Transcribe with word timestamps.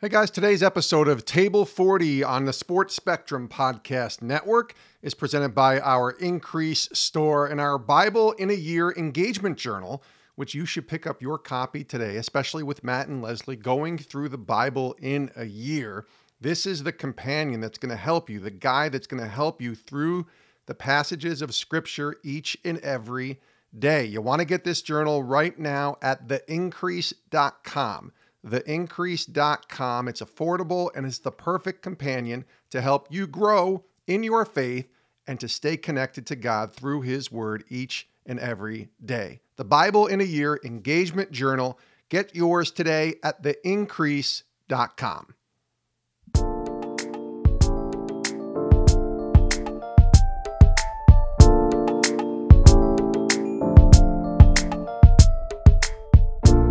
Hey 0.00 0.08
guys, 0.08 0.28
today's 0.28 0.64
episode 0.64 1.06
of 1.06 1.24
Table 1.24 1.64
40 1.64 2.24
on 2.24 2.46
the 2.46 2.52
Sports 2.52 2.96
Spectrum 2.96 3.48
Podcast 3.48 4.22
Network 4.22 4.74
is 5.02 5.14
presented 5.14 5.54
by 5.54 5.78
our 5.78 6.10
Increase 6.10 6.88
store 6.92 7.46
and 7.46 7.60
our 7.60 7.78
Bible 7.78 8.32
in 8.32 8.50
a 8.50 8.54
Year 8.54 8.90
engagement 8.96 9.56
journal, 9.56 10.02
which 10.34 10.52
you 10.52 10.66
should 10.66 10.88
pick 10.88 11.06
up 11.06 11.22
your 11.22 11.38
copy 11.38 11.84
today, 11.84 12.16
especially 12.16 12.64
with 12.64 12.82
Matt 12.82 13.06
and 13.06 13.22
Leslee 13.22 13.62
going 13.62 13.96
through 13.96 14.30
the 14.30 14.36
Bible 14.36 14.96
in 15.00 15.30
a 15.36 15.44
year. 15.44 16.06
This 16.40 16.66
is 16.66 16.82
the 16.82 16.92
companion 16.92 17.60
that's 17.60 17.78
going 17.78 17.90
to 17.90 17.96
help 17.96 18.28
you, 18.28 18.40
the 18.40 18.50
guy 18.50 18.88
that's 18.88 19.06
going 19.06 19.22
to 19.22 19.28
help 19.28 19.62
you 19.62 19.76
through 19.76 20.26
the 20.66 20.74
passages 20.74 21.40
of 21.40 21.54
Scripture 21.54 22.16
each 22.24 22.58
and 22.64 22.78
every 22.80 23.40
day. 23.78 24.04
You 24.04 24.20
want 24.22 24.40
to 24.40 24.44
get 24.44 24.64
this 24.64 24.82
journal 24.82 25.22
right 25.22 25.56
now 25.56 25.98
at 26.02 26.26
theincrease.com 26.26 28.12
theincrease.com. 28.44 30.08
It's 30.08 30.20
affordable 30.20 30.90
and 30.94 31.06
it's 31.06 31.18
the 31.18 31.30
perfect 31.30 31.82
companion 31.82 32.44
to 32.70 32.80
help 32.80 33.08
you 33.10 33.26
grow 33.26 33.84
in 34.06 34.22
your 34.22 34.44
faith 34.44 34.88
and 35.26 35.40
to 35.40 35.48
stay 35.48 35.76
connected 35.76 36.26
to 36.26 36.36
God 36.36 36.72
through 36.72 37.02
His 37.02 37.32
Word 37.32 37.64
each 37.68 38.08
and 38.26 38.38
every 38.38 38.88
day. 39.04 39.40
The 39.56 39.64
Bible 39.64 40.06
in 40.06 40.20
a 40.20 40.24
Year 40.24 40.60
Engagement 40.64 41.30
Journal. 41.30 41.78
Get 42.08 42.34
yours 42.34 42.70
today 42.70 43.14
at 43.22 43.42
theincrease.com. 43.42 45.34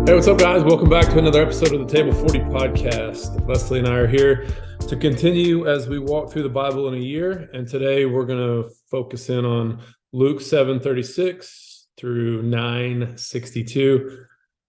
Hey, 0.06 0.12
what's 0.12 0.28
up, 0.28 0.36
guys? 0.36 0.62
Welcome 0.62 0.90
back 0.90 1.06
to 1.06 1.18
another 1.18 1.40
episode 1.40 1.72
of 1.72 1.80
the 1.80 1.86
Table 1.86 2.12
40 2.12 2.40
podcast. 2.40 3.40
Leslee 3.46 3.78
and 3.78 3.88
I 3.88 3.94
are 3.94 4.06
here 4.06 4.46
to 4.86 4.96
continue 4.96 5.66
as 5.66 5.88
we 5.88 5.98
walk 5.98 6.30
through 6.30 6.42
the 6.42 6.50
Bible 6.50 6.88
in 6.88 6.94
a 6.94 7.02
year. 7.02 7.48
And 7.54 7.66
today 7.66 8.04
we're 8.04 8.26
going 8.26 8.38
to 8.38 8.68
focus 8.90 9.30
in 9.30 9.46
on 9.46 9.80
Luke 10.12 10.42
7 10.42 10.78
36 10.78 11.88
through 11.96 12.42
9 12.42 13.16
62 13.16 14.26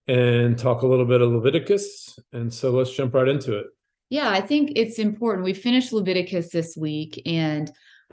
and 0.08 0.58
talk 0.58 0.84
a 0.84 0.88
little 0.88 1.06
bit 1.06 1.20
of 1.20 1.34
Leviticus. 1.34 2.18
And 2.32 2.52
so 2.52 2.72
let's 2.72 2.96
jump 2.96 3.14
right 3.14 3.28
into 3.28 3.58
it. 3.58 3.66
Yeah, 4.10 4.30
I 4.30 4.40
think 4.40 4.72
it's 4.78 5.00
important. 5.00 5.44
We 5.44 5.54
finished 5.54 5.92
Leviticus 5.92 6.50
this 6.52 6.78
week, 6.78 7.22
and 7.26 7.70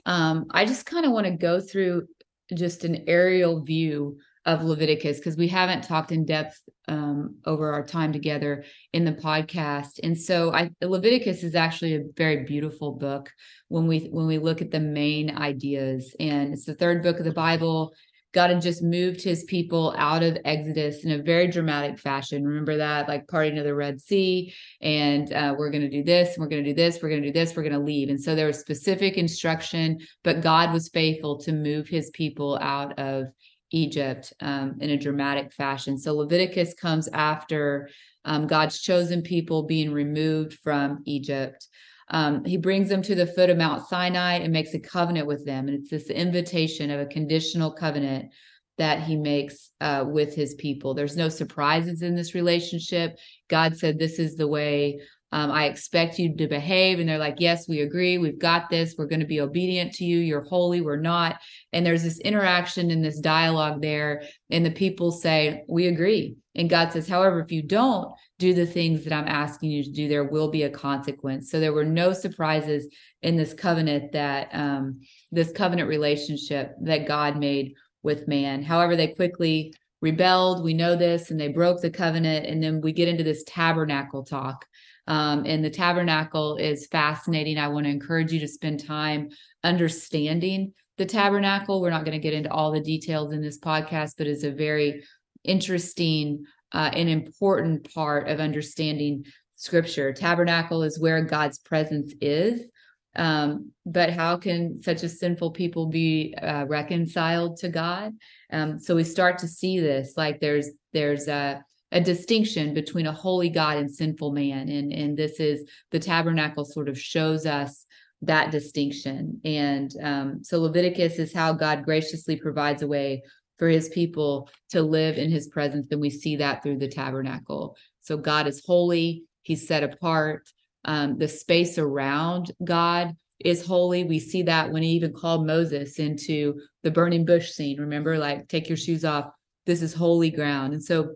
um, 0.06 0.46
I 0.50 0.64
just 0.64 0.86
kind 0.86 1.06
of 1.06 1.12
want 1.12 1.26
to 1.26 1.32
go 1.36 1.60
through 1.60 2.08
just 2.52 2.82
an 2.82 3.04
aerial 3.06 3.60
view 3.60 4.18
of 4.44 4.62
Leviticus 4.64 5.18
because 5.18 5.36
we 5.36 5.48
haven't 5.48 5.82
talked 5.82 6.12
in 6.12 6.24
depth 6.24 6.60
um, 6.88 7.36
over 7.46 7.72
our 7.72 7.84
time 7.84 8.12
together 8.12 8.64
in 8.92 9.04
the 9.04 9.12
podcast. 9.12 10.00
And 10.02 10.18
so 10.18 10.52
I 10.52 10.70
Leviticus 10.80 11.42
is 11.42 11.54
actually 11.54 11.94
a 11.94 12.04
very 12.16 12.44
beautiful 12.44 12.92
book 12.92 13.30
when 13.68 13.86
we 13.86 14.08
when 14.10 14.26
we 14.26 14.38
look 14.38 14.60
at 14.60 14.70
the 14.70 14.80
main 14.80 15.36
ideas. 15.36 16.14
And 16.18 16.52
it's 16.52 16.64
the 16.64 16.74
third 16.74 17.02
book 17.02 17.18
of 17.18 17.24
the 17.24 17.32
Bible. 17.32 17.92
God 18.32 18.48
had 18.48 18.62
just 18.62 18.82
moved 18.82 19.22
his 19.22 19.44
people 19.44 19.94
out 19.98 20.22
of 20.22 20.38
Exodus 20.46 21.04
in 21.04 21.12
a 21.12 21.22
very 21.22 21.48
dramatic 21.48 21.98
fashion. 21.98 22.46
Remember 22.46 22.78
that, 22.78 23.06
like 23.06 23.28
parting 23.28 23.58
of 23.58 23.64
the 23.64 23.74
Red 23.74 24.00
Sea, 24.00 24.54
and 24.80 25.30
uh, 25.34 25.54
we're 25.56 25.70
going 25.70 25.82
to 25.82 25.90
do 25.90 26.02
this, 26.02 26.36
we're 26.38 26.48
going 26.48 26.64
to 26.64 26.70
do 26.70 26.74
this, 26.74 27.02
we're 27.02 27.10
going 27.10 27.20
to 27.22 27.28
do 27.28 27.32
this, 27.32 27.54
we're 27.54 27.62
going 27.62 27.74
to 27.74 27.78
leave. 27.78 28.08
And 28.08 28.18
so 28.18 28.34
there 28.34 28.46
was 28.46 28.58
specific 28.58 29.18
instruction, 29.18 29.98
but 30.24 30.40
God 30.40 30.72
was 30.72 30.88
faithful 30.88 31.38
to 31.40 31.52
move 31.52 31.88
his 31.88 32.10
people 32.14 32.58
out 32.62 32.98
of 32.98 33.26
Egypt 33.72 34.32
um, 34.40 34.76
in 34.80 34.90
a 34.90 34.96
dramatic 34.96 35.52
fashion. 35.52 35.98
So 35.98 36.14
Leviticus 36.14 36.74
comes 36.74 37.08
after 37.08 37.88
um, 38.24 38.46
God's 38.46 38.80
chosen 38.80 39.22
people 39.22 39.64
being 39.64 39.92
removed 39.92 40.54
from 40.62 41.02
Egypt. 41.06 41.66
Um, 42.08 42.44
he 42.44 42.56
brings 42.56 42.88
them 42.88 43.02
to 43.02 43.14
the 43.14 43.26
foot 43.26 43.50
of 43.50 43.56
Mount 43.56 43.88
Sinai 43.88 44.34
and 44.34 44.52
makes 44.52 44.74
a 44.74 44.78
covenant 44.78 45.26
with 45.26 45.44
them. 45.46 45.68
And 45.68 45.78
it's 45.78 45.90
this 45.90 46.10
invitation 46.10 46.90
of 46.90 47.00
a 47.00 47.06
conditional 47.06 47.72
covenant 47.72 48.32
that 48.78 49.02
he 49.02 49.16
makes 49.16 49.70
uh, 49.80 50.04
with 50.06 50.34
his 50.34 50.54
people. 50.54 50.94
There's 50.94 51.16
no 51.16 51.28
surprises 51.28 52.02
in 52.02 52.14
this 52.14 52.34
relationship. 52.34 53.18
God 53.48 53.76
said, 53.76 53.98
This 53.98 54.18
is 54.18 54.36
the 54.36 54.48
way 54.48 55.00
um, 55.32 55.50
I 55.50 55.64
expect 55.64 56.18
you 56.18 56.36
to 56.36 56.46
behave. 56.46 57.00
And 57.00 57.08
they're 57.08 57.18
like, 57.18 57.36
Yes, 57.38 57.66
we 57.66 57.80
agree. 57.80 58.18
We've 58.18 58.38
got 58.38 58.68
this. 58.68 58.94
We're 58.96 59.06
going 59.06 59.20
to 59.20 59.26
be 59.26 59.40
obedient 59.40 59.92
to 59.94 60.04
you. 60.04 60.18
You're 60.18 60.44
holy. 60.44 60.82
We're 60.82 60.96
not. 60.96 61.40
And 61.72 61.84
there's 61.84 62.02
this 62.02 62.20
interaction 62.20 62.90
and 62.90 63.02
this 63.02 63.18
dialogue 63.18 63.80
there. 63.80 64.22
And 64.50 64.64
the 64.64 64.70
people 64.70 65.10
say, 65.10 65.64
We 65.68 65.86
agree. 65.86 66.36
And 66.54 66.68
God 66.68 66.92
says, 66.92 67.08
However, 67.08 67.40
if 67.40 67.50
you 67.50 67.62
don't 67.62 68.12
do 68.38 68.52
the 68.52 68.66
things 68.66 69.04
that 69.04 69.12
I'm 69.12 69.28
asking 69.28 69.70
you 69.70 69.82
to 69.82 69.90
do, 69.90 70.06
there 70.06 70.24
will 70.24 70.50
be 70.50 70.64
a 70.64 70.70
consequence. 70.70 71.50
So 71.50 71.58
there 71.58 71.72
were 71.72 71.84
no 71.84 72.12
surprises 72.12 72.88
in 73.22 73.36
this 73.36 73.54
covenant 73.54 74.12
that, 74.12 74.48
um, 74.52 75.00
this 75.30 75.50
covenant 75.50 75.88
relationship 75.88 76.74
that 76.82 77.08
God 77.08 77.38
made 77.38 77.74
with 78.02 78.28
man. 78.28 78.62
However, 78.62 78.96
they 78.96 79.08
quickly 79.08 79.72
rebelled. 80.02 80.62
We 80.62 80.74
know 80.74 80.96
this, 80.96 81.30
and 81.30 81.40
they 81.40 81.48
broke 81.48 81.80
the 81.80 81.90
covenant. 81.90 82.44
And 82.44 82.62
then 82.62 82.82
we 82.82 82.92
get 82.92 83.08
into 83.08 83.24
this 83.24 83.44
tabernacle 83.46 84.24
talk 84.24 84.66
um, 85.06 85.44
and 85.46 85.64
the 85.64 85.70
tabernacle 85.70 86.56
is 86.56 86.86
fascinating. 86.86 87.58
I 87.58 87.68
want 87.68 87.86
to 87.86 87.90
encourage 87.90 88.32
you 88.32 88.40
to 88.40 88.48
spend 88.48 88.84
time 88.84 89.30
understanding 89.64 90.72
the 90.98 91.06
tabernacle. 91.06 91.80
We're 91.80 91.90
not 91.90 92.04
going 92.04 92.18
to 92.18 92.22
get 92.22 92.34
into 92.34 92.50
all 92.50 92.72
the 92.72 92.80
details 92.80 93.32
in 93.32 93.42
this 93.42 93.58
podcast, 93.58 94.12
but 94.18 94.26
it's 94.26 94.44
a 94.44 94.52
very 94.52 95.02
interesting 95.44 96.44
uh, 96.72 96.90
and 96.94 97.08
important 97.08 97.92
part 97.92 98.28
of 98.28 98.40
understanding 98.40 99.24
scripture. 99.56 100.12
Tabernacle 100.12 100.82
is 100.82 101.00
where 101.00 101.22
God's 101.24 101.58
presence 101.58 102.14
is. 102.20 102.70
Um, 103.14 103.72
but 103.84 104.10
how 104.10 104.38
can 104.38 104.80
such 104.82 105.02
a 105.02 105.08
sinful 105.08 105.50
people 105.50 105.86
be 105.86 106.34
uh, 106.40 106.64
reconciled 106.66 107.58
to 107.58 107.68
God? 107.68 108.12
Um, 108.50 108.78
so 108.78 108.96
we 108.96 109.04
start 109.04 109.38
to 109.38 109.48
see 109.48 109.80
this 109.80 110.14
like 110.16 110.40
there's 110.40 110.70
there's 110.92 111.28
a 111.28 111.62
a 111.92 112.00
distinction 112.00 112.74
between 112.74 113.06
a 113.06 113.12
holy 113.12 113.50
God 113.50 113.76
and 113.76 113.90
sinful 113.90 114.32
man. 114.32 114.68
And, 114.68 114.92
and 114.92 115.16
this 115.16 115.38
is 115.38 115.68
the 115.90 115.98
tabernacle 115.98 116.64
sort 116.64 116.88
of 116.88 116.98
shows 116.98 117.46
us 117.46 117.86
that 118.22 118.50
distinction. 118.50 119.40
And 119.44 119.94
um, 120.02 120.44
so 120.44 120.60
Leviticus 120.60 121.18
is 121.18 121.34
how 121.34 121.52
God 121.52 121.84
graciously 121.84 122.36
provides 122.36 122.82
a 122.82 122.88
way 122.88 123.22
for 123.58 123.68
his 123.68 123.90
people 123.90 124.48
to 124.70 124.82
live 124.82 125.18
in 125.18 125.30
his 125.30 125.48
presence. 125.48 125.86
And 125.90 126.00
we 126.00 126.10
see 126.10 126.36
that 126.36 126.62
through 126.62 126.78
the 126.78 126.88
tabernacle. 126.88 127.76
So 128.00 128.16
God 128.16 128.46
is 128.46 128.64
holy, 128.66 129.24
he's 129.42 129.68
set 129.68 129.82
apart. 129.82 130.48
Um, 130.84 131.18
the 131.18 131.28
space 131.28 131.78
around 131.78 132.50
God 132.64 133.14
is 133.38 133.64
holy. 133.64 134.04
We 134.04 134.18
see 134.18 134.42
that 134.44 134.72
when 134.72 134.82
he 134.82 134.90
even 134.90 135.12
called 135.12 135.46
Moses 135.46 135.98
into 135.98 136.60
the 136.82 136.90
burning 136.90 137.24
bush 137.24 137.50
scene. 137.50 137.78
Remember, 137.78 138.18
like, 138.18 138.48
take 138.48 138.68
your 138.68 138.76
shoes 138.76 139.04
off. 139.04 139.26
This 139.66 139.82
is 139.82 139.94
holy 139.94 140.30
ground. 140.30 140.72
And 140.72 140.82
so 140.82 141.14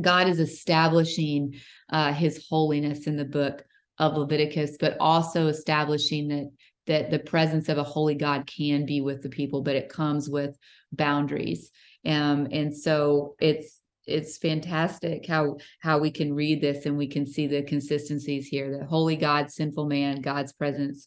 God 0.00 0.28
is 0.28 0.40
establishing 0.40 1.54
uh, 1.90 2.12
his 2.12 2.46
holiness 2.48 3.06
in 3.06 3.16
the 3.16 3.24
book 3.24 3.64
of 3.98 4.16
Leviticus, 4.16 4.76
but 4.78 4.96
also 5.00 5.48
establishing 5.48 6.28
that 6.28 6.50
that 6.86 7.10
the 7.10 7.18
presence 7.18 7.68
of 7.68 7.76
a 7.76 7.84
holy 7.84 8.14
God 8.14 8.46
can 8.46 8.86
be 8.86 9.02
with 9.02 9.22
the 9.22 9.28
people, 9.28 9.60
but 9.60 9.76
it 9.76 9.90
comes 9.90 10.28
with 10.28 10.56
boundaries. 10.90 11.70
Um, 12.06 12.48
and 12.50 12.74
so 12.74 13.34
it's 13.40 13.80
it's 14.06 14.38
fantastic 14.38 15.26
how 15.26 15.58
how 15.80 15.98
we 15.98 16.10
can 16.10 16.32
read 16.32 16.62
this 16.62 16.86
and 16.86 16.96
we 16.96 17.06
can 17.06 17.26
see 17.26 17.46
the 17.46 17.62
consistencies 17.62 18.46
here. 18.46 18.78
That 18.78 18.86
holy 18.86 19.16
God, 19.16 19.50
sinful 19.50 19.86
man, 19.86 20.22
God's 20.22 20.52
presence 20.54 21.06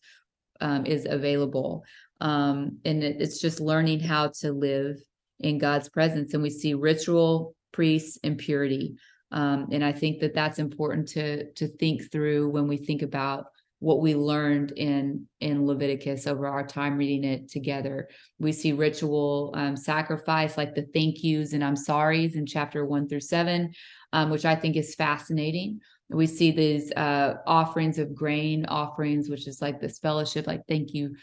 um, 0.60 0.86
is 0.86 1.08
available, 1.10 1.84
um, 2.20 2.78
and 2.86 3.04
it, 3.04 3.20
it's 3.20 3.42
just 3.42 3.60
learning 3.60 4.02
how 4.02 4.32
to 4.42 4.52
live 4.52 4.98
in 5.40 5.58
God's 5.58 5.90
presence. 5.90 6.36
And 6.36 6.44
we 6.44 6.52
see 6.52 6.76
ritual 6.76 7.56
priests, 7.72 8.20
and 8.24 8.38
purity. 8.38 8.96
Um, 9.32 9.68
and 9.72 9.84
I 9.84 9.92
think 9.92 10.20
that 10.20 10.34
that's 10.34 10.60
important 10.60 11.08
to 11.10 11.52
to 11.54 11.68
think 11.68 12.12
through 12.12 12.50
when 12.50 12.68
we 12.68 12.78
think 12.78 13.02
about 13.02 13.46
what 13.82 14.00
we 14.00 14.14
learned 14.14 14.72
in 14.74 15.28
in 15.40 15.66
Leviticus 15.66 16.28
over 16.28 16.48
our 16.48 16.66
time 16.66 16.98
reading 16.98 17.24
it 17.24 17.50
together. 17.50 18.10
We 18.40 18.52
see 18.52 18.74
ritual 18.74 19.54
um, 19.56 19.76
sacrifice 19.76 20.56
like 20.56 20.76
the 20.76 20.86
thank 20.94 21.24
yous 21.24 21.54
and 21.54 21.64
I'm 21.64 21.76
sorries 21.76 22.36
in 22.36 22.46
chapter 22.46 22.86
one 22.86 23.10
through 23.10 23.22
seven, 23.22 23.74
um, 24.14 24.30
which 24.30 24.46
I 24.46 24.56
think 24.56 24.76
is 24.76 24.94
fascinating. 24.94 25.80
We 26.10 26.28
see 26.28 26.52
these 26.52 26.92
uh, 26.92 27.36
offerings 27.48 27.98
of 27.98 28.14
grain 28.14 28.66
offerings, 28.66 29.30
which 29.30 29.48
is 29.48 29.62
like 29.62 29.80
this 29.80 29.98
fellowship, 29.98 30.46
like 30.46 30.62
thank 30.68 30.94
you 30.94 31.16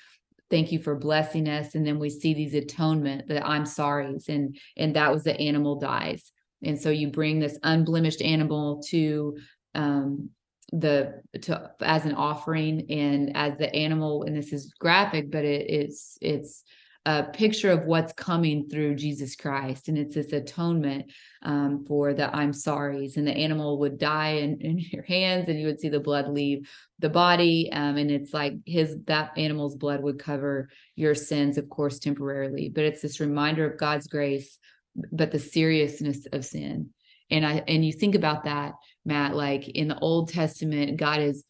thank 0.51 0.73
you 0.73 0.79
for 0.79 0.97
blessing 0.97 1.49
us 1.49 1.75
and 1.75 1.87
then 1.87 1.99
we 1.99 2.09
see 2.09 2.33
these 2.33 2.55
atonement 2.55 3.29
the 3.29 3.47
i'm 3.47 3.67
sorry's 3.67 4.31
and 4.31 4.59
and 4.79 4.97
that 4.97 5.13
was 5.13 5.23
the 5.25 5.39
animal 5.39 5.79
dies 5.79 6.33
and 6.63 6.81
so 6.81 6.91
you 6.91 7.09
bring 7.09 7.39
this 7.39 7.59
unblemished 7.63 8.23
animal 8.23 8.83
to 8.89 9.37
um, 9.75 10.31
the 10.73 11.23
to 11.41 11.71
as 11.81 12.05
an 12.05 12.15
offering 12.15 12.87
and 12.91 13.37
as 13.37 13.57
the 13.57 13.75
animal 13.75 14.25
and 14.25 14.37
this 14.37 14.53
is 14.53 14.75
graphic 14.79 15.31
but 15.31 15.45
it, 15.45 15.71
it's 15.71 16.19
it's 16.21 16.65
a 17.09 17.23
picture 17.23 17.71
of 17.71 17.87
what's 17.87 18.13
coming 18.13 18.69
through 18.69 18.95
Jesus 18.95 19.35
Christ. 19.35 19.89
And 19.89 19.97
it's 19.97 20.15
this 20.15 20.35
atonement 20.35 21.11
um, 21.43 21.87
for 21.87 22.13
the 22.13 22.35
I'm 22.37 22.53
sorry's. 22.53 23.17
And 23.17 23.27
the 23.27 23.33
animal 23.33 23.79
would 23.79 23.97
die 23.97 24.33
in, 24.33 24.61
in, 24.61 24.79
your 24.93 25.05
hands 25.05 25.49
and 25.49 25.59
you 25.59 25.67
would 25.67 25.81
see 25.81 25.89
the 25.89 26.01
blood 26.01 26.29
leave 26.29 26.69
the 26.99 27.09
body. 27.09 27.73
Um, 27.73 27.97
and 27.97 28.11
it's 28.11 28.35
like 28.35 28.55
his, 28.67 28.97
that 29.07 29.33
animal's 29.39 29.75
blood 29.75 30.03
would 30.03 30.19
cover 30.19 30.69
your 30.97 31.15
sins, 31.15 31.57
of 31.57 31.71
course, 31.71 31.99
temporarily. 31.99 32.69
But 32.69 32.85
it's 32.85 33.01
this 33.01 33.21
reminder 33.21 33.65
of 33.65 33.79
God's 33.79 34.07
grace, 34.07 34.59
but 35.13 35.31
the 35.31 35.39
seriousness 35.39 36.27
of 36.33 36.45
sin. 36.45 36.91
And 37.31 37.45
I, 37.47 37.63
and 37.67 37.85
you 37.85 37.93
think 37.93 38.15
about 38.15 38.45
that, 38.45 38.73
Matt, 39.05 39.37
like 39.37 39.69
in 39.69 39.89
the 39.89 39.99
Old 39.99 40.31
Testament, 40.31 40.99
God 40.99 41.21
is 41.21 41.45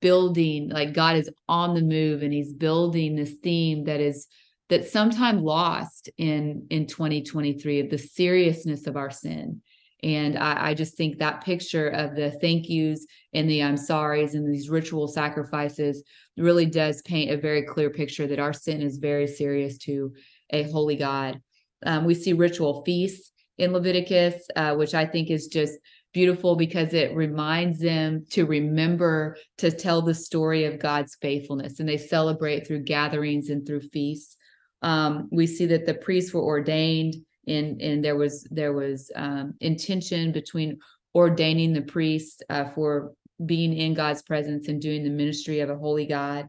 building, 0.00 0.68
like 0.68 0.92
God 0.92 1.16
is 1.16 1.30
on 1.48 1.74
the 1.74 1.82
move 1.82 2.22
and 2.22 2.32
he's 2.32 2.52
building 2.52 3.16
this 3.16 3.34
theme 3.42 3.84
that 3.84 4.00
is 4.00 4.28
that 4.70 4.88
sometimes 4.88 5.42
lost 5.42 6.08
in 6.16 6.66
in 6.70 6.86
2023 6.86 7.80
of 7.80 7.90
the 7.90 7.98
seriousness 7.98 8.86
of 8.86 8.96
our 8.96 9.10
sin 9.10 9.60
and 10.04 10.38
I, 10.38 10.68
I, 10.68 10.74
just 10.74 10.98
think 10.98 11.18
that 11.18 11.42
picture 11.42 11.88
of 11.88 12.14
the 12.14 12.30
thank 12.30 12.68
yous 12.68 13.06
and 13.32 13.48
the 13.48 13.62
I'm 13.62 13.78
sorry's 13.78 14.34
and 14.34 14.52
these 14.52 14.68
ritual 14.68 15.08
sacrifices 15.08 16.02
really 16.36 16.66
does 16.66 17.00
paint 17.02 17.30
a 17.30 17.38
very 17.38 17.62
clear 17.62 17.88
picture 17.88 18.26
that 18.26 18.38
our 18.38 18.52
sin 18.52 18.82
is 18.82 18.98
very 18.98 19.26
serious 19.26 19.78
to 19.78 20.12
a 20.50 20.64
holy 20.64 20.96
God. 20.96 21.40
Um, 21.84 22.04
we 22.04 22.14
see 22.14 22.32
ritual 22.32 22.82
feasts 22.84 23.30
in 23.58 23.72
Leviticus, 23.72 24.46
uh, 24.56 24.74
which 24.74 24.94
I 24.94 25.06
think 25.06 25.30
is 25.30 25.46
just 25.46 25.74
beautiful 26.12 26.56
because 26.56 26.94
it 26.94 27.14
reminds 27.14 27.80
them 27.80 28.24
to 28.30 28.46
remember 28.46 29.36
to 29.58 29.70
tell 29.70 30.00
the 30.00 30.14
story 30.14 30.64
of 30.64 30.78
God's 30.78 31.16
faithfulness. 31.20 31.80
And 31.80 31.88
they 31.88 31.98
celebrate 31.98 32.66
through 32.66 32.84
gatherings 32.84 33.50
and 33.50 33.66
through 33.66 33.80
feasts. 33.80 34.36
Um, 34.82 35.28
we 35.32 35.46
see 35.46 35.66
that 35.66 35.86
the 35.86 35.94
priests 35.94 36.32
were 36.32 36.42
ordained 36.42 37.16
and 37.46 37.80
and 37.82 38.04
there 38.04 38.16
was 38.16 38.46
there 38.50 38.72
was 38.72 39.10
um, 39.16 39.54
intention 39.60 40.32
between 40.32 40.78
ordaining 41.14 41.72
the 41.72 41.82
priests 41.82 42.40
uh, 42.48 42.70
for 42.70 43.12
being 43.44 43.74
in 43.74 43.94
God's 43.94 44.22
presence 44.22 44.68
and 44.68 44.80
doing 44.80 45.02
the 45.02 45.10
ministry 45.10 45.60
of 45.60 45.70
a 45.70 45.76
holy 45.76 46.06
God. 46.06 46.48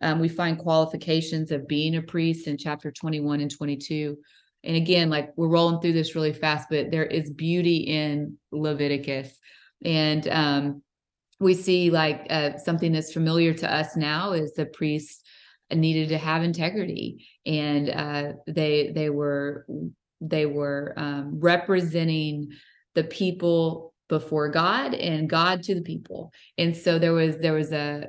Um, 0.00 0.18
we 0.18 0.28
find 0.28 0.58
qualifications 0.58 1.50
of 1.50 1.68
being 1.68 1.96
a 1.96 2.02
priest 2.02 2.46
in 2.46 2.58
chapter 2.58 2.90
21 2.90 3.40
and 3.40 3.50
22. 3.50 4.18
And 4.64 4.76
again, 4.76 5.10
like 5.10 5.30
we're 5.36 5.48
rolling 5.48 5.80
through 5.80 5.92
this 5.92 6.14
really 6.14 6.32
fast, 6.32 6.68
but 6.70 6.90
there 6.90 7.04
is 7.04 7.30
beauty 7.30 7.78
in 7.78 8.38
Leviticus. 8.50 9.38
And 9.84 10.26
um, 10.28 10.82
we 11.40 11.54
see 11.54 11.90
like 11.90 12.26
uh, 12.30 12.56
something 12.56 12.92
that's 12.92 13.12
familiar 13.12 13.52
to 13.54 13.72
us 13.72 13.96
now 13.96 14.32
is 14.32 14.54
the 14.54 14.66
priests 14.66 15.22
needed 15.72 16.08
to 16.08 16.18
have 16.18 16.42
integrity 16.42 17.26
and 17.46 17.90
uh, 17.90 18.32
they 18.46 18.92
they 18.94 19.10
were 19.10 19.66
they 20.20 20.46
were 20.46 20.94
um, 20.96 21.40
representing 21.40 22.50
the 22.94 23.04
people 23.04 23.92
before 24.08 24.48
God 24.50 24.94
and 24.94 25.28
God 25.28 25.62
to 25.64 25.74
the 25.74 25.82
people 25.82 26.32
and 26.58 26.76
so 26.76 26.98
there 26.98 27.12
was 27.12 27.38
there 27.38 27.54
was 27.54 27.72
a 27.72 28.08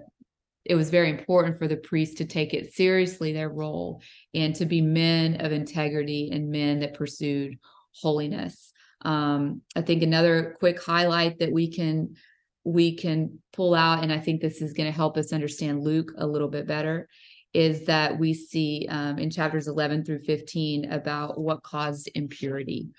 it 0.66 0.76
was 0.76 0.90
very 0.90 1.10
important 1.10 1.58
for 1.58 1.68
the 1.68 1.78
priests 1.78 2.16
to 2.16 2.26
take 2.26 2.54
it 2.54 2.74
seriously 2.74 3.32
their 3.32 3.50
role 3.50 4.02
and 4.34 4.56
to 4.56 4.66
be 4.66 4.82
men 4.82 5.40
of 5.42 5.52
integrity 5.52 6.32
and 6.32 6.50
men 6.50 6.80
that 6.80 6.98
pursued 6.98 7.58
holiness 8.02 8.72
um, 9.04 9.62
i 9.76 9.82
think 9.82 10.04
another 10.04 10.56
quick 10.60 10.82
highlight 10.82 11.40
that 11.40 11.52
we 11.52 11.72
can 11.72 12.16
we 12.64 12.96
can 12.96 13.40
pull 13.54 13.76
out 13.76 14.04
and 14.04 14.12
i 14.12 14.20
think 14.20 14.42
this 14.42 14.62
is 14.62 14.74
going 14.74 14.90
to 14.90 14.96
help 14.96 15.18
us 15.18 15.34
understand 15.34 15.84
luke 15.84 16.12
a 16.18 16.28
little 16.28 16.50
bit 16.50 16.68
better 16.68 17.08
is 17.56 17.86
that 17.86 18.20
we 18.20 18.34
see 18.34 18.86
um, 18.90 19.18
in 19.18 19.30
chapters 19.30 19.70
11 19.70 20.04
through 20.04 20.20
15 20.20 20.92
about 20.92 21.40
what 21.40 21.64
caused 21.64 22.10
impurity. 22.14 22.90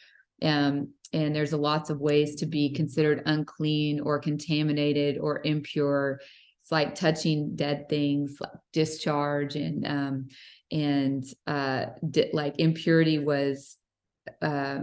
Um, 0.41 0.95
and 1.13 1.37
there's 1.37 1.53
a 1.53 1.59
lots 1.59 1.91
of 1.91 2.01
ways 2.01 2.37
to 2.37 2.47
be 2.47 2.71
considered 2.71 3.23
unclean 3.27 4.01
or 4.01 4.19
contaminated 4.19 5.19
or 5.19 5.43
impure. 5.45 6.21
It's 6.67 6.73
like 6.73 6.97
touching 6.97 7.55
dead 7.55 7.89
things, 7.89 8.39
like 8.41 8.51
discharge, 8.73 9.55
and 9.55 9.87
um, 9.87 10.27
and 10.73 11.25
uh, 11.47 11.87
di- 12.11 12.31
like 12.33 12.59
impurity 12.59 13.21
was 13.21 13.77
uh, 14.43 14.81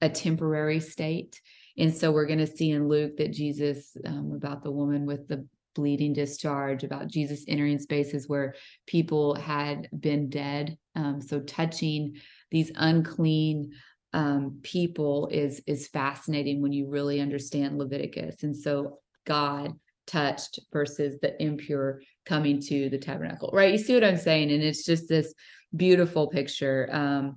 a 0.00 0.08
temporary 0.08 0.80
state. 0.80 1.40
And 1.78 1.94
so 1.94 2.10
we're 2.10 2.26
going 2.26 2.40
to 2.40 2.46
see 2.48 2.72
in 2.72 2.88
Luke 2.88 3.18
that 3.18 3.32
Jesus, 3.32 3.96
um, 4.04 4.32
about 4.34 4.64
the 4.64 4.72
woman 4.72 5.06
with 5.06 5.28
the 5.28 5.46
bleeding 5.76 6.12
discharge, 6.12 6.82
about 6.82 7.06
Jesus 7.06 7.44
entering 7.46 7.78
spaces 7.78 8.28
where 8.28 8.56
people 8.88 9.36
had 9.36 9.88
been 10.00 10.28
dead. 10.28 10.76
Um, 10.96 11.20
so 11.20 11.38
touching 11.38 12.16
these 12.50 12.72
unclean 12.74 13.70
um, 14.12 14.58
people 14.64 15.28
is 15.30 15.62
is 15.68 15.86
fascinating 15.86 16.62
when 16.62 16.72
you 16.72 16.88
really 16.88 17.20
understand 17.20 17.78
Leviticus. 17.78 18.42
And 18.42 18.56
so 18.56 18.98
God 19.24 19.72
touched 20.06 20.60
versus 20.72 21.18
the 21.20 21.40
impure 21.42 22.00
coming 22.24 22.60
to 22.60 22.88
the 22.88 22.98
tabernacle, 22.98 23.50
right? 23.52 23.72
You 23.72 23.78
see 23.78 23.94
what 23.94 24.04
I'm 24.04 24.16
saying? 24.16 24.50
And 24.50 24.62
it's 24.62 24.84
just 24.84 25.08
this 25.08 25.34
beautiful 25.74 26.28
picture. 26.28 26.88
Um, 26.90 27.36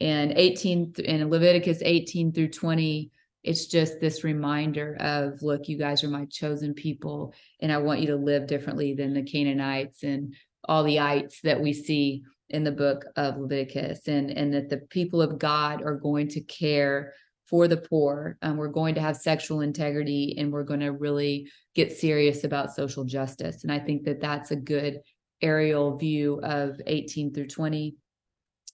and 0.00 0.32
18 0.36 0.94
in 1.04 1.30
Leviticus 1.30 1.80
18 1.82 2.32
through 2.32 2.48
20 2.48 3.10
it's 3.46 3.66
just 3.66 4.00
this 4.00 4.24
reminder 4.24 4.96
of 4.98 5.40
look 5.40 5.68
you 5.68 5.78
guys 5.78 6.02
are 6.02 6.08
my 6.08 6.26
chosen 6.26 6.74
people 6.74 7.32
and 7.60 7.72
i 7.72 7.78
want 7.78 8.00
you 8.00 8.08
to 8.08 8.16
live 8.16 8.46
differently 8.46 8.92
than 8.92 9.14
the 9.14 9.22
canaanites 9.22 10.02
and 10.02 10.34
all 10.64 10.82
the 10.82 10.98
ites 10.98 11.40
that 11.42 11.60
we 11.60 11.72
see 11.72 12.24
in 12.50 12.64
the 12.64 12.72
book 12.72 13.04
of 13.16 13.38
leviticus 13.38 14.08
and 14.08 14.30
and 14.30 14.52
that 14.52 14.68
the 14.68 14.78
people 14.78 15.22
of 15.22 15.38
god 15.38 15.80
are 15.82 15.94
going 15.94 16.28
to 16.28 16.40
care 16.40 17.14
for 17.48 17.68
the 17.68 17.76
poor 17.76 18.36
um, 18.42 18.56
we're 18.56 18.68
going 18.68 18.94
to 18.94 19.00
have 19.00 19.16
sexual 19.16 19.60
integrity 19.60 20.34
and 20.38 20.52
we're 20.52 20.64
going 20.64 20.80
to 20.80 20.92
really 20.92 21.48
get 21.74 21.96
serious 21.96 22.44
about 22.44 22.74
social 22.74 23.04
justice 23.04 23.62
and 23.62 23.72
i 23.72 23.78
think 23.78 24.04
that 24.04 24.20
that's 24.20 24.50
a 24.50 24.56
good 24.56 25.00
aerial 25.42 25.96
view 25.96 26.40
of 26.42 26.80
18 26.86 27.32
through 27.32 27.46
20 27.46 27.94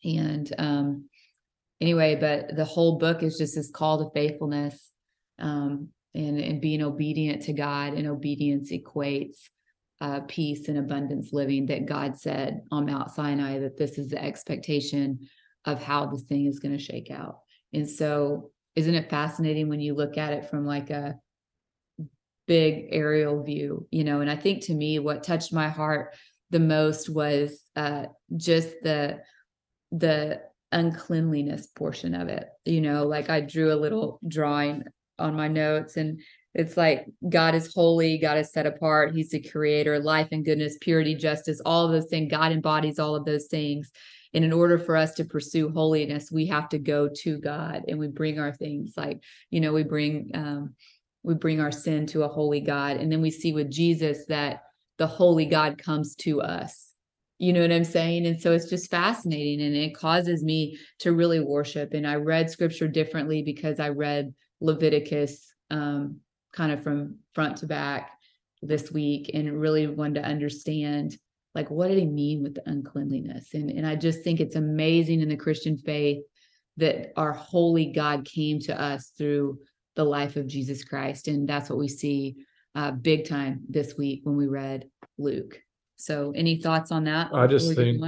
and 0.05 0.53
um, 0.59 1.05
anyway, 1.83 2.15
but 2.15 2.55
the 2.57 2.65
whole 2.65 2.97
book 2.97 3.23
is 3.23 3.37
just 3.37 3.57
this 3.57 3.71
call 3.71 3.99
to 3.99 4.11
faithfulness 4.15 4.91
um, 5.39 5.89
and, 6.15 6.39
and 6.39 6.61
being 6.61 6.83
obedient 6.83 7.43
to 7.43 7.53
God, 7.53 7.95
and 7.95 8.07
obedience 8.07 8.73
equates 8.73 9.49
uh, 10.01 10.21
peace 10.27 10.69
and 10.69 10.79
abundance 10.79 11.33
living 11.33 11.67
that 11.67 11.87
God 11.87 12.19
said 12.19 12.63
on 12.71 12.87
Mount 12.87 13.11
Sinai 13.11 13.59
that 13.59 13.77
this 13.77 13.99
is 13.99 14.11
the 14.11 14.23
expectation 14.23 15.29
of 15.65 15.83
how 15.83 16.07
this 16.07 16.23
thing 16.23 16.47
is 16.47 16.59
going 16.59 16.77
to 16.77 16.83
shake 16.83 17.11
out. 17.11 17.39
And 17.73 17.89
so, 17.89 18.51
isn't 18.75 18.95
it 18.95 19.11
fascinating 19.11 19.69
when 19.69 19.81
you 19.81 19.95
look 19.95 20.17
at 20.17 20.33
it 20.33 20.49
from 20.49 20.67
like 20.67 20.91
a 20.91 21.19
big 22.47 22.89
aerial 22.91 23.43
view, 23.43 23.87
you 23.91 24.05
know? 24.05 24.21
And 24.21 24.31
I 24.31 24.37
think 24.37 24.65
to 24.65 24.75
me, 24.75 24.99
what 24.99 25.23
touched 25.23 25.53
my 25.53 25.69
heart 25.69 26.15
the 26.51 26.61
most 26.61 27.09
was 27.09 27.63
uh, 27.77 28.07
just 28.37 28.75
the 28.83 29.21
the 29.91 30.41
uncleanliness 30.71 31.67
portion 31.67 32.15
of 32.15 32.29
it. 32.29 32.49
You 32.65 32.81
know, 32.81 33.07
like 33.07 33.31
I 33.31 33.41
drew 33.41 33.73
a 33.73 33.77
little 33.77 34.19
drawing 34.27 34.85
on 35.19 35.35
my 35.35 35.49
notes 35.49 35.97
and 35.97 36.21
it's 36.55 36.77
like 36.77 37.07
God 37.29 37.55
is 37.55 37.73
holy, 37.73 38.19
God 38.19 38.37
is 38.39 38.53
set 38.53 38.67
apart, 38.67 39.15
He's 39.15 39.31
the 39.31 39.41
creator, 39.41 39.99
life 39.99 40.29
and 40.33 40.45
goodness, 40.45 40.77
purity, 40.81 41.15
justice, 41.15 41.61
all 41.65 41.87
of 41.87 41.93
those 41.93 42.11
things. 42.11 42.31
God 42.31 42.53
embodies 42.53 42.99
all 42.99 43.15
of 43.15 43.25
those 43.25 43.47
things. 43.47 43.91
And 44.35 44.45
in 44.45 44.53
order 44.53 44.79
for 44.79 44.97
us 44.97 45.15
to 45.15 45.25
pursue 45.25 45.71
holiness, 45.71 46.33
we 46.33 46.47
have 46.47 46.69
to 46.71 46.79
go 46.79 47.09
to 47.23 47.39
God 47.39 47.83
and 47.89 47.99
we 47.99 48.09
bring 48.09 48.39
our 48.39 48.53
things 48.53 48.95
like, 48.97 49.21
you 49.51 49.61
know, 49.61 49.73
we 49.73 49.83
bring 49.83 50.31
um, 50.35 50.75
we 51.23 51.35
bring 51.35 51.61
our 51.61 51.71
sin 51.71 52.07
to 52.07 52.25
a 52.25 52.29
holy 52.29 52.61
God. 52.61 52.97
And 52.97 53.13
then 53.13 53.23
we 53.23 53.31
see 53.31 53.53
with 53.53 53.71
Jesus 53.71 54.27
that 54.27 54.63
the 54.99 55.07
holy 55.07 55.47
God 55.47 55.79
comes 55.79 56.17
to 56.17 56.41
us 56.41 56.93
you 57.43 57.53
know 57.53 57.63
what 57.63 57.73
I'm 57.73 57.83
saying? 57.83 58.25
And 58.25 58.41
so 58.41 58.53
it's 58.53 58.71
just 58.71 58.89
fascinating 58.89 59.67
and 59.67 59.75
it 59.75 59.97
causes 59.97 60.45
me 60.45 60.79
to 61.01 61.13
really 61.13 61.41
worship. 61.41 61.93
And 61.93 62.07
I 62.07 62.15
read 62.15 62.49
scripture 62.49 62.87
differently 62.87 63.43
because 63.43 63.81
I 63.81 63.89
read 63.89 64.33
Leviticus 64.61 65.53
um, 65.69 66.21
kind 66.53 66.71
of 66.71 66.85
from 66.85 67.17
front 67.35 67.57
to 67.57 67.67
back 67.67 68.13
this 68.63 68.93
week 68.93 69.33
and 69.35 69.61
really 69.61 69.89
wanted 69.89 70.23
to 70.23 70.29
understand 70.29 71.17
like 71.55 71.71
what 71.71 71.89
did 71.89 71.99
he 71.99 72.07
mean 72.07 72.43
with 72.43 72.55
the 72.55 72.69
uncleanliness? 72.69 73.55
And, 73.55 73.71
and 73.71 73.87
I 73.87 73.97
just 73.97 74.23
think 74.23 74.41
it's 74.41 74.57
amazing 74.57 75.21
in 75.21 75.29
the 75.29 75.37
Christian 75.37 75.77
faith 75.77 76.23
that 76.79 77.13
our 77.17 77.33
holy 77.33 77.87
God 77.87 78.25
came 78.25 78.59
to 78.61 78.81
us 78.81 79.13
through 79.19 79.59
the 79.95 80.05
life 80.05 80.37
of 80.37 80.47
Jesus 80.47 80.85
Christ. 80.85 81.29
And 81.29 81.47
that's 81.47 81.69
what 81.69 81.79
we 81.79 81.89
see 81.89 82.37
uh, 82.75 82.93
big 82.93 83.29
time 83.29 83.61
this 83.69 83.95
week 83.99 84.21
when 84.25 84.37
we 84.37 84.47
read 84.47 84.87
Luke. 85.19 85.61
So 85.97 86.33
any 86.35 86.57
thoughts 86.57 86.91
on 86.91 87.05
that? 87.05 87.31
I 87.35 87.47
just 87.47 87.75
think 87.75 88.01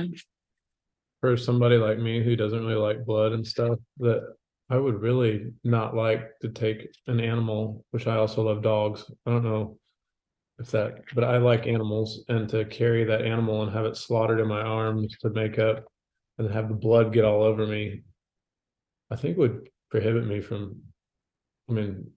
for 1.21 1.37
somebody 1.37 1.77
like 1.77 1.99
me 1.99 2.25
who 2.25 2.37
doesn't 2.37 2.59
really 2.59 2.75
like 2.75 3.05
blood 3.05 3.33
and 3.33 3.47
stuff, 3.47 3.79
that 3.99 4.35
I 4.71 4.79
would 4.79 5.01
really 5.01 5.53
not 5.63 5.95
like 5.95 6.31
to 6.41 6.49
take 6.49 6.89
an 7.07 7.21
animal, 7.21 7.85
which 7.91 8.07
I 8.07 8.17
also 8.17 8.43
love 8.43 8.63
dogs. 8.63 9.05
I 9.27 9.31
don't 9.31 9.45
know 9.45 9.79
if 10.59 10.71
that, 10.71 11.01
but 11.15 11.25
I 11.25 11.39
like 11.39 11.67
animals 11.67 12.25
and 12.29 12.49
to 12.51 12.65
carry 12.67 13.05
that 13.05 13.23
animal 13.23 13.63
and 13.63 13.73
have 13.73 13.87
it 13.87 13.97
slaughtered 13.97 14.41
in 14.41 14.47
my 14.49 14.61
arms 14.61 15.17
to 15.23 15.31
make 15.31 15.59
up 15.59 15.85
and 16.39 16.51
have 16.51 16.69
the 16.69 16.75
blood 16.75 17.13
get 17.13 17.25
all 17.25 17.43
over 17.43 17.67
me, 17.67 18.03
I 19.11 19.17
think 19.17 19.37
would 19.37 19.69
prohibit 19.91 20.27
me 20.27 20.41
from. 20.41 20.77
I 21.69 21.73
mean, 21.73 22.11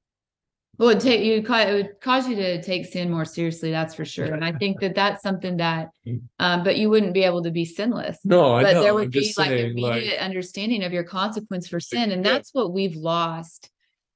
well, 0.77 0.89
it 0.89 0.99
take 0.99 1.23
you 1.23 1.37
it 1.37 1.73
would 1.73 2.01
cause 2.01 2.27
you 2.27 2.35
to 2.35 2.61
take 2.61 2.85
sin 2.85 3.09
more 3.09 3.25
seriously, 3.25 3.71
that's 3.71 3.95
for 3.95 4.05
sure. 4.05 4.25
And 4.25 4.45
I 4.45 4.51
think 4.51 4.79
that 4.81 4.93
that's 4.93 5.23
something 5.23 5.57
that, 5.57 5.89
Mm. 6.05 6.21
um, 6.39 6.63
but 6.63 6.77
you 6.77 6.89
wouldn't 6.89 7.13
be 7.15 7.23
able 7.23 7.41
to 7.43 7.51
be 7.51 7.65
sinless. 7.65 8.19
no, 8.23 8.53
I 8.55 8.63
but 8.63 8.73
know. 8.73 8.81
there 8.81 8.89
I'm 8.91 8.95
would 8.99 9.11
be 9.11 9.33
like 9.37 9.47
saying, 9.49 9.71
immediate 9.71 10.11
like, 10.17 10.19
understanding 10.19 10.83
of 10.83 10.93
your 10.93 11.03
consequence 11.03 11.67
for 11.67 11.79
sin 11.79 12.11
and 12.11 12.23
that's 12.23 12.53
what 12.53 12.71
we've 12.73 12.95
lost 12.95 13.71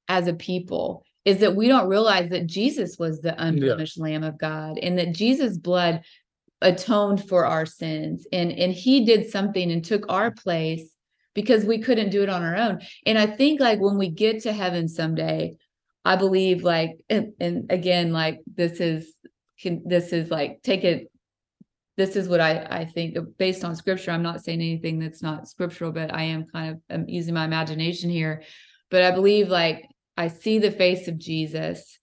as 0.08 0.28
a 0.28 0.34
people 0.34 1.04
is 1.24 1.38
that 1.38 1.54
we 1.54 1.68
don't 1.68 1.88
realize 1.88 2.30
that 2.30 2.46
jesus 2.46 2.98
was 2.98 3.20
the 3.20 3.34
unblemished 3.42 3.98
lamb 3.98 4.24
of 4.24 4.38
god 4.38 4.78
and 4.78 4.98
that 4.98 5.14
jesus 5.14 5.56
blood 5.56 6.02
atoned 6.60 7.28
for 7.28 7.44
our 7.44 7.66
sins 7.66 8.26
and 8.32 8.52
and 8.52 8.72
he 8.72 9.04
did 9.04 9.28
something 9.28 9.70
and 9.70 9.84
took 9.84 10.04
our 10.08 10.30
place 10.30 10.94
because 11.34 11.64
we 11.64 11.78
couldn't 11.78 12.10
do 12.10 12.22
it 12.22 12.28
on 12.28 12.42
our 12.42 12.56
own 12.56 12.80
and 13.06 13.18
i 13.18 13.26
think 13.26 13.60
like 13.60 13.80
when 13.80 13.98
we 13.98 14.08
get 14.08 14.42
to 14.42 14.52
heaven 14.52 14.88
someday 14.88 15.54
i 16.04 16.16
believe 16.16 16.62
like 16.62 17.00
and, 17.10 17.32
and 17.40 17.70
again 17.70 18.12
like 18.12 18.40
this 18.54 18.80
is 18.80 19.12
can 19.60 19.82
this 19.86 20.12
is 20.12 20.30
like 20.30 20.60
take 20.62 20.84
it 20.84 21.08
this 21.96 22.16
is 22.16 22.28
what 22.28 22.40
I, 22.40 22.66
I 22.70 22.84
think 22.86 23.16
based 23.38 23.64
on 23.64 23.76
scripture. 23.76 24.10
I'm 24.10 24.22
not 24.22 24.42
saying 24.42 24.60
anything 24.60 24.98
that's 24.98 25.22
not 25.22 25.48
scriptural, 25.48 25.92
but 25.92 26.12
I 26.12 26.22
am 26.22 26.46
kind 26.46 26.70
of 26.70 26.80
I'm 26.90 27.08
using 27.08 27.34
my 27.34 27.44
imagination 27.44 28.08
here. 28.08 28.42
But 28.90 29.02
I 29.02 29.10
believe 29.10 29.48
like 29.48 29.86
I 30.16 30.28
see 30.28 30.58
the 30.58 30.70
face 30.70 31.08
of 31.08 31.18
Jesus 31.18 31.98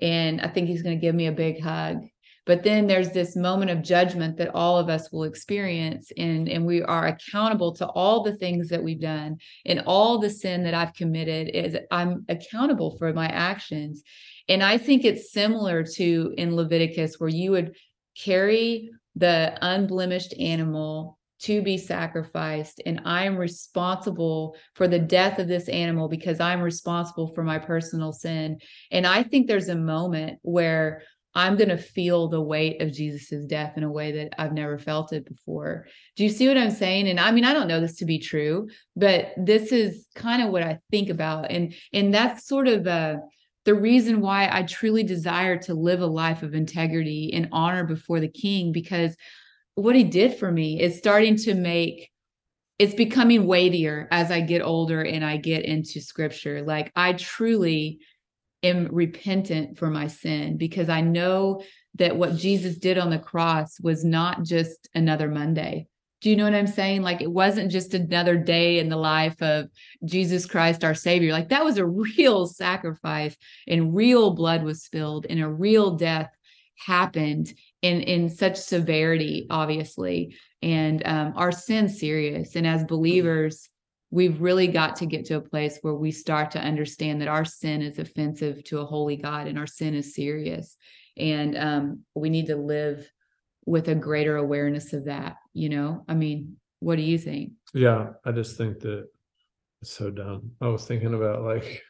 and 0.00 0.40
I 0.40 0.48
think 0.48 0.68
he's 0.68 0.82
going 0.82 0.96
to 0.98 1.00
give 1.00 1.14
me 1.14 1.26
a 1.26 1.32
big 1.32 1.60
hug. 1.60 2.04
But 2.46 2.62
then 2.62 2.86
there's 2.86 3.10
this 3.10 3.36
moment 3.36 3.70
of 3.70 3.82
judgment 3.82 4.36
that 4.36 4.54
all 4.54 4.78
of 4.78 4.90
us 4.90 5.10
will 5.10 5.24
experience, 5.24 6.12
and, 6.18 6.46
and 6.46 6.66
we 6.66 6.82
are 6.82 7.06
accountable 7.06 7.72
to 7.76 7.86
all 7.86 8.22
the 8.22 8.36
things 8.36 8.68
that 8.68 8.82
we've 8.82 9.00
done 9.00 9.38
and 9.64 9.82
all 9.86 10.18
the 10.18 10.28
sin 10.28 10.62
that 10.64 10.74
I've 10.74 10.92
committed. 10.92 11.48
Is 11.48 11.76
I'm 11.90 12.26
accountable 12.28 12.98
for 12.98 13.12
my 13.14 13.28
actions. 13.28 14.02
And 14.46 14.62
I 14.62 14.76
think 14.76 15.04
it's 15.04 15.32
similar 15.32 15.84
to 15.94 16.34
in 16.36 16.54
Leviticus, 16.54 17.18
where 17.18 17.30
you 17.30 17.52
would 17.52 17.76
carry 18.14 18.90
the 19.16 19.56
unblemished 19.62 20.34
animal 20.38 21.18
to 21.44 21.60
be 21.60 21.76
sacrificed 21.76 22.80
and 22.86 23.00
i'm 23.04 23.36
responsible 23.36 24.56
for 24.74 24.88
the 24.88 24.98
death 24.98 25.38
of 25.38 25.46
this 25.46 25.68
animal 25.68 26.08
because 26.08 26.40
i'm 26.40 26.60
responsible 26.60 27.32
for 27.34 27.42
my 27.42 27.58
personal 27.58 28.12
sin. 28.12 28.58
And 28.90 29.06
i 29.06 29.22
think 29.22 29.46
there's 29.46 29.68
a 29.68 29.76
moment 29.76 30.38
where 30.42 31.02
i'm 31.34 31.56
going 31.56 31.68
to 31.68 31.76
feel 31.76 32.28
the 32.28 32.40
weight 32.40 32.80
of 32.80 32.92
jesus's 32.92 33.44
death 33.44 33.76
in 33.76 33.82
a 33.82 33.92
way 33.92 34.12
that 34.12 34.40
i've 34.40 34.52
never 34.52 34.78
felt 34.78 35.12
it 35.12 35.26
before. 35.26 35.86
Do 36.16 36.24
you 36.24 36.30
see 36.30 36.48
what 36.48 36.56
i'm 36.56 36.70
saying? 36.70 37.08
And 37.08 37.20
i 37.20 37.30
mean 37.30 37.44
i 37.44 37.52
don't 37.52 37.68
know 37.68 37.80
this 37.80 37.96
to 37.96 38.06
be 38.06 38.18
true 38.18 38.68
but 38.96 39.32
this 39.36 39.70
is 39.70 40.06
kind 40.14 40.42
of 40.42 40.50
what 40.50 40.62
i 40.62 40.78
think 40.90 41.10
about. 41.10 41.50
And 41.50 41.74
and 41.92 42.14
that's 42.14 42.48
sort 42.48 42.68
of 42.68 42.86
uh 42.86 43.16
the 43.64 43.74
reason 43.74 44.20
why 44.20 44.48
I 44.52 44.62
truly 44.64 45.02
desire 45.04 45.56
to 45.62 45.74
live 45.74 46.02
a 46.02 46.06
life 46.06 46.42
of 46.42 46.54
integrity 46.54 47.32
and 47.32 47.48
honor 47.50 47.84
before 47.84 48.20
the 48.20 48.28
king, 48.28 48.72
because 48.72 49.16
what 49.74 49.96
he 49.96 50.04
did 50.04 50.34
for 50.34 50.50
me 50.50 50.80
is 50.80 50.98
starting 50.98 51.36
to 51.36 51.54
make 51.54 52.10
it's 52.78 52.94
becoming 52.94 53.46
weightier 53.46 54.08
as 54.10 54.32
I 54.32 54.40
get 54.40 54.60
older 54.60 55.02
and 55.02 55.24
I 55.24 55.36
get 55.36 55.64
into 55.64 56.00
scripture. 56.00 56.62
Like 56.62 56.90
I 56.96 57.12
truly 57.12 58.00
am 58.64 58.88
repentant 58.90 59.78
for 59.78 59.90
my 59.90 60.08
sin 60.08 60.56
because 60.56 60.88
I 60.88 61.00
know 61.00 61.62
that 61.96 62.16
what 62.16 62.36
Jesus 62.36 62.76
did 62.76 62.98
on 62.98 63.10
the 63.10 63.18
cross 63.18 63.78
was 63.80 64.04
not 64.04 64.42
just 64.42 64.88
another 64.94 65.28
Monday. 65.28 65.86
Do 66.20 66.30
you 66.30 66.36
know 66.36 66.44
what 66.44 66.54
I'm 66.54 66.66
saying? 66.66 67.02
Like 67.02 67.20
it 67.20 67.30
wasn't 67.30 67.70
just 67.70 67.94
another 67.94 68.36
day 68.36 68.78
in 68.78 68.88
the 68.88 68.96
life 68.96 69.40
of 69.42 69.68
Jesus 70.04 70.46
Christ, 70.46 70.82
our 70.82 70.94
Savior. 70.94 71.32
Like 71.32 71.50
that 71.50 71.64
was 71.64 71.76
a 71.76 71.86
real 71.86 72.46
sacrifice, 72.46 73.36
and 73.68 73.94
real 73.94 74.30
blood 74.30 74.64
was 74.64 74.82
spilled, 74.82 75.26
and 75.28 75.40
a 75.40 75.48
real 75.48 75.96
death 75.96 76.30
happened 76.76 77.52
in 77.84 78.00
in 78.02 78.28
such 78.28 78.56
severity, 78.56 79.46
obviously. 79.50 80.36
And 80.62 81.02
um, 81.06 81.34
our 81.36 81.52
sin 81.52 81.88
serious. 81.88 82.56
And 82.56 82.66
as 82.66 82.84
believers, 82.84 83.68
we've 84.10 84.40
really 84.40 84.68
got 84.68 84.96
to 84.96 85.06
get 85.06 85.26
to 85.26 85.34
a 85.36 85.40
place 85.40 85.78
where 85.82 85.94
we 85.94 86.10
start 86.10 86.52
to 86.52 86.60
understand 86.60 87.20
that 87.20 87.28
our 87.28 87.44
sin 87.44 87.82
is 87.82 87.98
offensive 87.98 88.64
to 88.64 88.80
a 88.80 88.86
holy 88.86 89.16
God, 89.16 89.46
and 89.46 89.58
our 89.58 89.66
sin 89.66 89.94
is 89.94 90.14
serious. 90.14 90.76
And 91.16 91.56
um, 91.56 92.00
we 92.14 92.30
need 92.30 92.46
to 92.46 92.56
live 92.56 93.10
with 93.66 93.88
a 93.88 93.94
greater 93.94 94.36
awareness 94.36 94.92
of 94.92 95.06
that 95.06 95.36
you 95.54 95.70
know 95.70 96.04
i 96.06 96.12
mean 96.12 96.54
what 96.80 96.96
do 96.96 97.02
you 97.02 97.16
think 97.16 97.52
yeah, 97.74 98.10
I 98.24 98.30
just 98.30 98.56
think 98.56 98.78
that 98.80 99.08
it's 99.82 99.90
so 99.90 100.08
dumb. 100.08 100.52
I 100.60 100.68
was 100.68 100.86
thinking 100.86 101.12
about 101.12 101.42
like, 101.42 101.82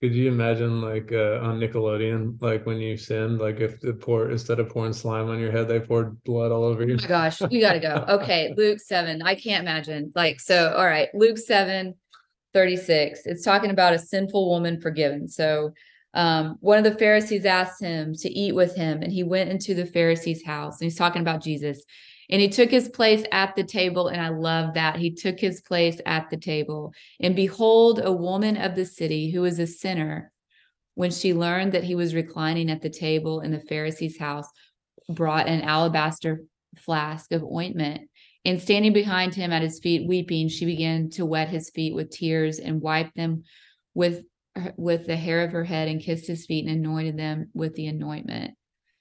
could 0.00 0.14
you 0.14 0.28
imagine 0.28 0.80
like 0.80 1.12
uh, 1.12 1.38
on 1.40 1.58
Nickelodeon, 1.58 2.40
like 2.40 2.66
when 2.66 2.78
you 2.78 2.96
sinned, 2.96 3.38
like 3.38 3.60
if 3.60 3.80
the 3.80 3.92
pour 3.92 4.30
instead 4.30 4.60
of 4.60 4.68
pouring 4.68 4.92
slime 4.92 5.28
on 5.28 5.38
your 5.38 5.52
head, 5.52 5.68
they 5.68 5.80
poured 5.80 6.22
blood 6.24 6.52
all 6.52 6.64
over 6.64 6.84
you? 6.84 6.94
oh 6.94 7.02
my 7.02 7.08
gosh 7.08 7.40
we 7.42 7.60
gotta 7.60 7.80
go 7.80 8.04
okay 8.08 8.54
luke 8.56 8.80
7 8.80 9.22
i 9.22 9.34
can't 9.34 9.62
imagine 9.62 10.12
like 10.14 10.40
so 10.40 10.74
all 10.76 10.86
right 10.86 11.08
luke 11.14 11.38
7 11.38 11.94
36 12.52 13.20
it's 13.24 13.44
talking 13.44 13.70
about 13.70 13.94
a 13.94 13.98
sinful 13.98 14.50
woman 14.50 14.80
forgiven 14.80 15.28
so 15.28 15.72
um, 16.14 16.58
one 16.60 16.78
of 16.78 16.84
the 16.84 16.98
Pharisees 16.98 17.46
asked 17.46 17.80
him 17.80 18.14
to 18.16 18.28
eat 18.28 18.54
with 18.54 18.76
him, 18.76 19.02
and 19.02 19.12
he 19.12 19.22
went 19.22 19.50
into 19.50 19.74
the 19.74 19.86
Pharisee's 19.86 20.44
house. 20.44 20.80
And 20.80 20.84
he's 20.84 20.98
talking 20.98 21.22
about 21.22 21.42
Jesus. 21.42 21.82
And 22.30 22.40
he 22.40 22.48
took 22.48 22.70
his 22.70 22.88
place 22.88 23.24
at 23.32 23.54
the 23.56 23.64
table. 23.64 24.08
And 24.08 24.20
I 24.20 24.28
love 24.28 24.74
that. 24.74 24.96
He 24.96 25.10
took 25.10 25.38
his 25.38 25.60
place 25.60 26.00
at 26.06 26.30
the 26.30 26.36
table. 26.36 26.92
And 27.20 27.36
behold, 27.36 28.00
a 28.02 28.12
woman 28.12 28.56
of 28.56 28.74
the 28.74 28.84
city 28.84 29.30
who 29.30 29.42
was 29.42 29.58
a 29.58 29.66
sinner, 29.66 30.32
when 30.94 31.10
she 31.10 31.34
learned 31.34 31.72
that 31.72 31.84
he 31.84 31.94
was 31.94 32.14
reclining 32.14 32.70
at 32.70 32.82
the 32.82 32.90
table 32.90 33.40
in 33.40 33.50
the 33.50 33.58
Pharisee's 33.58 34.18
house, 34.18 34.46
brought 35.08 35.48
an 35.48 35.62
alabaster 35.62 36.44
flask 36.76 37.32
of 37.32 37.42
ointment. 37.42 38.08
And 38.44 38.60
standing 38.60 38.92
behind 38.92 39.34
him 39.34 39.52
at 39.52 39.62
his 39.62 39.78
feet, 39.78 40.08
weeping, 40.08 40.48
she 40.48 40.64
began 40.64 41.10
to 41.10 41.24
wet 41.24 41.48
his 41.48 41.70
feet 41.70 41.94
with 41.94 42.10
tears 42.10 42.58
and 42.58 42.80
wiped 42.80 43.16
them 43.16 43.44
with 43.94 44.24
with 44.76 45.06
the 45.06 45.16
hair 45.16 45.44
of 45.44 45.52
her 45.52 45.64
head 45.64 45.88
and 45.88 46.02
kissed 46.02 46.26
his 46.26 46.44
feet 46.44 46.66
and 46.66 46.84
anointed 46.84 47.16
them 47.16 47.48
with 47.54 47.74
the 47.74 47.86
anointment. 47.86 48.52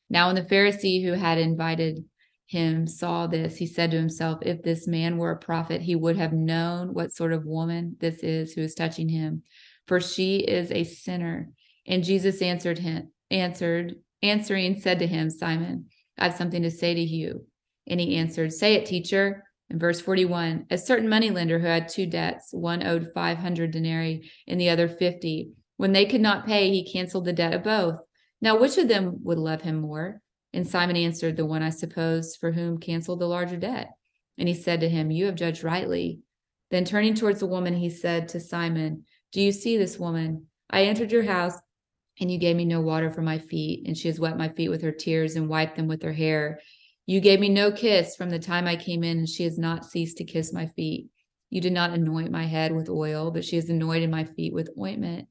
Now, 0.10 0.28
when 0.28 0.36
the 0.36 0.44
Pharisee 0.44 1.04
who 1.04 1.12
had 1.12 1.38
invited 1.38 2.06
him 2.51 2.86
saw 2.86 3.27
this, 3.27 3.55
he 3.55 3.65
said 3.65 3.91
to 3.91 3.98
himself, 3.98 4.39
If 4.41 4.62
this 4.62 4.86
man 4.86 5.17
were 5.17 5.31
a 5.31 5.38
prophet, 5.38 5.81
he 5.81 5.96
would 5.96 6.17
have 6.17 6.34
known 6.34 6.93
what 6.93 7.13
sort 7.13 7.31
of 7.31 7.46
woman 7.46 7.96
this 8.01 8.24
is 8.24 8.51
who 8.51 8.60
is 8.60 8.75
touching 8.75 9.08
him, 9.08 9.43
for 9.88 10.01
she 10.01 10.39
is 10.39 10.70
a 10.70 10.84
sinner. 10.84 11.50
And 11.88 12.03
Jesus 12.03 12.41
answered 12.41 12.79
him, 12.79 13.13
answered, 13.29 13.96
answering, 14.22 14.81
said 14.81 15.00
to 15.00 15.08
him, 15.08 15.29
Simon, 15.29 15.86
I 16.17 16.25
have 16.25 16.36
something 16.36 16.62
to 16.63 16.72
say 16.72 16.93
to 16.93 17.00
you. 17.00 17.46
And 17.88 18.01
he 18.01 18.17
answered, 18.17 18.51
Say 18.51 18.74
it, 18.74 18.86
teacher. 18.86 19.46
In 19.70 19.79
verse 19.79 20.01
41, 20.01 20.65
a 20.70 20.77
certain 20.77 21.08
moneylender 21.08 21.58
who 21.58 21.67
had 21.67 21.88
two 21.88 22.05
debts, 22.05 22.50
one 22.51 22.86
owed 22.86 23.13
500 23.13 23.72
denarii 23.72 24.29
and 24.46 24.60
the 24.60 24.70
other 24.70 24.89
50. 24.89 25.51
When 25.77 25.93
they 25.93 26.05
could 26.05 26.20
not 26.20 26.46
pay, 26.46 26.70
he 26.70 26.91
canceled 26.91 27.24
the 27.24 27.31
debt 27.31 27.53
of 27.53 27.63
both. 27.63 27.96
Now, 28.41 28.60
which 28.60 28.77
of 28.77 28.89
them 28.89 29.20
would 29.24 29.38
love 29.38 29.62
him 29.62 29.79
more? 29.79 30.22
And 30.53 30.67
Simon 30.67 30.96
answered, 30.96 31.38
The 31.38 31.46
one, 31.46 31.63
I 31.63 31.70
suppose, 31.70 32.36
for 32.36 32.51
whom 32.51 32.77
canceled 32.77 33.20
the 33.20 33.27
larger 33.27 33.58
debt. 33.58 33.91
And 34.38 34.48
he 34.48 34.53
said 34.53 34.81
to 34.81 34.89
him, 34.89 35.12
You 35.12 35.25
have 35.27 35.36
judged 35.36 35.63
rightly. 35.63 36.20
Then 36.72 36.86
turning 36.86 37.13
towards 37.13 37.39
the 37.39 37.48
woman, 37.48 37.75
he 37.75 37.89
said 37.89 38.29
to 38.29 38.39
Simon, 38.39 39.05
Do 39.31 39.41
you 39.41 39.51
see 39.51 39.77
this 39.77 40.00
woman? 40.00 40.48
I 40.70 40.84
entered 40.84 41.12
your 41.12 41.24
house, 41.24 41.55
and 42.20 42.31
you 42.31 42.38
gave 42.38 42.55
me 42.55 42.65
no 42.65 42.81
water 42.81 43.12
for 43.12 43.22
my 43.22 43.39
feet, 43.39 43.86
and 43.86 43.98
she 43.98 44.08
has 44.08 44.20
wet 44.20 44.38
my 44.38 44.50
feet 44.50 44.70
with 44.70 44.81
her 44.81 44.91
tears 44.91 45.36
and 45.36 45.50
wiped 45.50 45.75
them 45.75 45.88
with 45.88 46.01
her 46.03 46.13
hair. 46.13 46.60
You 47.05 47.20
gave 47.20 47.39
me 47.39 47.50
no 47.50 47.72
kiss 47.72 48.15
from 48.15 48.29
the 48.29 48.39
time 48.39 48.67
I 48.67 48.75
came 48.75 49.03
in, 49.03 49.20
and 49.20 49.29
she 49.29 49.43
has 49.43 49.58
not 49.58 49.86
ceased 49.86 50.17
to 50.17 50.24
kiss 50.24 50.53
my 50.53 50.67
feet. 50.67 51.10
You 51.50 51.60
did 51.60 51.74
not 51.74 51.91
anoint 51.91 52.31
my 52.31 52.46
head 52.46 52.74
with 52.74 52.89
oil, 52.89 53.31
but 53.31 53.43
she 53.43 53.58
has 53.58 53.70
anointed 53.70 54.10
my 54.10 54.24
feet 54.24 54.53
with 54.53 54.70
ointment. 54.79 55.27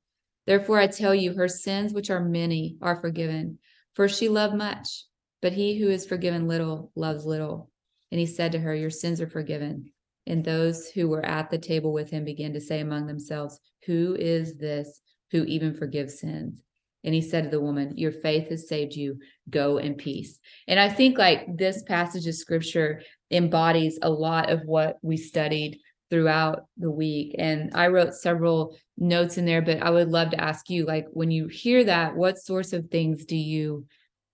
Therefore, 0.47 0.79
I 0.79 0.87
tell 0.89 1.15
you, 1.15 1.35
her 1.35 1.49
sins, 1.49 1.95
which 1.95 2.11
are 2.11 2.25
many, 2.25 2.77
are 2.83 3.01
forgiven, 3.01 3.59
for 3.95 4.09
she 4.09 4.29
loved 4.29 4.55
much. 4.55 5.05
But 5.43 5.53
he 5.53 5.79
who 5.79 5.89
is 5.89 6.07
forgiven 6.07 6.49
little 6.49 6.93
loves 6.95 7.25
little. 7.25 7.71
And 8.11 8.19
he 8.19 8.27
said 8.27 8.53
to 8.53 8.59
her, 8.59 8.75
Your 8.75 8.91
sins 8.91 9.21
are 9.21 9.29
forgiven. 9.29 9.93
And 10.27 10.45
those 10.45 10.89
who 10.89 11.09
were 11.09 11.25
at 11.25 11.51
the 11.51 11.59
table 11.59 11.93
with 11.93 12.11
him 12.11 12.25
began 12.25 12.53
to 12.53 12.61
say 12.61 12.81
among 12.81 13.07
themselves, 13.07 13.59
Who 13.87 14.17
is 14.19 14.59
this 14.59 15.01
who 15.31 15.45
even 15.45 15.75
forgives 15.75 16.21
sins? 16.21 16.63
And 17.03 17.15
he 17.15 17.23
said 17.23 17.45
to 17.45 17.51
the 17.51 17.61
woman, 17.61 17.97
Your 17.97 18.13
faith 18.13 18.51
has 18.51 18.69
saved 18.69 18.95
you. 18.95 19.19
Go 19.49 19.79
in 19.79 19.95
peace. 19.95 20.39
And 20.69 20.79
I 20.79 20.89
think 20.89 21.19
like 21.19 21.57
this 21.57 21.83
passage 21.85 22.27
of 22.27 22.35
scripture 22.35 23.03
embodies 23.31 23.99
a 24.03 24.11
lot 24.11 24.51
of 24.51 24.61
what 24.67 24.99
we 25.03 25.17
studied 25.17 25.81
throughout 26.11 26.67
the 26.77 26.91
week. 26.91 27.37
And 27.39 27.71
I 27.75 27.87
wrote 27.87 28.15
several 28.15 28.77
notes 28.99 29.39
in 29.39 29.47
there, 29.47 29.63
but 29.63 29.83
I 29.83 29.91
would 29.91 30.09
love 30.09 30.31
to 30.31 30.41
ask 30.41 30.69
you, 30.69 30.85
like, 30.85 31.07
when 31.13 31.31
you 31.31 31.47
hear 31.47 31.85
that, 31.85 32.17
what 32.17 32.39
sorts 32.39 32.73
of 32.73 32.91
things 32.91 33.25
do 33.25 33.37
you 33.37 33.87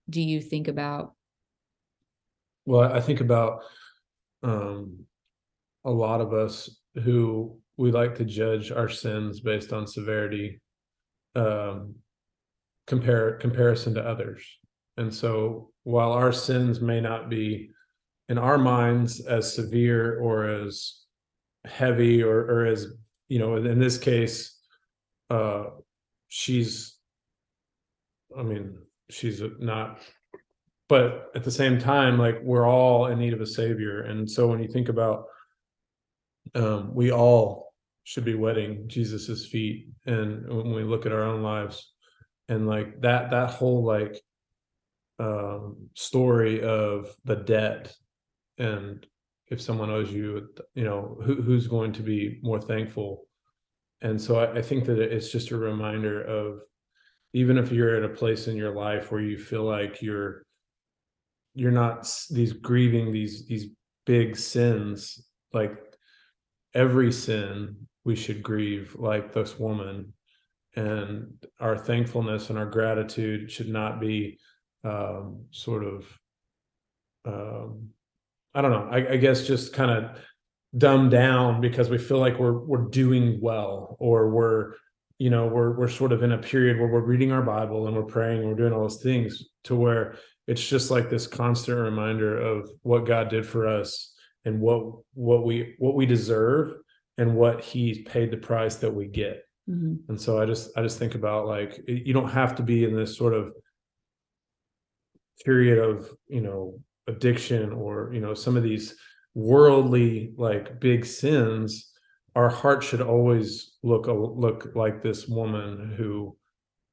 do 0.08 0.20
you 0.20 0.40
think 0.40 0.68
about? 0.68 1.14
Well, 2.64 2.92
I 2.92 3.00
think 3.00 3.20
about 3.20 3.62
um 4.42 5.06
a 5.84 5.90
lot 5.90 6.20
of 6.20 6.34
us 6.34 6.68
who 7.02 7.58
we 7.76 7.90
like 7.90 8.14
to 8.16 8.24
judge 8.24 8.70
our 8.70 8.88
sins 8.88 9.40
based 9.40 9.72
on 9.72 9.86
severity 9.86 10.60
um 11.34 11.94
compare 12.86 13.32
comparison 13.38 13.94
to 13.94 14.00
others 14.00 14.42
and 14.96 15.12
so 15.12 15.70
while 15.84 16.12
our 16.12 16.32
sins 16.32 16.80
may 16.80 17.00
not 17.00 17.28
be 17.28 17.70
in 18.28 18.38
our 18.38 18.58
minds 18.58 19.24
as 19.26 19.52
severe 19.54 20.18
or 20.20 20.48
as 20.48 21.02
heavy 21.64 22.22
or 22.22 22.38
or 22.38 22.66
as 22.66 22.86
you 23.28 23.38
know 23.38 23.56
in 23.56 23.78
this 23.78 23.98
case 23.98 24.58
uh 25.30 25.64
she's 26.28 26.96
i 28.38 28.42
mean 28.42 28.76
she's 29.10 29.40
not 29.58 30.00
but 30.88 31.30
at 31.34 31.44
the 31.44 31.50
same 31.50 31.78
time 31.78 32.18
like 32.18 32.40
we're 32.42 32.68
all 32.68 33.06
in 33.06 33.18
need 33.18 33.32
of 33.32 33.40
a 33.40 33.46
savior. 33.46 34.02
And 34.02 34.30
so 34.30 34.46
when 34.48 34.62
you 34.62 34.68
think 34.68 34.88
about 34.88 35.24
um 36.54 36.94
we 36.94 37.10
all 37.10 37.72
should 38.04 38.24
be 38.24 38.34
wetting 38.34 38.84
jesus's 38.86 39.46
feet 39.46 39.88
and 40.06 40.46
when 40.46 40.72
we 40.72 40.84
look 40.84 41.06
at 41.06 41.12
our 41.12 41.24
own 41.24 41.42
lives. 41.42 41.92
And 42.48 42.68
like 42.68 43.00
that 43.00 43.30
that 43.30 43.50
whole 43.50 43.84
like 43.84 44.20
um 45.18 45.88
story 45.94 46.62
of 46.62 47.12
the 47.24 47.36
debt 47.36 47.92
and 48.58 49.04
if 49.48 49.60
someone 49.60 49.90
owes 49.90 50.12
you 50.12 50.48
you 50.74 50.84
know 50.84 51.18
who, 51.24 51.42
who's 51.42 51.66
going 51.66 51.92
to 51.94 52.02
be 52.02 52.38
more 52.42 52.60
thankful. 52.60 53.24
And 54.02 54.20
so 54.20 54.38
I, 54.38 54.58
I 54.58 54.62
think 54.62 54.84
that 54.84 55.00
it's 55.00 55.32
just 55.32 55.50
a 55.50 55.56
reminder 55.56 56.22
of 56.22 56.62
even 57.36 57.58
if 57.58 57.70
you're 57.70 57.96
at 57.96 58.10
a 58.10 58.14
place 58.14 58.48
in 58.48 58.56
your 58.56 58.74
life 58.74 59.12
where 59.12 59.20
you 59.20 59.36
feel 59.36 59.62
like 59.62 60.00
you're 60.00 60.46
you're 61.54 61.70
not 61.70 62.10
these 62.30 62.54
grieving 62.54 63.12
these 63.12 63.46
these 63.46 63.66
big 64.06 64.34
sins 64.36 65.22
like 65.52 65.76
every 66.74 67.12
sin 67.12 67.76
we 68.06 68.16
should 68.16 68.42
grieve 68.42 68.96
like 68.98 69.34
this 69.34 69.58
woman. 69.58 70.14
And 70.76 71.34
our 71.60 71.76
thankfulness 71.76 72.48
and 72.48 72.58
our 72.58 72.70
gratitude 72.70 73.50
should 73.50 73.68
not 73.68 74.00
be 74.00 74.38
um, 74.84 75.44
sort 75.50 75.84
of 75.84 76.18
um, 77.26 77.88
i 78.54 78.62
don't 78.62 78.70
know 78.70 78.88
I, 78.88 79.14
I 79.14 79.16
guess 79.16 79.46
just 79.46 79.72
kind 79.72 79.90
of 79.90 80.20
dumbed 80.78 81.10
down 81.10 81.60
because 81.60 81.90
we 81.90 81.98
feel 81.98 82.18
like 82.18 82.38
we're 82.38 82.60
we're 82.70 82.88
doing 82.88 83.40
well 83.40 83.96
or 83.98 84.30
we're 84.30 84.74
you 85.18 85.30
know 85.30 85.46
we're 85.46 85.70
we're 85.70 85.88
sort 85.88 86.12
of 86.12 86.22
in 86.22 86.32
a 86.32 86.38
period 86.38 86.78
where 86.78 86.88
we're 86.88 87.00
reading 87.00 87.32
our 87.32 87.42
bible 87.42 87.86
and 87.86 87.96
we're 87.96 88.02
praying 88.02 88.40
and 88.40 88.48
we're 88.48 88.56
doing 88.56 88.72
all 88.72 88.82
those 88.82 89.02
things 89.02 89.44
to 89.64 89.74
where 89.74 90.16
it's 90.46 90.66
just 90.66 90.90
like 90.90 91.08
this 91.08 91.26
constant 91.26 91.78
reminder 91.78 92.38
of 92.38 92.68
what 92.82 93.06
god 93.06 93.28
did 93.28 93.46
for 93.46 93.66
us 93.66 94.12
and 94.44 94.60
what 94.60 94.82
what 95.14 95.44
we 95.44 95.74
what 95.78 95.94
we 95.94 96.06
deserve 96.06 96.74
and 97.18 97.34
what 97.34 97.62
he 97.62 98.02
paid 98.02 98.30
the 98.30 98.36
price 98.36 98.76
that 98.76 98.92
we 98.92 99.06
get 99.06 99.44
mm-hmm. 99.68 99.94
and 100.08 100.20
so 100.20 100.40
i 100.40 100.44
just 100.44 100.70
i 100.76 100.82
just 100.82 100.98
think 100.98 101.14
about 101.14 101.46
like 101.46 101.80
you 101.86 102.12
don't 102.12 102.30
have 102.30 102.54
to 102.54 102.62
be 102.62 102.84
in 102.84 102.94
this 102.94 103.16
sort 103.16 103.32
of 103.32 103.52
period 105.44 105.78
of 105.78 106.10
you 106.28 106.40
know 106.40 106.78
addiction 107.08 107.72
or 107.72 108.10
you 108.12 108.20
know 108.20 108.34
some 108.34 108.56
of 108.56 108.62
these 108.62 108.96
worldly 109.34 110.32
like 110.36 110.80
big 110.80 111.04
sins 111.04 111.92
our 112.36 112.50
heart 112.50 112.84
should 112.84 113.00
always 113.00 113.72
look 113.82 114.06
look 114.06 114.70
like 114.74 115.02
this 115.02 115.26
woman 115.26 115.94
who 115.96 116.36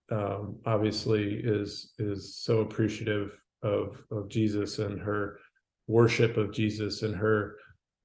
um, 0.09 0.57
obviously 0.65 1.41
is 1.43 1.93
is 1.99 2.37
so 2.37 2.61
appreciative 2.61 3.37
of 3.61 4.01
of 4.09 4.29
Jesus 4.29 4.79
and 4.79 4.99
her 4.99 5.39
worship 5.87 6.37
of 6.37 6.53
Jesus 6.53 7.03
and 7.03 7.13
her 7.13 7.57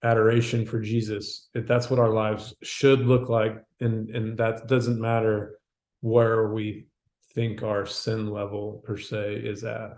adoration 0.03 0.67
for 0.67 0.81
Jesus. 0.81 1.49
If 1.55 1.67
that's 1.67 1.89
what 1.89 2.01
our 2.01 2.13
lives 2.13 2.55
should 2.63 3.01
look 3.01 3.29
like, 3.29 3.57
and 3.81 4.11
and 4.11 4.37
that 4.39 4.67
doesn't 4.67 5.01
matter 5.01 5.61
where 6.01 6.49
we 6.53 6.87
think 7.35 7.63
our 7.63 7.87
sin 7.87 8.31
level 8.33 8.83
per 8.85 8.97
se 8.97 9.43
is 9.45 9.63
at. 9.63 9.91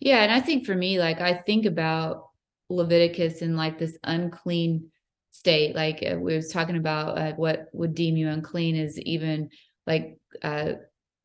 Yeah, 0.00 0.22
and 0.22 0.32
I 0.32 0.40
think 0.40 0.66
for 0.66 0.74
me, 0.74 0.98
like 0.98 1.22
I 1.22 1.32
think 1.32 1.64
about 1.64 2.28
Leviticus 2.68 3.40
and 3.40 3.56
like 3.56 3.78
this 3.78 3.96
unclean 4.04 4.90
state. 5.34 5.74
Like 5.74 6.02
uh, 6.08 6.16
we 6.16 6.36
was 6.36 6.52
talking 6.52 6.76
about 6.76 7.18
uh, 7.18 7.32
what 7.32 7.66
would 7.72 7.94
deem 7.94 8.16
you 8.16 8.28
unclean 8.28 8.76
is 8.76 8.98
even 9.00 9.50
like 9.86 10.16
uh 10.42 10.74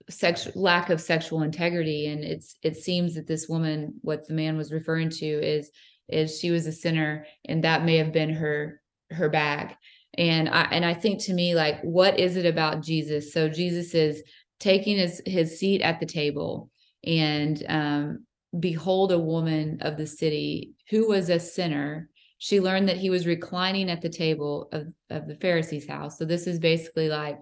sexual 0.09 0.51
lack 0.55 0.89
of 0.89 0.99
sexual 0.99 1.43
integrity 1.43 2.07
and 2.07 2.23
it's 2.23 2.55
it 2.63 2.75
seems 2.75 3.13
that 3.13 3.27
this 3.27 3.47
woman 3.47 3.93
what 4.01 4.27
the 4.27 4.33
man 4.33 4.57
was 4.57 4.71
referring 4.73 5.09
to 5.09 5.25
is 5.25 5.69
is 6.07 6.39
she 6.39 6.49
was 6.49 6.65
a 6.65 6.71
sinner 6.71 7.27
and 7.45 7.63
that 7.63 7.85
may 7.85 7.97
have 7.97 8.11
been 8.11 8.31
her 8.31 8.81
her 9.11 9.29
bag 9.29 9.75
and 10.15 10.49
i 10.49 10.63
and 10.71 10.83
i 10.83 10.95
think 10.95 11.21
to 11.21 11.33
me 11.33 11.53
like 11.53 11.79
what 11.83 12.19
is 12.19 12.35
it 12.35 12.47
about 12.47 12.81
jesus 12.81 13.31
so 13.31 13.47
jesus 13.47 13.93
is 13.93 14.23
taking 14.59 14.97
his 14.97 15.21
his 15.27 15.59
seat 15.59 15.81
at 15.81 15.99
the 15.99 16.07
table 16.07 16.71
and 17.03 17.63
um 17.69 18.25
behold 18.59 19.11
a 19.11 19.19
woman 19.19 19.77
of 19.81 19.95
the 19.95 20.07
city 20.07 20.71
who 20.89 21.07
was 21.07 21.29
a 21.29 21.39
sinner 21.39 22.09
she 22.39 22.61
learned 22.61 22.87
that 22.87 22.97
he 22.97 23.09
was 23.09 23.27
reclining 23.27 23.91
at 23.91 24.01
the 24.01 24.09
table 24.09 24.69
of, 24.71 24.87
of 25.09 25.27
the 25.27 25.35
pharisee's 25.35 25.87
house. 25.87 26.17
So 26.17 26.25
this 26.25 26.47
is 26.47 26.57
basically 26.57 27.09
like 27.09 27.37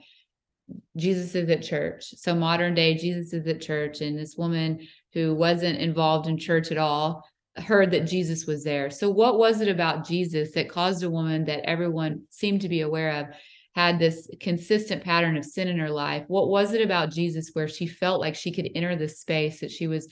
jesus 0.97 1.33
is 1.33 1.49
at 1.49 1.63
church. 1.63 2.13
So 2.17 2.36
modern 2.36 2.73
day 2.73 2.95
jesus 2.95 3.31
is 3.31 3.47
at 3.47 3.62
church 3.62 4.01
and 4.01 4.17
this 4.17 4.36
woman 4.36 4.86
who 5.13 5.33
wasn't 5.33 5.79
involved 5.79 6.27
in 6.27 6.38
church 6.38 6.71
at 6.71 6.77
all 6.77 7.23
heard 7.57 7.91
that 7.91 8.07
jesus 8.07 8.45
was 8.45 8.63
there. 8.63 8.89
So 8.89 9.10
what 9.10 9.38
was 9.38 9.62
it 9.62 9.69
about 9.69 10.05
jesus 10.05 10.51
that 10.53 10.69
caused 10.69 11.03
a 11.03 11.10
woman 11.10 11.45
that 11.45 11.69
everyone 11.69 12.23
seemed 12.31 12.62
to 12.62 12.69
be 12.69 12.81
aware 12.81 13.21
of 13.21 13.27
had 13.75 13.99
this 13.99 14.27
consistent 14.39 15.03
pattern 15.03 15.38
of 15.38 15.45
sin 15.45 15.67
in 15.67 15.77
her 15.77 15.91
life? 15.91 16.23
What 16.27 16.49
was 16.49 16.73
it 16.73 16.81
about 16.81 17.12
jesus 17.12 17.51
where 17.53 17.67
she 17.67 17.86
felt 17.86 18.19
like 18.19 18.36
she 18.36 18.51
could 18.51 18.69
enter 18.73 18.95
the 18.95 19.07
space 19.07 19.60
that 19.60 19.71
she 19.71 19.88
was 19.88 20.12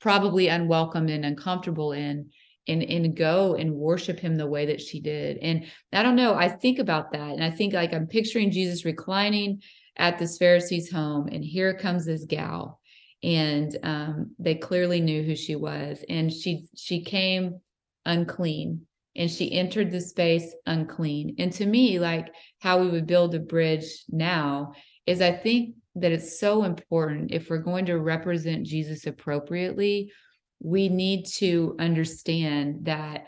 probably 0.00 0.48
unwelcome 0.48 1.08
and 1.08 1.26
uncomfortable 1.26 1.92
in 1.92 2.30
and 2.68 2.82
and 2.82 3.16
go 3.16 3.54
and 3.54 3.74
worship 3.74 4.20
him 4.20 4.36
the 4.36 4.46
way 4.46 4.66
that 4.66 4.80
she 4.80 5.00
did. 5.00 5.38
And 5.38 5.66
i 5.92 6.02
don't 6.02 6.16
know 6.16 6.34
i 6.34 6.48
think 6.48 6.78
about 6.78 7.12
that 7.12 7.30
and 7.30 7.44
i 7.44 7.50
think 7.50 7.72
like 7.72 7.92
i'm 7.92 8.06
picturing 8.06 8.50
jesus 8.50 8.84
reclining 8.84 9.62
at 9.96 10.18
this 10.18 10.38
pharisee's 10.38 10.90
home 10.90 11.28
and 11.28 11.44
here 11.44 11.74
comes 11.74 12.04
this 12.04 12.24
gal 12.24 12.80
and 13.22 13.76
um, 13.82 14.30
they 14.38 14.54
clearly 14.54 15.00
knew 15.00 15.24
who 15.24 15.34
she 15.34 15.56
was 15.56 16.04
and 16.08 16.32
she 16.32 16.66
she 16.76 17.02
came 17.02 17.60
unclean 18.06 18.82
and 19.16 19.28
she 19.28 19.52
entered 19.52 19.90
the 19.90 20.00
space 20.00 20.54
unclean. 20.66 21.34
And 21.38 21.52
to 21.54 21.66
me 21.66 21.98
like 21.98 22.28
how 22.60 22.80
we 22.80 22.88
would 22.88 23.06
build 23.06 23.34
a 23.34 23.40
bridge 23.40 24.04
now 24.08 24.74
is 25.06 25.20
i 25.20 25.32
think 25.32 25.74
that 26.00 26.12
it's 26.12 26.38
so 26.38 26.64
important 26.64 27.32
if 27.32 27.50
we're 27.50 27.58
going 27.58 27.86
to 27.86 27.98
represent 27.98 28.66
Jesus 28.66 29.06
appropriately, 29.06 30.12
we 30.60 30.88
need 30.88 31.26
to 31.26 31.76
understand 31.78 32.86
that 32.86 33.26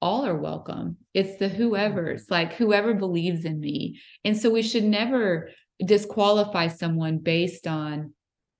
all 0.00 0.24
are 0.24 0.36
welcome. 0.36 0.96
It's 1.12 1.38
the 1.38 1.48
whoever's, 1.48 2.30
like 2.30 2.54
whoever 2.54 2.94
believes 2.94 3.44
in 3.44 3.58
me. 3.58 4.00
And 4.24 4.36
so 4.36 4.50
we 4.50 4.62
should 4.62 4.84
never 4.84 5.50
disqualify 5.84 6.68
someone 6.68 7.18
based 7.18 7.66
on 7.66 8.14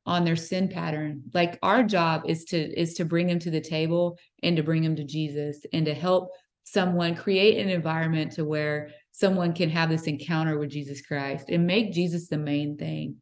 on 0.06 0.24
their 0.24 0.36
sin 0.36 0.68
pattern. 0.68 1.22
Like 1.34 1.58
our 1.62 1.82
job 1.82 2.22
is 2.26 2.44
to 2.46 2.58
is 2.58 2.94
to 2.94 3.04
bring 3.04 3.26
them 3.26 3.38
to 3.40 3.50
the 3.50 3.60
table 3.60 4.18
and 4.42 4.56
to 4.56 4.62
bring 4.62 4.82
them 4.82 4.96
to 4.96 5.04
Jesus 5.04 5.60
and 5.72 5.84
to 5.84 5.94
help 5.94 6.30
someone 6.64 7.14
create 7.14 7.58
an 7.58 7.68
environment 7.68 8.32
to 8.32 8.44
where 8.44 8.90
someone 9.12 9.52
can 9.52 9.68
have 9.70 9.90
this 9.90 10.04
encounter 10.04 10.58
with 10.58 10.70
Jesus 10.70 11.02
Christ 11.02 11.50
and 11.50 11.66
make 11.66 11.92
Jesus 11.92 12.28
the 12.28 12.38
main 12.38 12.76
thing. 12.76 13.16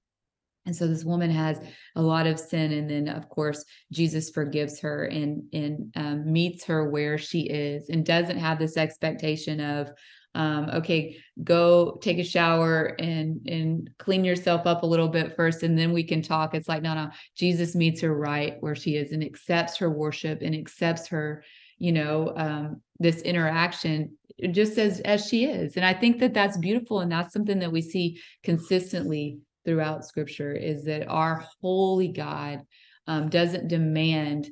And 0.66 0.74
so 0.74 0.88
this 0.88 1.04
woman 1.04 1.30
has 1.30 1.60
a 1.94 2.02
lot 2.02 2.26
of 2.26 2.40
sin, 2.40 2.72
and 2.72 2.90
then 2.90 3.08
of 3.08 3.28
course 3.28 3.64
Jesus 3.92 4.30
forgives 4.30 4.80
her 4.80 5.04
and 5.04 5.44
and 5.52 5.92
um, 5.96 6.32
meets 6.32 6.64
her 6.64 6.90
where 6.90 7.16
she 7.16 7.42
is, 7.42 7.88
and 7.88 8.04
doesn't 8.04 8.38
have 8.38 8.58
this 8.58 8.76
expectation 8.76 9.60
of, 9.60 9.90
um, 10.34 10.68
okay, 10.74 11.16
go 11.44 11.98
take 12.02 12.18
a 12.18 12.24
shower 12.24 12.96
and 12.98 13.46
and 13.46 13.90
clean 13.98 14.24
yourself 14.24 14.66
up 14.66 14.82
a 14.82 14.86
little 14.86 15.08
bit 15.08 15.36
first, 15.36 15.62
and 15.62 15.78
then 15.78 15.92
we 15.92 16.02
can 16.02 16.20
talk. 16.20 16.52
It's 16.52 16.68
like 16.68 16.82
no, 16.82 16.94
no. 16.94 17.10
Jesus 17.36 17.76
meets 17.76 18.00
her 18.00 18.14
right 18.14 18.56
where 18.60 18.74
she 18.74 18.96
is, 18.96 19.12
and 19.12 19.22
accepts 19.22 19.76
her 19.76 19.88
worship 19.88 20.42
and 20.42 20.54
accepts 20.54 21.06
her, 21.06 21.44
you 21.78 21.92
know, 21.92 22.32
um, 22.36 22.82
this 22.98 23.22
interaction 23.22 24.16
just 24.50 24.78
as 24.78 25.00
as 25.00 25.26
she 25.26 25.44
is. 25.44 25.76
And 25.76 25.86
I 25.86 25.94
think 25.94 26.18
that 26.18 26.34
that's 26.34 26.58
beautiful, 26.58 27.00
and 27.00 27.12
that's 27.12 27.32
something 27.32 27.60
that 27.60 27.70
we 27.70 27.82
see 27.82 28.20
consistently 28.42 29.38
throughout 29.66 30.06
scripture 30.06 30.54
is 30.54 30.84
that 30.84 31.08
our 31.08 31.44
holy 31.60 32.08
God 32.08 32.62
um, 33.06 33.28
doesn't 33.28 33.68
demand 33.68 34.48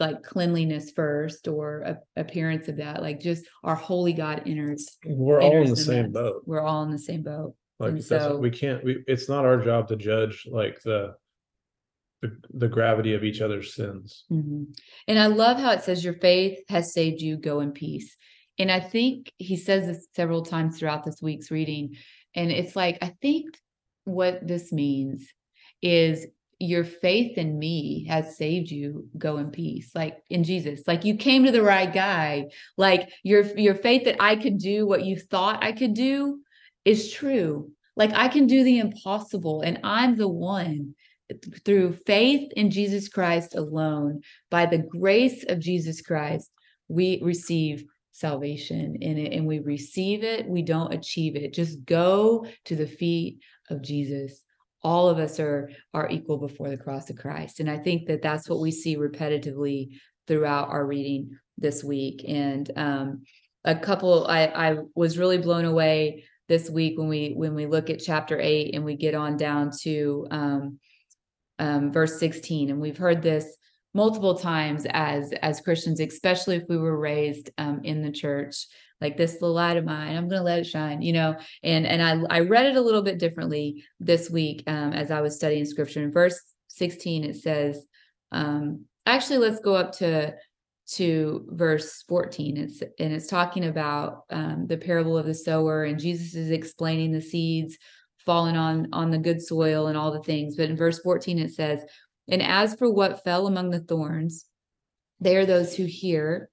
like 0.00 0.22
cleanliness 0.22 0.90
first 0.90 1.46
or 1.46 1.80
a, 1.82 1.98
appearance 2.16 2.68
of 2.68 2.78
that. 2.78 3.02
Like 3.02 3.20
just 3.20 3.44
our 3.62 3.74
holy 3.74 4.12
God 4.12 4.42
enters. 4.46 4.98
We're 5.04 5.40
enters 5.40 5.54
all 5.54 5.62
in 5.62 5.70
the 5.70 5.76
same 5.76 6.12
boat. 6.12 6.42
We're 6.46 6.62
all 6.62 6.82
in 6.82 6.90
the 6.90 6.98
same 6.98 7.22
boat. 7.22 7.54
Like 7.78 8.02
so, 8.02 8.36
we 8.36 8.50
can't. 8.50 8.82
We, 8.84 9.04
it's 9.06 9.28
not 9.28 9.44
our 9.44 9.62
job 9.62 9.88
to 9.88 9.96
judge 9.96 10.46
like 10.50 10.80
the 10.84 11.14
the, 12.22 12.36
the 12.54 12.68
gravity 12.68 13.14
of 13.14 13.24
each 13.24 13.42
other's 13.42 13.74
sins. 13.74 14.24
Mm-hmm. 14.32 14.62
And 15.08 15.18
I 15.18 15.26
love 15.26 15.58
how 15.58 15.72
it 15.72 15.82
says, 15.82 16.04
"Your 16.04 16.14
faith 16.14 16.60
has 16.68 16.94
saved 16.94 17.20
you. 17.20 17.36
Go 17.36 17.60
in 17.60 17.72
peace." 17.72 18.16
And 18.58 18.70
I 18.70 18.80
think 18.80 19.32
he 19.38 19.56
says 19.56 19.86
this 19.86 20.06
several 20.14 20.42
times 20.42 20.78
throughout 20.78 21.04
this 21.04 21.20
week's 21.20 21.50
reading. 21.50 21.96
And 22.34 22.50
it's 22.50 22.76
like, 22.76 22.98
I 23.02 23.14
think 23.20 23.46
what 24.04 24.46
this 24.46 24.72
means 24.72 25.26
is 25.82 26.26
your 26.58 26.84
faith 26.84 27.36
in 27.36 27.58
me 27.58 28.06
has 28.08 28.36
saved 28.36 28.70
you 28.70 29.08
go 29.18 29.38
in 29.38 29.50
peace. 29.50 29.90
Like 29.94 30.22
in 30.30 30.44
jesus. 30.44 30.82
Like 30.86 31.04
you 31.04 31.16
came 31.16 31.44
to 31.44 31.52
the 31.52 31.62
right 31.62 31.92
guy. 31.92 32.46
Like 32.76 33.10
your 33.22 33.42
your 33.58 33.74
faith 33.74 34.04
that 34.04 34.16
i 34.20 34.36
could 34.36 34.58
do 34.58 34.86
what 34.86 35.04
you 35.04 35.18
thought 35.18 35.64
i 35.64 35.72
could 35.72 35.94
do 35.94 36.40
is 36.84 37.12
true. 37.12 37.70
Like 37.96 38.12
i 38.14 38.28
can 38.28 38.46
do 38.46 38.64
the 38.64 38.78
impossible 38.78 39.62
and 39.62 39.80
i'm 39.84 40.16
the 40.16 40.28
one 40.28 40.94
through 41.64 41.94
faith 42.06 42.52
in 42.54 42.70
jesus 42.70 43.08
christ 43.08 43.54
alone 43.54 44.20
by 44.50 44.66
the 44.66 44.76
grace 44.76 45.42
of 45.48 45.58
jesus 45.58 46.02
christ 46.02 46.52
we 46.88 47.18
receive 47.22 47.86
salvation 48.14 48.96
in 49.00 49.18
it 49.18 49.32
and 49.32 49.44
we 49.44 49.58
receive 49.58 50.22
it. 50.22 50.48
We 50.48 50.62
don't 50.62 50.94
achieve 50.94 51.34
it. 51.34 51.52
Just 51.52 51.84
go 51.84 52.46
to 52.64 52.76
the 52.76 52.86
feet 52.86 53.40
of 53.70 53.82
jesus 53.82 54.42
all 54.84 55.08
of 55.08 55.18
us 55.18 55.40
are 55.40 55.70
are 55.94 56.10
equal 56.10 56.36
before 56.36 56.68
the 56.68 56.76
cross 56.76 57.08
of 57.10 57.16
Christ. 57.16 57.58
And 57.58 57.70
I 57.70 57.78
think 57.78 58.06
that 58.06 58.22
that's 58.22 58.48
what 58.48 58.60
we 58.60 58.70
see 58.70 58.96
repetitively 58.96 59.98
throughout 60.28 60.68
our 60.68 60.86
reading 60.86 61.38
this 61.56 61.82
week. 61.82 62.24
And 62.28 62.70
um, 62.76 63.22
a 63.64 63.74
couple, 63.74 64.26
I, 64.26 64.44
I 64.46 64.76
was 64.94 65.18
really 65.18 65.38
blown 65.38 65.64
away 65.64 66.24
this 66.48 66.68
week 66.68 66.98
when 66.98 67.08
we 67.08 67.32
when 67.34 67.54
we 67.54 67.64
look 67.66 67.88
at 67.88 68.02
chapter 68.04 68.38
eight 68.38 68.74
and 68.74 68.84
we 68.84 68.96
get 68.96 69.14
on 69.14 69.38
down 69.38 69.70
to 69.80 70.26
um, 70.30 70.78
um, 71.58 71.90
verse 71.90 72.18
16. 72.20 72.70
And 72.70 72.80
we've 72.80 72.98
heard 72.98 73.22
this 73.22 73.56
multiple 73.94 74.36
times 74.36 74.86
as 74.90 75.32
as 75.40 75.62
Christians, 75.62 76.00
especially 76.00 76.56
if 76.56 76.64
we 76.68 76.76
were 76.76 76.98
raised 76.98 77.50
um, 77.56 77.80
in 77.84 78.02
the 78.02 78.12
church 78.12 78.66
like 79.00 79.16
this 79.16 79.36
the 79.38 79.46
light 79.46 79.76
of 79.76 79.84
mine 79.84 80.16
i'm 80.16 80.28
going 80.28 80.40
to 80.40 80.44
let 80.44 80.58
it 80.58 80.66
shine 80.66 81.02
you 81.02 81.12
know 81.12 81.36
and 81.62 81.86
and 81.86 82.02
i 82.02 82.36
i 82.36 82.40
read 82.40 82.66
it 82.66 82.76
a 82.76 82.80
little 82.80 83.02
bit 83.02 83.18
differently 83.18 83.84
this 84.00 84.30
week 84.30 84.62
um, 84.66 84.92
as 84.92 85.10
i 85.10 85.20
was 85.20 85.36
studying 85.36 85.64
scripture 85.64 86.02
in 86.02 86.12
verse 86.12 86.40
16 86.68 87.24
it 87.24 87.36
says 87.36 87.86
um 88.32 88.84
actually 89.06 89.38
let's 89.38 89.60
go 89.60 89.74
up 89.74 89.92
to 89.92 90.32
to 90.86 91.46
verse 91.50 92.02
14 92.08 92.56
it's 92.56 92.82
and 92.98 93.12
it's 93.12 93.26
talking 93.26 93.64
about 93.64 94.24
um, 94.30 94.66
the 94.66 94.76
parable 94.76 95.16
of 95.16 95.26
the 95.26 95.34
sower 95.34 95.84
and 95.84 95.98
jesus 95.98 96.34
is 96.34 96.50
explaining 96.50 97.12
the 97.12 97.22
seeds 97.22 97.78
falling 98.18 98.56
on 98.56 98.88
on 98.92 99.10
the 99.10 99.18
good 99.18 99.40
soil 99.40 99.86
and 99.86 99.96
all 99.96 100.12
the 100.12 100.22
things 100.22 100.56
but 100.56 100.68
in 100.68 100.76
verse 100.76 100.98
14 101.00 101.38
it 101.38 101.52
says 101.52 101.84
and 102.28 102.42
as 102.42 102.74
for 102.74 102.90
what 102.90 103.22
fell 103.24 103.46
among 103.46 103.70
the 103.70 103.80
thorns 103.80 104.46
they 105.20 105.36
are 105.36 105.46
those 105.46 105.74
who 105.74 105.84
hear 105.84 106.50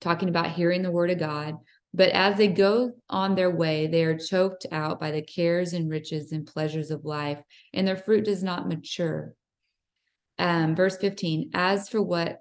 talking 0.00 0.28
about 0.28 0.50
hearing 0.50 0.82
the 0.82 0.90
word 0.90 1.10
of 1.10 1.18
God. 1.18 1.56
But 1.92 2.10
as 2.10 2.36
they 2.36 2.48
go 2.48 2.92
on 3.08 3.34
their 3.34 3.50
way, 3.50 3.86
they 3.86 4.04
are 4.04 4.16
choked 4.16 4.66
out 4.70 5.00
by 5.00 5.10
the 5.10 5.22
cares 5.22 5.72
and 5.72 5.90
riches 5.90 6.32
and 6.32 6.46
pleasures 6.46 6.90
of 6.90 7.04
life, 7.04 7.40
and 7.72 7.86
their 7.86 7.96
fruit 7.96 8.24
does 8.24 8.42
not 8.42 8.68
mature. 8.68 9.34
Um, 10.38 10.76
verse 10.76 10.96
15 10.96 11.50
As 11.52 11.88
for 11.88 12.00
what, 12.00 12.40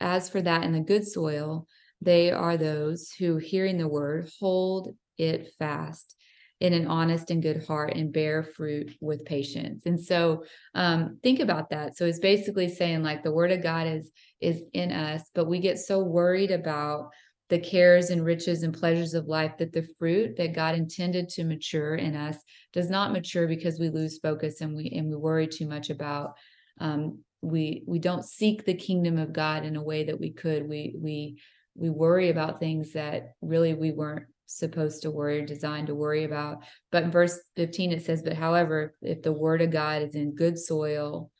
as 0.00 0.30
for 0.30 0.40
that 0.40 0.62
in 0.62 0.72
the 0.72 0.80
good 0.80 1.06
soil, 1.06 1.66
they 2.00 2.30
are 2.30 2.56
those 2.56 3.10
who, 3.18 3.38
hearing 3.38 3.78
the 3.78 3.88
word, 3.88 4.30
hold 4.40 4.94
it 5.18 5.52
fast 5.58 6.14
in 6.60 6.72
an 6.72 6.86
honest 6.86 7.30
and 7.30 7.42
good 7.42 7.66
heart 7.66 7.94
and 7.94 8.12
bear 8.12 8.42
fruit 8.42 8.96
with 9.00 9.26
patience. 9.26 9.84
And 9.84 10.02
so 10.02 10.44
um, 10.74 11.18
think 11.22 11.40
about 11.40 11.70
that. 11.70 11.96
So 11.96 12.06
it's 12.06 12.18
basically 12.18 12.68
saying 12.68 13.02
like 13.02 13.22
the 13.22 13.32
word 13.32 13.52
of 13.52 13.62
God 13.62 13.86
is 13.86 14.10
is 14.40 14.62
in 14.72 14.92
us, 14.92 15.30
but 15.34 15.46
we 15.46 15.58
get 15.60 15.78
so 15.78 16.00
worried 16.00 16.50
about 16.50 17.10
the 17.48 17.58
cares 17.58 18.10
and 18.10 18.24
riches 18.24 18.62
and 18.62 18.74
pleasures 18.74 19.14
of 19.14 19.28
life 19.28 19.52
that 19.58 19.72
the 19.72 19.86
fruit 19.98 20.36
that 20.36 20.54
God 20.54 20.74
intended 20.74 21.28
to 21.30 21.44
mature 21.44 21.94
in 21.94 22.16
us 22.16 22.36
does 22.72 22.90
not 22.90 23.12
mature 23.12 23.46
because 23.46 23.78
we 23.78 23.88
lose 23.88 24.18
focus 24.18 24.60
and 24.60 24.74
we 24.74 24.90
and 24.90 25.08
we 25.08 25.16
worry 25.16 25.46
too 25.46 25.66
much 25.66 25.90
about 25.90 26.34
um, 26.80 27.20
we 27.42 27.84
we 27.86 27.98
don't 27.98 28.24
seek 28.24 28.64
the 28.64 28.74
kingdom 28.74 29.18
of 29.18 29.32
God 29.32 29.64
in 29.64 29.76
a 29.76 29.82
way 29.82 30.04
that 30.04 30.18
we 30.18 30.32
could. 30.32 30.68
We 30.68 30.96
we 30.98 31.40
we 31.74 31.90
worry 31.90 32.30
about 32.30 32.58
things 32.58 32.92
that 32.92 33.34
really 33.40 33.74
we 33.74 33.92
weren't 33.92 34.26
supposed 34.46 35.02
to 35.02 35.10
worry 35.10 35.40
or 35.40 35.46
designed 35.46 35.88
to 35.88 35.94
worry 35.94 36.24
about. 36.24 36.62
But 36.90 37.04
in 37.04 37.10
verse 37.10 37.38
15 37.56 37.92
it 37.92 38.04
says, 38.04 38.22
But 38.22 38.34
however, 38.34 38.94
if 39.02 39.22
the 39.22 39.32
word 39.32 39.60
of 39.60 39.70
God 39.70 40.02
is 40.02 40.14
in 40.14 40.34
good 40.34 40.58
soil, 40.58 41.30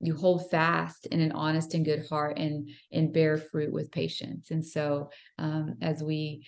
you 0.00 0.14
hold 0.14 0.50
fast 0.50 1.06
in 1.06 1.20
an 1.20 1.32
honest 1.32 1.74
and 1.74 1.84
good 1.84 2.06
heart 2.08 2.38
and 2.38 2.68
and 2.92 3.12
bear 3.12 3.38
fruit 3.38 3.72
with 3.72 3.90
patience. 3.90 4.50
And 4.50 4.64
so 4.64 5.10
um, 5.38 5.76
as 5.80 6.02
we 6.02 6.46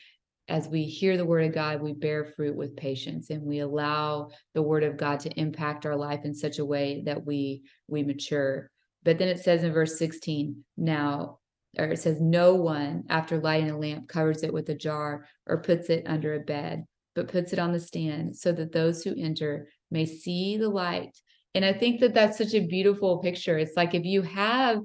as 0.48 0.66
we 0.68 0.84
hear 0.84 1.16
the 1.16 1.26
word 1.26 1.44
of 1.44 1.52
god 1.52 1.82
we 1.82 1.92
bear 1.92 2.24
fruit 2.24 2.56
with 2.56 2.74
patience 2.74 3.28
and 3.28 3.42
we 3.42 3.58
allow 3.58 4.30
the 4.54 4.62
word 4.62 4.82
of 4.82 4.96
god 4.96 5.20
to 5.20 5.30
impact 5.38 5.84
our 5.84 5.96
life 5.96 6.20
in 6.24 6.34
such 6.34 6.58
a 6.58 6.64
way 6.64 7.02
that 7.04 7.24
we 7.26 7.62
we 7.86 8.02
mature. 8.02 8.70
But 9.04 9.18
then 9.18 9.28
it 9.28 9.40
says 9.40 9.64
in 9.64 9.72
verse 9.72 9.98
16 9.98 10.64
now 10.76 11.38
or 11.78 11.86
it 11.86 11.98
says 11.98 12.20
no 12.20 12.54
one 12.54 13.04
after 13.08 13.38
lighting 13.38 13.70
a 13.70 13.78
lamp 13.78 14.08
covers 14.08 14.42
it 14.42 14.52
with 14.52 14.68
a 14.68 14.74
jar 14.74 15.26
or 15.46 15.62
puts 15.62 15.90
it 15.90 16.04
under 16.06 16.34
a 16.34 16.40
bed 16.40 16.84
but 17.14 17.28
puts 17.28 17.52
it 17.52 17.58
on 17.58 17.72
the 17.72 17.80
stand 17.80 18.36
so 18.36 18.52
that 18.52 18.72
those 18.72 19.02
who 19.02 19.14
enter 19.18 19.68
may 19.90 20.06
see 20.06 20.56
the 20.56 20.68
light 20.68 21.16
and 21.58 21.64
I 21.64 21.72
think 21.72 21.98
that 22.02 22.14
that's 22.14 22.38
such 22.38 22.54
a 22.54 22.64
beautiful 22.64 23.18
picture. 23.18 23.58
It's 23.58 23.76
like 23.76 23.92
if 23.92 24.04
you 24.04 24.22
have 24.22 24.78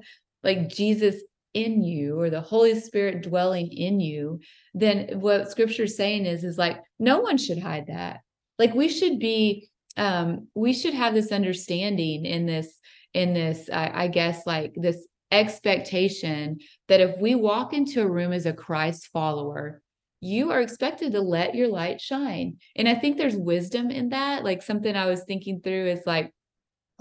like 0.43 0.69
Jesus 0.69 1.21
in 1.53 1.83
you 1.83 2.19
or 2.19 2.31
the 2.31 2.41
Holy 2.41 2.79
Spirit 2.79 3.21
dwelling 3.21 3.71
in 3.71 3.99
you, 3.99 4.39
then 4.73 5.19
what 5.19 5.51
scripture 5.51 5.83
is 5.83 5.95
saying 5.95 6.25
is, 6.25 6.43
is 6.43 6.57
like 6.57 6.81
no 6.97 7.19
one 7.19 7.37
should 7.37 7.59
hide 7.59 7.85
that. 7.89 8.21
Like 8.57 8.73
we 8.73 8.89
should 8.89 9.19
be, 9.19 9.69
um, 9.97 10.47
we 10.55 10.73
should 10.73 10.95
have 10.95 11.13
this 11.13 11.31
understanding 11.31 12.25
in 12.25 12.47
this, 12.47 12.79
in 13.13 13.35
this, 13.35 13.69
I, 13.71 14.05
I 14.05 14.07
guess, 14.07 14.47
like 14.47 14.73
this 14.75 15.05
expectation 15.31 16.57
that 16.87 17.01
if 17.01 17.19
we 17.19 17.35
walk 17.35 17.73
into 17.73 18.01
a 18.01 18.09
room 18.09 18.33
as 18.33 18.47
a 18.47 18.51
Christ 18.53 19.09
follower, 19.13 19.83
you 20.21 20.49
are 20.49 20.61
expected 20.61 21.11
to 21.11 21.21
let 21.21 21.53
your 21.53 21.67
light 21.67 22.01
shine. 22.01 22.57
And 22.75 22.89
I 22.89 22.95
think 22.95 23.17
there's 23.17 23.35
wisdom 23.35 23.91
in 23.91 24.09
that. 24.09 24.43
Like 24.43 24.63
something 24.63 24.95
I 24.95 25.05
was 25.05 25.23
thinking 25.25 25.61
through 25.61 25.89
is 25.89 26.01
like, 26.07 26.33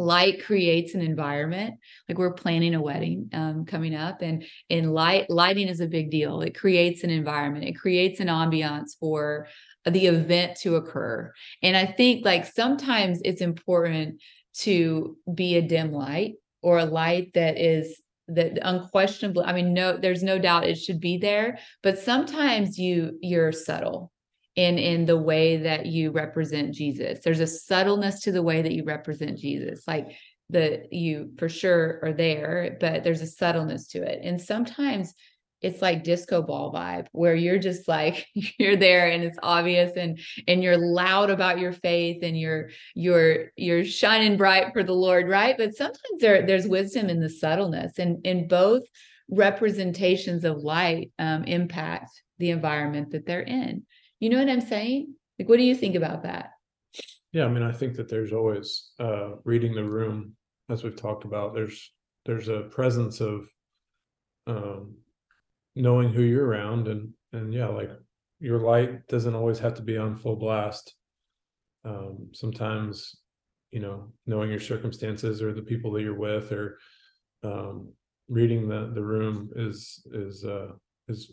light 0.03 0.45
creates 0.45 0.95
an 0.95 1.01
environment 1.01 1.75
like 2.09 2.19
we're 2.19 2.33
planning 2.33 2.75
a 2.75 2.83
wedding 2.83 3.29
um, 3.33 3.65
coming 3.65 3.95
up 3.95 4.23
and 4.23 4.45
in 4.69 4.91
light 4.91 5.29
lighting 5.31 5.69
is 5.69 5.81
a 5.81 5.87
big 5.87 6.11
deal. 6.11 6.41
It 6.43 6.59
creates 6.59 7.05
an 7.05 7.11
environment. 7.11 7.65
It 7.65 7.79
creates 7.79 8.21
an 8.21 8.29
ambiance 8.29 8.99
for 8.99 9.47
the 9.85 10.07
event 10.07 10.59
to 10.61 10.77
occur. 10.77 11.33
And 11.63 11.77
i 11.77 11.87
think 11.87 12.25
like 12.25 12.47
sometimes 12.47 13.21
it's 13.25 13.41
important 13.41 14.21
to 14.55 15.17
be 15.35 15.57
a 15.57 15.63
dim 15.63 15.93
light 15.93 16.35
or 16.63 16.79
a 16.79 16.85
light 16.85 17.33
that 17.35 17.59
is 17.59 18.01
that 18.29 18.59
unquestionably 18.63 19.45
i 19.45 19.53
mean 19.53 19.75
no 19.75 19.97
there's 19.97 20.23
no 20.23 20.39
doubt 20.39 20.67
it 20.67 20.77
should 20.77 21.01
be 21.01 21.19
there 21.19 21.59
but 21.83 21.99
sometimes 21.99 22.79
you 22.79 23.19
you're 23.21 23.51
subtle 23.51 24.12
in 24.57 24.79
in 24.79 25.07
the 25.07 25.17
way 25.17 25.59
that 25.59 25.87
you 25.87 26.11
represent 26.11 26.75
Jesus. 26.75 27.21
There's 27.21 27.41
a 27.41 27.47
subtleness 27.47 28.21
to 28.23 28.33
the 28.33 28.43
way 28.43 28.63
that 28.63 28.73
you 28.73 28.85
represent 28.85 29.39
Jesus. 29.39 29.87
Like 29.87 30.17
the 30.51 30.87
you 30.91 31.33
for 31.39 31.49
sure 31.49 32.01
are 32.03 32.13
there, 32.13 32.77
but 32.81 33.03
there's 33.03 33.23
a 33.23 33.27
subtleness 33.27 33.89
to 33.89 34.03
it. 34.03 34.21
And 34.23 34.41
sometimes 34.41 35.15
it's 35.63 35.81
like 35.81 36.03
disco 36.03 36.43
ball 36.43 36.73
vibe 36.73 37.07
where 37.13 37.37
you're 37.37 37.59
just 37.59 37.87
like 37.87 38.27
you're 38.35 38.77
there 38.77 39.09
and 39.11 39.23
it's 39.23 39.39
obvious 39.43 39.93
and 39.97 40.19
and 40.47 40.63
you're 40.63 40.77
loud 40.77 41.31
about 41.31 41.59
your 41.59 41.73
faith 41.73 42.19
and 42.23 42.39
you're 42.39 42.71
you're 42.95 43.53
you're 43.57 43.85
shining 43.85 44.37
bright 44.37 44.73
for 44.73 44.83
the 44.83 44.93
Lord, 44.93 45.29
right? 45.29 45.57
But 45.57 45.75
sometimes 45.75 46.21
there 46.21 46.47
there's 46.47 46.67
wisdom 46.67 47.09
in 47.09 47.21
the 47.21 47.31
subtleness 47.31 47.99
and 47.99 48.25
in 48.27 48.49
both 48.49 48.83
representations 49.31 50.45
of 50.45 50.59
light 50.59 51.11
um, 51.19 51.45
impact 51.45 52.11
the 52.39 52.51
environment 52.51 53.13
that 53.13 53.25
they're 53.25 53.41
in. 53.41 53.85
You 54.23 54.31
know 54.31 54.39
what 54.39 54.49
I'm 54.49 54.61
saying? 54.61 55.17
Like, 55.37 55.49
what 55.49 55.57
do 55.57 55.65
you 55.65 55.75
think 55.75 55.97
about 55.97 56.23
that? 56.23 56.51
Yeah, 57.33 57.47
I 57.47 57.49
mean, 57.49 57.65
I 57.65 57.73
think 57.73 57.97
that 57.97 58.09
there's 58.09 58.33
always 58.33 58.93
uh, 59.01 59.31
reading 59.43 59.75
the 59.75 59.83
room, 59.83 60.37
as 60.71 60.85
we've 60.85 60.95
talked 60.95 61.25
about. 61.25 61.55
There's 61.55 61.93
there's 62.25 62.47
a 62.47 62.69
presence 62.71 63.21
of 63.21 63.49
um, 64.47 64.95
knowing 65.75 66.13
who 66.13 66.23
you're 66.23 66.47
around, 66.47 66.87
and 66.87 67.13
and 67.33 67.53
yeah, 67.53 67.67
like 67.67 67.91
your 68.39 68.61
light 68.61 69.09
doesn't 69.09 69.35
always 69.35 69.59
have 69.59 69.75
to 69.75 69.83
be 69.83 69.97
on 69.97 70.15
full 70.15 70.37
blast. 70.37 70.95
Um, 71.85 72.29
sometimes, 72.33 73.17
you 73.73 73.81
know, 73.81 74.13
knowing 74.25 74.51
your 74.51 74.61
circumstances 74.61 75.43
or 75.43 75.53
the 75.53 75.63
people 75.63 75.91
that 75.95 76.03
you're 76.03 76.15
with, 76.15 76.53
or 76.53 76.79
um, 77.43 77.93
reading 78.29 78.69
the 78.69 78.93
the 78.95 79.03
room 79.03 79.51
is 79.57 80.07
is 80.13 80.45
uh, 80.45 80.69
is 81.09 81.33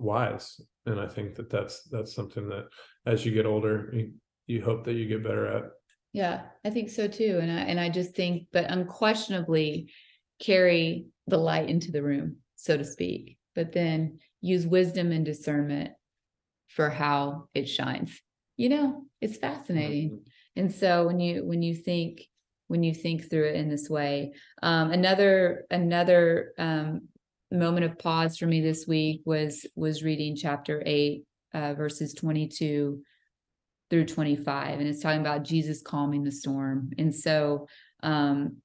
wise 0.00 0.60
and 0.86 1.00
i 1.00 1.06
think 1.06 1.34
that 1.34 1.50
that's 1.50 1.82
that's 1.84 2.14
something 2.14 2.48
that 2.48 2.66
as 3.06 3.24
you 3.24 3.32
get 3.32 3.46
older 3.46 3.90
you, 3.92 4.12
you 4.46 4.62
hope 4.62 4.84
that 4.84 4.94
you 4.94 5.06
get 5.06 5.22
better 5.22 5.46
at 5.46 5.64
yeah 6.12 6.42
i 6.64 6.70
think 6.70 6.90
so 6.90 7.06
too 7.06 7.38
and 7.40 7.50
i 7.50 7.62
and 7.62 7.78
i 7.78 7.88
just 7.88 8.14
think 8.14 8.46
but 8.52 8.70
unquestionably 8.70 9.90
carry 10.40 11.06
the 11.26 11.38
light 11.38 11.68
into 11.68 11.92
the 11.92 12.02
room 12.02 12.36
so 12.56 12.76
to 12.76 12.84
speak 12.84 13.36
but 13.54 13.72
then 13.72 14.18
use 14.40 14.66
wisdom 14.66 15.12
and 15.12 15.24
discernment 15.24 15.90
for 16.68 16.88
how 16.88 17.48
it 17.54 17.68
shines. 17.68 18.20
You 18.56 18.68
know, 18.68 19.04
it's 19.20 19.36
fascinating. 19.36 20.10
Mm-hmm. 20.10 20.60
And 20.60 20.74
so 20.74 21.06
when 21.06 21.20
you 21.20 21.44
when 21.44 21.62
you 21.62 21.74
think 21.74 22.22
when 22.68 22.82
you 22.82 22.94
think 22.94 23.28
through 23.28 23.48
it 23.48 23.56
in 23.56 23.68
this 23.68 23.90
way, 23.90 24.32
um, 24.62 24.92
another 24.92 25.64
another 25.70 26.52
um, 26.58 27.08
moment 27.58 27.84
of 27.84 27.98
pause 27.98 28.36
for 28.36 28.46
me 28.46 28.60
this 28.60 28.86
week 28.86 29.22
was 29.24 29.66
was 29.74 30.02
reading 30.02 30.36
chapter 30.36 30.82
eight, 30.86 31.24
uh, 31.54 31.74
verses 31.74 32.14
twenty 32.14 32.48
two 32.48 33.02
through 33.90 34.06
25 34.06 34.78
and 34.78 34.88
it's 34.88 35.00
talking 35.00 35.20
about 35.20 35.42
jesus 35.42 35.82
calming 35.82 36.22
the 36.22 36.30
storm. 36.30 36.90
And 36.96 37.14
so 37.14 37.66
um, 38.02 38.58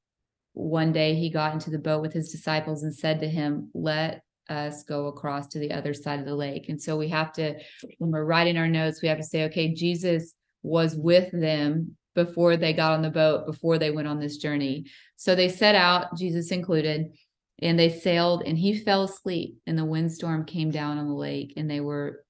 one 0.53 0.93
day 0.93 1.15
he 1.15 1.29
got 1.29 1.53
into 1.53 1.71
the 1.71 1.79
boat 1.79 2.01
with 2.01 2.13
his 2.13 2.31
disciples 2.31 2.83
and 2.83 2.95
said 2.95 3.19
to 3.19 3.27
him 3.27 3.69
let 3.73 4.21
us 4.47 4.83
go 4.83 5.07
across 5.07 5.47
to 5.47 5.59
the 5.59 5.71
other 5.71 5.93
side 5.93 6.19
of 6.19 6.25
the 6.25 6.35
lake. 6.35 6.69
And 6.69 6.81
so 6.81 6.95
we 6.95 7.09
have 7.09 7.33
to 7.33 7.55
when 7.97 8.11
we're 8.11 8.23
writing 8.23 8.57
our 8.57 8.67
notes 8.67 9.01
we 9.01 9.07
have 9.07 9.17
to 9.17 9.23
say 9.23 9.45
okay 9.45 9.73
jesus 9.73 10.33
was 10.61 10.95
with 10.95 11.31
them 11.31 11.97
before 12.13 12.55
they 12.55 12.71
got 12.71 12.93
on 12.93 13.01
the 13.01 13.09
boat 13.09 13.45
before 13.45 13.77
they 13.77 13.91
went 13.91 14.07
on 14.07 14.19
this 14.19 14.37
journey. 14.37 14.85
So 15.15 15.33
they 15.33 15.49
set 15.49 15.75
out 15.75 16.15
jesus 16.17 16.51
included 16.51 17.07
and 17.59 17.79
they 17.79 17.89
sailed 17.89 18.43
and 18.45 18.57
he 18.57 18.77
fell 18.77 19.03
asleep 19.03 19.57
and 19.65 19.77
the 19.77 19.85
windstorm 19.85 20.45
came 20.45 20.71
down 20.71 20.97
on 20.97 21.07
the 21.07 21.13
lake 21.13 21.53
and 21.57 21.69
they 21.69 21.79
were 21.79 22.25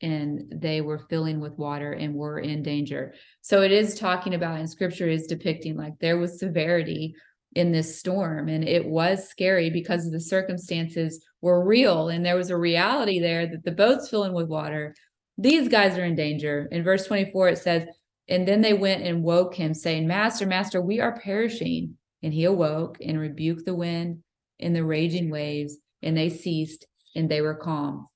and 0.00 0.52
they 0.52 0.80
were 0.80 0.98
filling 0.98 1.38
with 1.38 1.56
water 1.56 1.92
and 1.92 2.14
were 2.14 2.40
in 2.40 2.62
danger. 2.62 3.14
So 3.40 3.62
it 3.62 3.70
is 3.70 3.94
talking 3.94 4.34
about, 4.34 4.58
and 4.58 4.68
scripture 4.68 5.08
is 5.08 5.28
depicting 5.28 5.76
like 5.76 5.92
there 6.00 6.18
was 6.18 6.40
severity 6.40 7.14
in 7.54 7.70
this 7.70 7.98
storm 7.98 8.48
and 8.48 8.66
it 8.66 8.84
was 8.84 9.28
scary 9.28 9.70
because 9.70 10.10
the 10.10 10.18
circumstances 10.18 11.24
were 11.40 11.64
real 11.64 12.08
and 12.08 12.26
there 12.26 12.36
was 12.36 12.50
a 12.50 12.56
reality 12.56 13.20
there 13.20 13.46
that 13.46 13.62
the 13.64 13.70
boat's 13.70 14.08
filling 14.08 14.32
with 14.32 14.48
water. 14.48 14.92
These 15.38 15.68
guys 15.68 15.96
are 15.96 16.04
in 16.04 16.16
danger. 16.16 16.68
In 16.72 16.82
verse 16.82 17.06
24, 17.06 17.50
it 17.50 17.58
says, 17.58 17.86
And 18.26 18.48
then 18.48 18.60
they 18.60 18.74
went 18.74 19.02
and 19.04 19.22
woke 19.22 19.54
him, 19.54 19.72
saying, 19.72 20.06
Master, 20.08 20.46
Master, 20.46 20.80
we 20.80 20.98
are 21.00 21.18
perishing. 21.20 21.96
And 22.24 22.32
he 22.32 22.44
awoke 22.44 22.98
and 23.00 23.18
rebuked 23.18 23.66
the 23.66 23.74
wind 23.74 24.22
and 24.62 24.74
the 24.74 24.84
raging 24.84 25.30
waves, 25.30 25.76
and 26.02 26.16
they 26.16 26.28
ceased 26.28 26.86
and 27.14 27.28
they 27.28 27.40
were 27.40 27.54
calm 27.54 28.06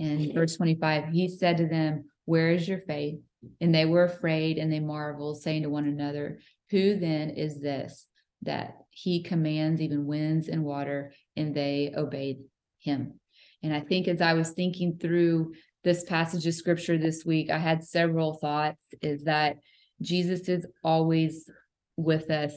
in 0.00 0.32
verse 0.32 0.56
25, 0.56 1.08
he 1.08 1.28
said 1.28 1.58
to 1.58 1.66
them, 1.66 2.04
Where 2.24 2.50
is 2.50 2.66
your 2.66 2.80
faith? 2.80 3.20
And 3.60 3.74
they 3.74 3.84
were 3.84 4.04
afraid 4.04 4.58
and 4.58 4.72
they 4.72 4.80
marveled, 4.80 5.42
saying 5.42 5.62
to 5.62 5.70
one 5.70 5.86
another, 5.86 6.40
Who 6.70 6.98
then 6.98 7.30
is 7.30 7.60
this 7.60 8.06
that 8.42 8.78
he 8.90 9.22
commands 9.22 9.80
even 9.80 10.06
winds 10.06 10.48
and 10.48 10.64
water, 10.64 11.12
and 11.36 11.54
they 11.54 11.92
obeyed 11.96 12.38
him? 12.78 13.20
And 13.62 13.74
I 13.74 13.80
think 13.80 14.08
as 14.08 14.22
I 14.22 14.32
was 14.32 14.50
thinking 14.50 14.98
through 14.98 15.52
this 15.84 16.04
passage 16.04 16.46
of 16.46 16.54
scripture 16.54 16.96
this 16.96 17.24
week, 17.24 17.50
I 17.50 17.58
had 17.58 17.84
several 17.84 18.34
thoughts 18.34 18.82
is 19.02 19.24
that 19.24 19.56
Jesus 20.00 20.48
is 20.48 20.66
always 20.82 21.48
with 21.96 22.30
us 22.30 22.54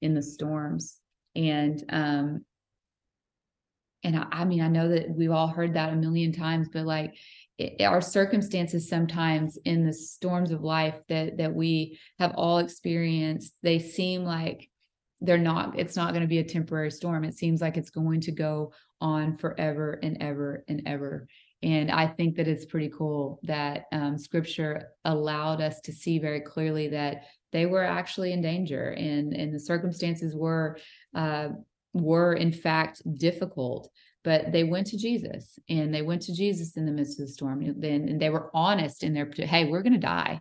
in 0.00 0.14
the 0.14 0.22
storms. 0.22 0.98
And 1.34 1.84
um, 1.90 2.44
and 4.06 4.16
I, 4.16 4.26
I, 4.32 4.44
mean 4.44 4.62
i 4.62 4.68
know 4.68 4.88
that 4.88 5.10
we've 5.10 5.30
all 5.30 5.48
heard 5.48 5.74
that 5.74 5.92
a 5.92 5.96
million 5.96 6.32
times 6.32 6.68
but 6.72 6.86
like 6.86 7.14
it, 7.58 7.82
our 7.82 8.00
circumstances 8.00 8.88
sometimes 8.88 9.58
in 9.64 9.84
the 9.84 9.92
storms 9.92 10.50
of 10.50 10.62
life 10.62 10.96
that 11.08 11.36
that 11.38 11.54
we 11.54 11.98
have 12.18 12.32
all 12.36 12.58
experienced 12.58 13.52
they 13.62 13.78
seem 13.78 14.24
like 14.24 14.70
they're 15.20 15.38
not 15.38 15.78
it's 15.78 15.96
not 15.96 16.10
going 16.10 16.22
to 16.22 16.28
be 16.28 16.38
a 16.38 16.44
temporary 16.44 16.90
storm. 16.90 17.24
It 17.24 17.34
seems 17.34 17.60
like 17.60 17.76
it's 17.76 17.90
going 17.90 18.20
to 18.22 18.32
go 18.32 18.72
on 19.00 19.36
forever 19.36 19.98
and 20.02 20.16
ever 20.20 20.64
and 20.68 20.82
ever. 20.86 21.26
And 21.62 21.90
i 21.90 22.06
think 22.06 22.36
that 22.36 22.48
it's 22.48 22.66
pretty 22.66 22.90
cool 22.90 23.40
that 23.42 23.84
um, 23.90 24.18
scripture 24.18 24.90
allowed 25.04 25.62
us 25.62 25.80
to 25.80 25.92
see 25.92 26.18
very 26.18 26.40
clearly 26.40 26.88
that 26.88 27.24
they 27.50 27.64
were 27.64 27.82
actually 27.82 28.32
in 28.32 28.42
danger 28.42 28.90
and 28.90 29.32
and 29.32 29.54
the 29.54 29.60
circumstances 29.60 30.36
were 30.36 30.78
uh, 31.14 31.48
were 31.96 32.34
in 32.34 32.52
fact 32.52 33.02
difficult 33.18 33.90
but 34.24 34.52
they 34.52 34.64
went 34.64 34.86
to 34.86 34.98
jesus 34.98 35.58
and 35.68 35.94
they 35.94 36.02
went 36.02 36.20
to 36.22 36.34
jesus 36.34 36.76
in 36.76 36.84
the 36.84 36.92
midst 36.92 37.18
of 37.18 37.26
the 37.26 37.32
storm 37.32 37.62
then 37.80 38.08
and 38.08 38.20
they 38.20 38.30
were 38.30 38.50
honest 38.54 39.02
in 39.02 39.14
their 39.14 39.30
hey 39.38 39.64
we're 39.64 39.82
going 39.82 39.92
to 39.92 39.98
die. 39.98 40.40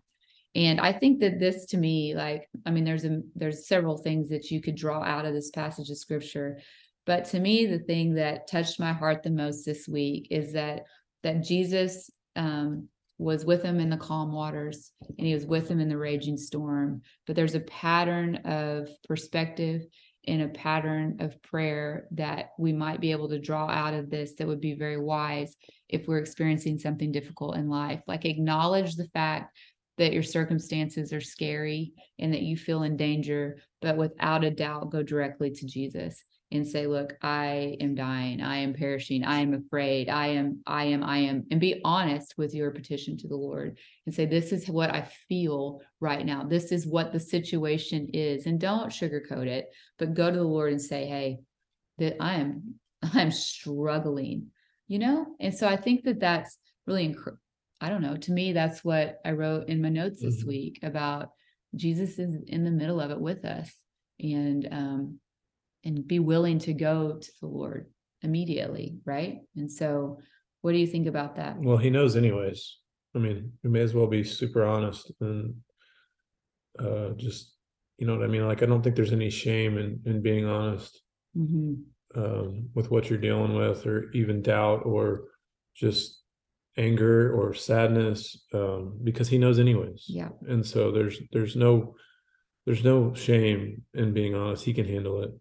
And 0.53 0.79
i 0.79 0.91
think 0.91 1.19
that 1.19 1.39
this 1.39 1.65
to 1.67 1.77
me 1.77 2.15
like 2.15 2.49
i 2.65 2.71
mean 2.71 2.83
there's 2.83 3.05
a 3.05 3.21
there's 3.35 3.67
several 3.67 3.97
things 3.97 4.29
that 4.29 4.51
you 4.51 4.61
could 4.61 4.75
draw 4.75 5.03
out 5.03 5.25
of 5.25 5.33
this 5.33 5.51
passage 5.51 5.89
of 5.89 5.97
scripture 5.97 6.59
but 7.05 7.25
to 7.25 7.39
me 7.39 7.65
the 7.65 7.79
thing 7.79 8.15
that 8.15 8.47
touched 8.47 8.79
my 8.79 8.93
heart 8.93 9.23
the 9.23 9.29
most 9.29 9.65
this 9.65 9.87
week 9.87 10.27
is 10.31 10.53
that 10.53 10.83
that 11.23 11.43
jesus 11.43 12.09
um, 12.35 12.89
was 13.17 13.45
with 13.45 13.63
him 13.63 13.79
in 13.79 13.89
the 13.89 13.97
calm 13.97 14.31
waters 14.31 14.91
and 15.17 15.25
he 15.25 15.33
was 15.33 15.45
with 15.45 15.69
him 15.69 15.79
in 15.79 15.89
the 15.89 15.97
raging 15.97 16.37
storm 16.37 17.01
but 17.27 17.35
there's 17.35 17.55
a 17.55 17.61
pattern 17.61 18.37
of 18.45 18.89
perspective 19.07 19.85
in 20.27 20.41
a 20.41 20.49
pattern 20.49 21.17
of 21.19 21.41
prayer 21.41 22.07
that 22.11 22.51
we 22.57 22.73
might 22.73 23.01
be 23.01 23.11
able 23.11 23.29
to 23.29 23.39
draw 23.39 23.69
out 23.69 23.93
of 23.93 24.09
this 24.09 24.33
that 24.33 24.47
would 24.47 24.61
be 24.61 24.73
very 24.73 24.97
wise 24.97 25.55
if 25.89 26.07
we're 26.07 26.17
experiencing 26.17 26.77
something 26.79 27.11
difficult 27.11 27.55
in 27.55 27.69
life. 27.69 28.01
Like 28.07 28.25
acknowledge 28.25 28.95
the 28.95 29.07
fact 29.09 29.55
that 29.97 30.13
your 30.13 30.23
circumstances 30.23 31.13
are 31.13 31.21
scary 31.21 31.93
and 32.19 32.33
that 32.33 32.41
you 32.41 32.57
feel 32.57 32.83
in 32.83 32.97
danger, 32.97 33.61
but 33.81 33.97
without 33.97 34.43
a 34.43 34.51
doubt, 34.51 34.91
go 34.91 35.03
directly 35.03 35.51
to 35.51 35.65
Jesus 35.65 36.23
and 36.51 36.67
say, 36.67 36.85
look, 36.87 37.13
I 37.21 37.75
am 37.81 37.95
dying. 37.95 38.41
I 38.41 38.57
am 38.57 38.73
perishing. 38.73 39.23
I 39.23 39.39
am 39.39 39.53
afraid. 39.53 40.09
I 40.09 40.27
am, 40.27 40.61
I 40.65 40.85
am, 40.85 41.03
I 41.03 41.17
am, 41.19 41.45
and 41.49 41.59
be 41.59 41.81
honest 41.83 42.35
with 42.37 42.53
your 42.53 42.71
petition 42.71 43.17
to 43.17 43.27
the 43.27 43.35
Lord 43.35 43.77
and 44.05 44.13
say, 44.13 44.25
this 44.25 44.51
is 44.51 44.69
what 44.69 44.91
I 44.91 45.09
feel 45.27 45.81
right 45.99 46.25
now. 46.25 46.43
This 46.43 46.71
is 46.71 46.85
what 46.85 47.11
the 47.11 47.19
situation 47.19 48.09
is. 48.13 48.45
And 48.45 48.59
don't 48.59 48.91
sugarcoat 48.91 49.47
it, 49.47 49.69
but 49.97 50.13
go 50.13 50.29
to 50.29 50.37
the 50.37 50.43
Lord 50.43 50.71
and 50.71 50.81
say, 50.81 51.07
hey, 51.07 51.39
that 51.97 52.21
I 52.21 52.35
am, 52.35 52.75
I'm 53.13 53.31
struggling, 53.31 54.47
you 54.87 54.99
know? 54.99 55.25
And 55.39 55.53
so 55.53 55.67
I 55.67 55.77
think 55.77 56.03
that 56.03 56.19
that's 56.19 56.57
really, 56.85 57.09
inc- 57.09 57.37
I 57.81 57.89
don't 57.89 58.03
know, 58.03 58.17
to 58.17 58.31
me, 58.31 58.53
that's 58.53 58.83
what 58.83 59.19
I 59.25 59.31
wrote 59.31 59.67
in 59.67 59.81
my 59.81 59.89
notes 59.89 60.21
this 60.21 60.39
mm-hmm. 60.41 60.49
week 60.49 60.79
about 60.83 61.29
Jesus 61.75 62.19
is 62.19 62.37
in 62.47 62.63
the 62.63 62.71
middle 62.71 63.01
of 63.01 63.09
it 63.11 63.19
with 63.19 63.43
us. 63.45 63.73
And, 64.19 64.67
um, 64.71 65.19
and 65.85 66.07
be 66.07 66.19
willing 66.19 66.59
to 66.59 66.73
go 66.73 67.17
to 67.19 67.31
the 67.39 67.47
Lord 67.47 67.87
immediately, 68.21 68.97
right? 69.05 69.39
And 69.55 69.71
so, 69.71 70.19
what 70.61 70.71
do 70.71 70.79
you 70.79 70.87
think 70.87 71.07
about 71.07 71.35
that? 71.35 71.57
Well, 71.59 71.77
he 71.77 71.91
knows, 71.91 72.15
anyways. 72.15 72.77
I 73.15 73.19
mean, 73.19 73.53
we 73.63 73.69
may 73.69 73.81
as 73.81 73.93
well 73.93 74.07
be 74.07 74.23
super 74.23 74.65
honest 74.65 75.11
and 75.21 75.55
uh, 76.79 77.09
just, 77.15 77.53
you 77.97 78.07
know 78.07 78.17
what 78.17 78.25
I 78.25 78.27
mean? 78.27 78.45
Like, 78.47 78.63
I 78.63 78.65
don't 78.65 78.81
think 78.81 78.95
there's 78.95 79.13
any 79.13 79.29
shame 79.29 79.77
in 79.77 80.01
in 80.05 80.21
being 80.21 80.45
honest 80.45 80.99
mm-hmm. 81.37 81.73
um, 82.19 82.69
with 82.73 82.91
what 82.91 83.09
you're 83.09 83.19
dealing 83.19 83.55
with, 83.55 83.85
or 83.85 84.11
even 84.13 84.41
doubt, 84.41 84.81
or 84.85 85.25
just 85.75 86.21
anger 86.77 87.31
or 87.33 87.53
sadness, 87.53 88.45
um, 88.53 88.99
because 89.03 89.29
he 89.29 89.37
knows, 89.37 89.59
anyways. 89.59 90.05
Yeah. 90.07 90.29
And 90.49 90.65
so 90.65 90.91
there's 90.91 91.19
there's 91.31 91.55
no 91.55 91.95
there's 92.65 92.83
no 92.83 93.13
shame 93.13 93.83
in 93.93 94.13
being 94.13 94.33
honest. 94.35 94.65
He 94.65 94.73
can 94.73 94.87
handle 94.87 95.21
it 95.21 95.31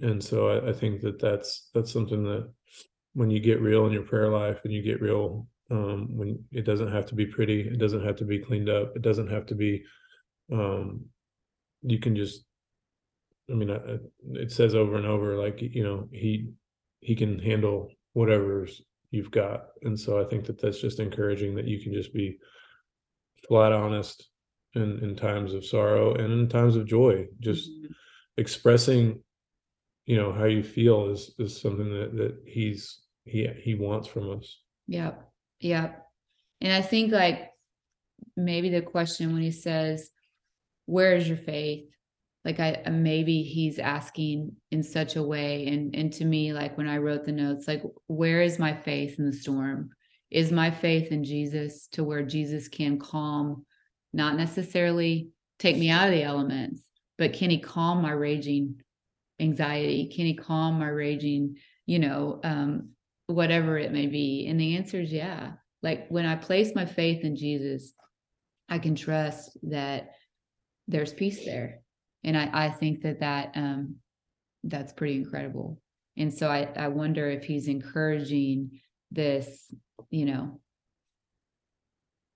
and 0.00 0.22
so 0.22 0.48
I, 0.48 0.70
I, 0.70 0.72
think 0.72 1.00
that 1.02 1.20
that's 1.20 1.70
that's 1.74 1.92
something 1.92 2.24
that 2.24 2.50
when 3.14 3.30
you 3.30 3.40
get 3.40 3.60
real 3.60 3.86
in 3.86 3.92
your 3.92 4.02
prayer 4.02 4.28
life 4.28 4.60
and 4.64 4.72
you 4.72 4.82
get 4.82 5.00
real 5.00 5.46
um, 5.70 6.08
when 6.16 6.42
it 6.50 6.64
doesn't 6.64 6.92
have 6.92 7.06
to 7.06 7.14
be 7.14 7.26
pretty 7.26 7.60
it 7.60 7.78
doesn't 7.78 8.04
have 8.04 8.16
to 8.16 8.24
be 8.24 8.38
cleaned 8.38 8.68
up 8.68 8.96
it 8.96 9.02
doesn't 9.02 9.30
have 9.30 9.46
to 9.46 9.54
be 9.54 9.82
um, 10.52 11.04
you 11.82 11.98
can 11.98 12.16
just 12.16 12.44
i 13.50 13.54
mean 13.54 13.70
I, 13.70 13.78
it 14.32 14.50
says 14.50 14.74
over 14.74 14.96
and 14.96 15.06
over 15.06 15.36
like 15.36 15.60
you 15.60 15.84
know 15.84 16.08
he 16.12 16.50
he 17.00 17.14
can 17.14 17.38
handle 17.38 17.90
whatever's 18.12 18.82
you've 19.10 19.30
got 19.30 19.66
and 19.82 19.98
so 19.98 20.20
i 20.20 20.24
think 20.24 20.44
that 20.46 20.60
that's 20.60 20.80
just 20.80 21.00
encouraging 21.00 21.54
that 21.54 21.66
you 21.66 21.80
can 21.80 21.92
just 21.92 22.12
be 22.12 22.38
flat 23.46 23.72
honest 23.72 24.28
in 24.74 24.98
in 25.02 25.16
times 25.16 25.54
of 25.54 25.64
sorrow 25.64 26.14
and 26.14 26.32
in 26.32 26.48
times 26.48 26.76
of 26.76 26.86
joy 26.86 27.26
just 27.40 27.70
mm-hmm. 27.70 27.92
expressing 28.36 29.22
you 30.08 30.16
know 30.16 30.32
how 30.32 30.46
you 30.46 30.62
feel 30.62 31.10
is 31.10 31.34
is 31.38 31.60
something 31.60 31.92
that 31.92 32.16
that 32.16 32.34
he's 32.46 33.02
he 33.26 33.46
he 33.62 33.74
wants 33.74 34.08
from 34.08 34.30
us. 34.30 34.62
Yep 34.88 35.30
yep. 35.60 36.06
And 36.62 36.72
i 36.72 36.80
think 36.80 37.12
like 37.12 37.50
maybe 38.34 38.70
the 38.70 38.80
question 38.80 39.32
when 39.32 39.42
he 39.42 39.52
says 39.52 40.10
where 40.86 41.14
is 41.14 41.28
your 41.28 41.36
faith? 41.36 41.90
Like 42.42 42.58
i 42.58 42.72
uh, 42.86 42.90
maybe 42.90 43.42
he's 43.42 43.78
asking 43.78 44.52
in 44.70 44.82
such 44.82 45.16
a 45.16 45.22
way 45.22 45.66
and 45.66 45.94
and 45.94 46.10
to 46.14 46.24
me 46.24 46.54
like 46.54 46.78
when 46.78 46.88
i 46.88 46.96
wrote 46.96 47.24
the 47.24 47.32
notes 47.32 47.68
like 47.68 47.82
where 48.06 48.40
is 48.40 48.58
my 48.58 48.74
faith 48.74 49.18
in 49.18 49.26
the 49.26 49.36
storm? 49.36 49.90
Is 50.30 50.50
my 50.50 50.70
faith 50.70 51.12
in 51.12 51.22
jesus 51.22 51.86
to 51.88 52.02
where 52.02 52.22
jesus 52.22 52.66
can 52.68 52.98
calm 52.98 53.66
not 54.14 54.36
necessarily 54.36 55.28
take 55.58 55.76
me 55.76 55.90
out 55.90 56.08
of 56.08 56.14
the 56.14 56.22
elements 56.22 56.82
but 57.18 57.34
can 57.34 57.50
he 57.50 57.58
calm 57.58 58.00
my 58.00 58.12
raging 58.12 58.76
anxiety? 59.40 60.06
Can 60.14 60.26
he 60.26 60.34
calm 60.34 60.78
my 60.78 60.88
raging, 60.88 61.56
you 61.86 61.98
know, 61.98 62.40
um, 62.44 62.90
whatever 63.26 63.78
it 63.78 63.92
may 63.92 64.06
be? 64.06 64.46
And 64.48 64.58
the 64.60 64.76
answer 64.76 65.00
is 65.00 65.12
yeah. 65.12 65.52
like 65.82 66.06
when 66.08 66.26
I 66.26 66.36
place 66.36 66.74
my 66.74 66.86
faith 66.86 67.24
in 67.24 67.36
Jesus, 67.36 67.92
I 68.68 68.78
can 68.78 68.94
trust 68.94 69.56
that 69.64 70.12
there's 70.86 71.12
peace 71.12 71.44
there. 71.44 71.80
And 72.24 72.36
I, 72.36 72.50
I 72.52 72.70
think 72.70 73.02
that 73.02 73.20
that 73.20 73.52
um, 73.54 73.96
that's 74.64 74.92
pretty 74.92 75.16
incredible. 75.16 75.80
And 76.16 76.34
so 76.34 76.48
I, 76.48 76.68
I 76.76 76.88
wonder 76.88 77.30
if 77.30 77.44
he's 77.44 77.68
encouraging 77.68 78.80
this, 79.12 79.72
you 80.10 80.26
know, 80.26 80.60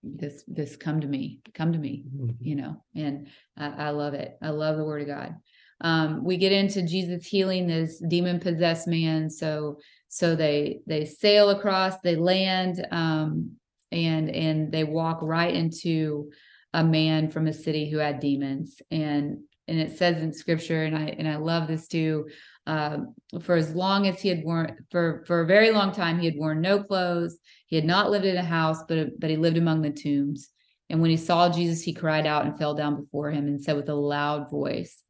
this 0.04 0.42
this 0.48 0.76
come 0.76 1.00
to 1.00 1.06
me, 1.06 1.40
come 1.54 1.72
to 1.72 1.78
me, 1.78 2.04
Mhm. 2.14 2.36
you 2.40 2.56
know, 2.56 2.82
and 2.94 3.28
I, 3.56 3.86
I 3.86 3.90
love 3.90 4.14
it. 4.14 4.36
I 4.42 4.50
love 4.50 4.76
the 4.76 4.84
word 4.84 5.02
of 5.02 5.08
God. 5.08 5.36
Um, 5.82 6.24
we 6.24 6.36
get 6.36 6.52
into 6.52 6.82
Jesus 6.82 7.26
healing 7.26 7.66
this 7.66 7.98
demon 8.08 8.40
possessed 8.40 8.86
man. 8.86 9.28
So 9.28 9.78
so 10.08 10.36
they 10.36 10.80
they 10.86 11.04
sail 11.04 11.50
across, 11.50 11.98
they 12.00 12.16
land, 12.16 12.86
um, 12.90 13.52
and 13.90 14.30
and 14.30 14.70
they 14.72 14.84
walk 14.84 15.20
right 15.22 15.54
into 15.54 16.30
a 16.72 16.84
man 16.84 17.30
from 17.30 17.46
a 17.46 17.52
city 17.52 17.90
who 17.90 17.98
had 17.98 18.20
demons. 18.20 18.80
And 18.90 19.38
and 19.68 19.78
it 19.80 19.96
says 19.96 20.22
in 20.22 20.32
scripture, 20.32 20.84
and 20.84 20.96
I 20.96 21.06
and 21.18 21.28
I 21.28 21.36
love 21.36 21.66
this 21.66 21.88
too. 21.88 22.28
Um, 22.66 23.14
for 23.40 23.56
as 23.56 23.74
long 23.74 24.06
as 24.06 24.20
he 24.20 24.28
had 24.28 24.44
worn 24.44 24.76
for 24.90 25.24
for 25.26 25.40
a 25.40 25.46
very 25.46 25.70
long 25.70 25.92
time, 25.92 26.18
he 26.18 26.26
had 26.26 26.36
worn 26.36 26.60
no 26.60 26.82
clothes. 26.82 27.38
He 27.66 27.76
had 27.76 27.84
not 27.84 28.10
lived 28.10 28.26
in 28.26 28.36
a 28.36 28.44
house, 28.44 28.82
but 28.88 29.18
but 29.18 29.30
he 29.30 29.36
lived 29.36 29.56
among 29.56 29.82
the 29.82 29.90
tombs. 29.90 30.50
And 30.90 31.00
when 31.00 31.10
he 31.10 31.16
saw 31.16 31.48
Jesus, 31.48 31.82
he 31.82 31.94
cried 31.94 32.26
out 32.26 32.44
and 32.44 32.58
fell 32.58 32.74
down 32.74 33.00
before 33.00 33.30
him 33.30 33.46
and 33.46 33.62
said 33.62 33.76
with 33.76 33.88
a 33.88 33.94
loud 33.94 34.50
voice, 34.50 35.02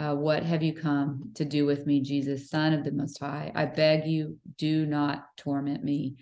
uh, 0.00 0.14
What 0.14 0.42
have 0.44 0.62
you 0.62 0.72
come 0.72 1.30
to 1.34 1.44
do 1.44 1.66
with 1.66 1.86
me, 1.86 2.00
Jesus, 2.00 2.48
Son 2.48 2.72
of 2.72 2.84
the 2.84 2.92
Most 2.92 3.20
High? 3.20 3.52
I 3.54 3.66
beg 3.66 4.06
you, 4.06 4.38
do 4.56 4.86
not 4.86 5.26
torment 5.36 5.84
me. 5.84 6.16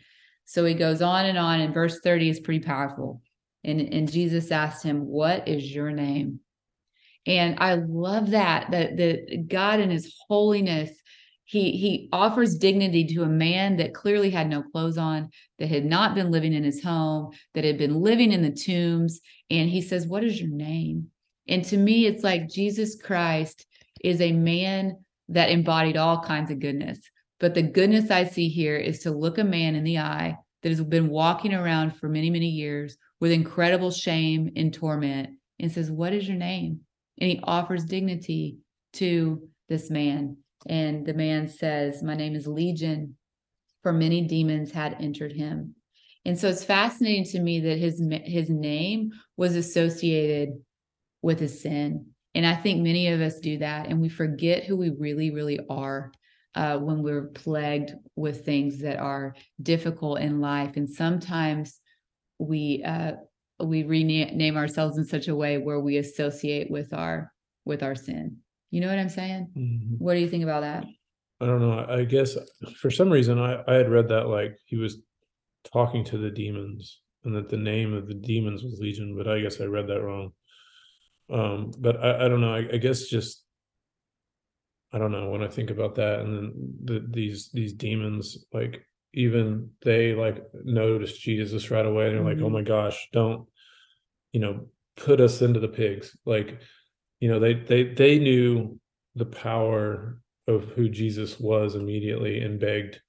So 0.44 0.64
he 0.64 0.74
goes 0.74 1.00
on 1.00 1.26
and 1.26 1.38
on, 1.38 1.60
and 1.60 1.72
verse 1.72 2.00
30 2.00 2.28
is 2.28 2.40
pretty 2.40 2.64
powerful. 2.64 3.22
And, 3.62 3.80
and 3.80 4.10
Jesus 4.10 4.50
asked 4.50 4.82
him, 4.82 5.06
What 5.06 5.46
is 5.46 5.72
your 5.72 5.92
name? 5.92 6.40
And 7.24 7.56
I 7.60 7.74
love 7.74 8.30
that, 8.30 8.70
that, 8.72 8.96
that 8.96 9.48
God 9.48 9.80
in 9.80 9.90
his 9.90 10.12
holiness, 10.28 10.90
he, 11.44 11.72
he 11.72 12.08
offers 12.12 12.56
dignity 12.56 13.04
to 13.14 13.22
a 13.22 13.28
man 13.28 13.76
that 13.76 13.94
clearly 13.94 14.30
had 14.30 14.48
no 14.48 14.62
clothes 14.62 14.98
on, 14.98 15.30
that 15.58 15.68
had 15.68 15.84
not 15.84 16.14
been 16.14 16.30
living 16.30 16.52
in 16.52 16.64
his 16.64 16.82
home, 16.82 17.30
that 17.54 17.64
had 17.64 17.78
been 17.78 18.00
living 18.00 18.32
in 18.32 18.42
the 18.42 18.50
tombs. 18.50 19.20
And 19.50 19.70
he 19.70 19.82
says, 19.82 20.06
What 20.06 20.24
is 20.24 20.40
your 20.40 20.50
name? 20.50 21.10
And 21.46 21.64
to 21.66 21.76
me, 21.76 22.06
it's 22.06 22.22
like 22.22 22.48
Jesus 22.48 23.00
Christ 23.00 23.66
is 24.02 24.20
a 24.20 24.32
man 24.32 25.04
that 25.28 25.50
embodied 25.50 25.96
all 25.96 26.20
kinds 26.20 26.50
of 26.50 26.60
goodness. 26.60 26.98
But 27.40 27.54
the 27.54 27.62
goodness 27.62 28.10
I 28.10 28.24
see 28.24 28.48
here 28.48 28.76
is 28.76 29.00
to 29.00 29.10
look 29.10 29.38
a 29.38 29.44
man 29.44 29.74
in 29.74 29.84
the 29.84 29.98
eye 29.98 30.36
that 30.62 30.70
has 30.70 30.82
been 30.82 31.08
walking 31.08 31.54
around 31.54 31.96
for 31.96 32.08
many, 32.08 32.30
many 32.30 32.48
years 32.48 32.96
with 33.20 33.32
incredible 33.32 33.90
shame 33.90 34.50
and 34.56 34.72
torment 34.72 35.30
and 35.58 35.70
says, 35.70 35.90
What 35.90 36.12
is 36.12 36.26
your 36.26 36.36
name? 36.36 36.80
And 37.20 37.30
he 37.30 37.40
offers 37.42 37.84
dignity 37.84 38.58
to 38.94 39.48
this 39.68 39.90
man. 39.90 40.38
And 40.66 41.06
the 41.06 41.14
man 41.14 41.48
says, 41.48 42.02
My 42.02 42.14
name 42.14 42.34
is 42.34 42.46
Legion, 42.46 43.16
for 43.82 43.92
many 43.92 44.22
demons 44.22 44.72
had 44.72 44.96
entered 45.00 45.32
him. 45.32 45.74
And 46.24 46.38
so 46.38 46.48
it's 46.48 46.64
fascinating 46.64 47.24
to 47.26 47.40
me 47.40 47.60
that 47.60 47.78
his 47.78 48.02
his 48.24 48.50
name 48.50 49.12
was 49.36 49.54
associated 49.54 50.50
with 51.22 51.40
his 51.40 51.62
sin. 51.62 52.06
And 52.34 52.46
I 52.46 52.54
think 52.54 52.82
many 52.82 53.08
of 53.08 53.20
us 53.20 53.40
do 53.40 53.58
that 53.58 53.86
and 53.88 54.00
we 54.00 54.08
forget 54.08 54.64
who 54.64 54.76
we 54.76 54.90
really, 54.90 55.30
really 55.30 55.58
are 55.68 56.12
uh, 56.54 56.78
when 56.78 57.02
we're 57.02 57.28
plagued 57.28 57.92
with 58.16 58.44
things 58.44 58.80
that 58.80 58.98
are 58.98 59.34
difficult 59.62 60.20
in 60.20 60.40
life. 60.40 60.76
And 60.76 60.88
sometimes 60.88 61.80
we 62.38 62.82
uh, 62.84 63.12
we 63.60 63.82
rename 63.82 64.56
ourselves 64.56 64.98
in 64.98 65.04
such 65.04 65.28
a 65.28 65.34
way 65.34 65.58
where 65.58 65.80
we 65.80 65.96
associate 65.96 66.70
with 66.70 66.92
our 66.92 67.32
with 67.64 67.82
our 67.82 67.94
sin. 67.94 68.38
You 68.70 68.80
know 68.80 68.88
what 68.88 68.98
I'm 68.98 69.08
saying? 69.08 69.48
Mhm. 69.56 69.98
What 69.98 70.14
do 70.14 70.20
you 70.20 70.28
think 70.28 70.44
about 70.44 70.62
that? 70.62 70.84
I 71.40 71.46
don't 71.46 71.60
know. 71.60 71.86
I 71.88 72.04
guess 72.04 72.36
for 72.80 72.90
some 72.90 73.10
reason 73.10 73.38
I, 73.38 73.62
I 73.66 73.74
had 73.74 73.90
read 73.90 74.08
that 74.08 74.28
like 74.28 74.58
he 74.66 74.76
was 74.76 74.98
talking 75.72 76.04
to 76.04 76.18
the 76.18 76.30
demons 76.30 77.00
and 77.24 77.34
that 77.34 77.48
the 77.48 77.56
name 77.56 77.94
of 77.94 78.08
the 78.08 78.14
demons 78.14 78.62
was 78.62 78.78
Legion, 78.80 79.16
but 79.16 79.28
I 79.28 79.40
guess 79.40 79.60
I 79.60 79.64
read 79.64 79.88
that 79.88 80.02
wrong. 80.02 80.32
Um, 81.30 81.72
but 81.78 82.02
I, 82.02 82.24
I 82.24 82.28
don't 82.28 82.40
know. 82.40 82.54
I, 82.54 82.66
I 82.72 82.76
guess 82.78 83.06
just 83.08 83.44
I 84.92 84.98
don't 84.98 85.12
know 85.12 85.28
when 85.28 85.42
I 85.42 85.48
think 85.48 85.70
about 85.70 85.96
that 85.96 86.20
and 86.20 86.34
then 86.36 86.74
the, 86.84 87.06
these 87.10 87.50
these 87.52 87.74
demons 87.74 88.46
like 88.52 88.86
even 89.14 89.70
they 89.82 90.14
like 90.14 90.42
noticed 90.64 91.20
Jesus 91.20 91.70
right 91.70 91.84
away 91.84 92.06
and 92.08 92.16
they're 92.16 92.24
like, 92.24 92.42
oh 92.42 92.48
Mhm. 92.48 92.52
my 92.52 92.62
gosh, 92.62 93.08
don't 93.12 93.46
you 94.32 94.40
know 94.40 94.68
put 94.96 95.20
us 95.20 95.42
into 95.42 95.60
the 95.60 95.68
pigs 95.68 96.16
like 96.26 96.60
you 97.20 97.28
know 97.28 97.38
they 97.38 97.54
they 97.54 97.84
they 97.84 98.18
knew 98.18 98.78
the 99.14 99.24
power 99.26 100.20
of 100.46 100.64
who 100.70 100.88
Jesus 100.88 101.38
was 101.38 101.74
immediately 101.74 102.40
and 102.40 102.58
begged 102.58 103.00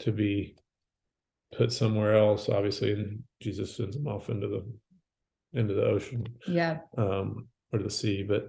to 0.00 0.12
be 0.12 0.56
put 1.56 1.72
somewhere 1.72 2.14
else 2.16 2.48
obviously 2.48 2.92
and 2.92 3.22
Jesus 3.40 3.76
sends 3.76 3.96
them 3.96 4.06
off 4.06 4.28
into 4.30 4.48
the 4.48 4.64
into 5.54 5.74
the 5.74 5.84
ocean 5.84 6.26
Yeah. 6.46 6.78
um 6.96 7.48
or 7.72 7.78
the 7.80 7.90
sea 7.90 8.22
but 8.22 8.48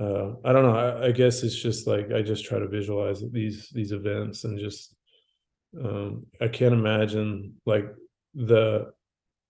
uh 0.00 0.34
i 0.44 0.52
don't 0.52 0.62
know 0.64 0.76
I, 0.76 1.06
I 1.06 1.12
guess 1.12 1.42
it's 1.42 1.60
just 1.60 1.86
like 1.86 2.12
i 2.12 2.22
just 2.22 2.44
try 2.44 2.58
to 2.58 2.68
visualize 2.68 3.22
these 3.32 3.68
these 3.70 3.92
events 3.92 4.44
and 4.44 4.58
just 4.58 4.94
um 5.84 6.26
i 6.40 6.48
can't 6.48 6.74
imagine 6.74 7.54
like 7.66 7.86
the 8.34 8.92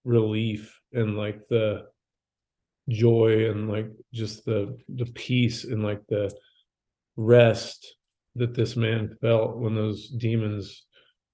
relief 0.04 0.80
and 0.92 1.16
like 1.16 1.40
the 1.48 1.86
joy 2.88 3.50
and 3.50 3.68
like 3.68 3.88
just 4.12 4.44
the 4.44 4.76
the 4.88 5.06
peace 5.06 5.64
and 5.64 5.82
like 5.84 6.02
the 6.08 6.34
rest 7.16 7.96
that 8.36 8.54
this 8.54 8.76
man 8.76 9.16
felt 9.20 9.56
when 9.58 9.74
those 9.74 10.08
demons 10.08 10.86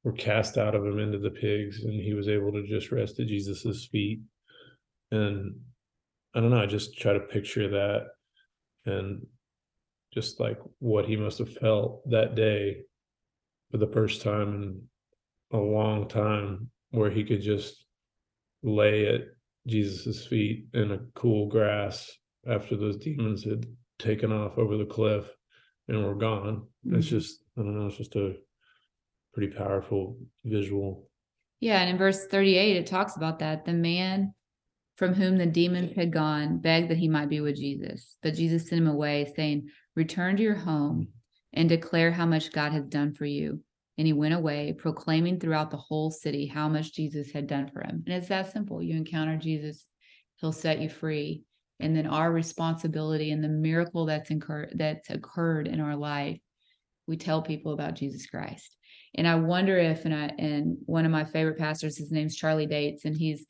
were 0.03 0.13
cast 0.13 0.57
out 0.59 0.75
of 0.75 0.85
him 0.85 0.99
into 0.99 1.19
the 1.19 1.31
pigs 1.31 1.85
and 1.85 1.93
he 2.01 2.15
was 2.15 2.29
able 2.29 2.53
to 2.53 2.67
just 2.67 2.91
rest 2.93 3.19
at 3.21 3.27
jesus's 3.29 3.87
feet 3.91 4.21
and 5.11 5.55
i 6.35 6.41
don't 6.41 6.51
know 6.51 6.63
i 6.63 6.67
just 6.67 6.99
try 6.99 7.13
to 7.13 7.21
picture 7.21 7.69
that 7.69 8.09
and 8.87 9.27
just 10.13 10.41
like 10.41 10.59
what 10.79 11.07
he 11.07 11.17
must 11.17 11.39
have 11.39 11.53
felt 11.53 12.09
that 12.09 12.35
day 12.35 12.83
for 13.71 13.79
the 13.79 13.87
first 13.89 14.23
time 14.23 14.55
in 14.55 14.83
a 15.53 15.57
long 15.59 16.09
time 16.09 16.71
where 16.91 17.11
he 17.11 17.25
could 17.25 17.43
just 17.43 17.87
lay 18.63 19.07
at 19.07 19.23
jesus's 19.67 20.27
feet 20.27 20.67
in 20.75 20.93
a 20.93 20.99
cool 21.15 21.49
grass 21.49 22.11
after 22.49 22.77
those 22.77 22.97
demons 22.97 23.45
had 23.45 23.67
taken 23.99 24.33
off 24.33 24.59
over 24.59 24.77
the 24.77 24.85
cliff 24.87 25.29
and 25.89 26.05
were 26.05 26.15
gone 26.15 26.67
it's 26.87 27.07
Mhm. 27.07 27.11
just 27.11 27.45
i 27.59 27.63
don't 27.63 27.79
know 27.79 27.87
it's 27.87 27.97
just 27.97 28.17
a 28.17 28.37
pretty 29.33 29.53
powerful 29.55 30.19
visual 30.45 31.11
Yeah, 31.61 31.81
and 31.81 31.91
in 31.91 31.97
verse 31.99 32.27
38, 32.27 32.77
it 32.77 32.87
talks 32.87 33.17
about 33.17 33.39
that. 33.41 33.65
The 33.65 33.73
man 33.73 34.35
from 34.97 35.15
whom 35.15 35.37
the 35.37 35.47
demons 35.47 35.95
had 35.95 36.13
gone 36.13 36.59
begged 36.59 36.91
that 36.91 36.99
he 36.99 37.09
might 37.09 37.29
be 37.29 37.41
with 37.41 37.57
Jesus. 37.57 38.17
But 38.23 38.35
Jesus 38.35 38.69
sent 38.69 38.81
him 38.81 38.89
away, 38.89 39.33
saying, 39.37 39.69
Return 39.95 40.37
to 40.37 40.43
your 40.43 40.55
home 40.55 41.09
and 41.53 41.69
declare 41.69 42.11
how 42.11 42.27
much 42.27 42.53
God 42.53 42.73
has 42.73 42.85
done 42.85 43.15
for 43.15 43.25
you. 43.27 43.61
And 43.99 44.07
he 44.07 44.13
went 44.13 44.35
away, 44.35 44.75
proclaiming 44.77 45.41
throughout 45.41 45.71
the 45.71 45.77
whole 45.79 46.11
city 46.11 46.47
how 46.47 46.69
much 46.69 46.93
Jesus 46.93 47.31
had 47.31 47.47
done 47.47 47.71
for 47.73 47.81
him. 47.81 48.05
And 48.07 48.15
it's 48.15 48.29
that 48.29 48.53
simple. 48.53 48.83
You 48.83 48.97
encounter 48.97 49.37
Jesus, 49.37 49.87
he'll 50.37 50.53
set 50.53 50.81
you 50.81 50.91
free. 50.91 51.43
And 51.81 51.97
then 51.97 52.07
our 52.07 52.31
responsibility 52.31 53.31
and 53.31 53.43
the 53.43 53.49
miracle 53.49 54.07
that's 54.07 54.31
incurred 54.31 54.73
that's 54.75 55.11
occurred 55.11 55.67
in 55.67 55.81
our 55.81 55.97
life, 55.97 56.39
we 57.07 57.17
tell 57.17 57.43
people 57.43 57.73
about 57.73 57.95
Jesus 57.95 58.27
Christ. 58.27 58.77
And 59.15 59.27
I 59.27 59.37
wonder 59.37 59.79
if, 59.79 60.05
and 60.05 60.15
I, 60.15 60.31
and 60.39 60.77
one 60.85 61.05
of 61.07 61.13
my 61.13 61.25
favorite 61.25 61.59
pastors, 61.59 61.97
his 61.97 62.13
name's 62.13 62.37
Charlie 62.37 62.67
Dates, 62.67 63.05
and 63.05 63.17
he's, 63.17 63.47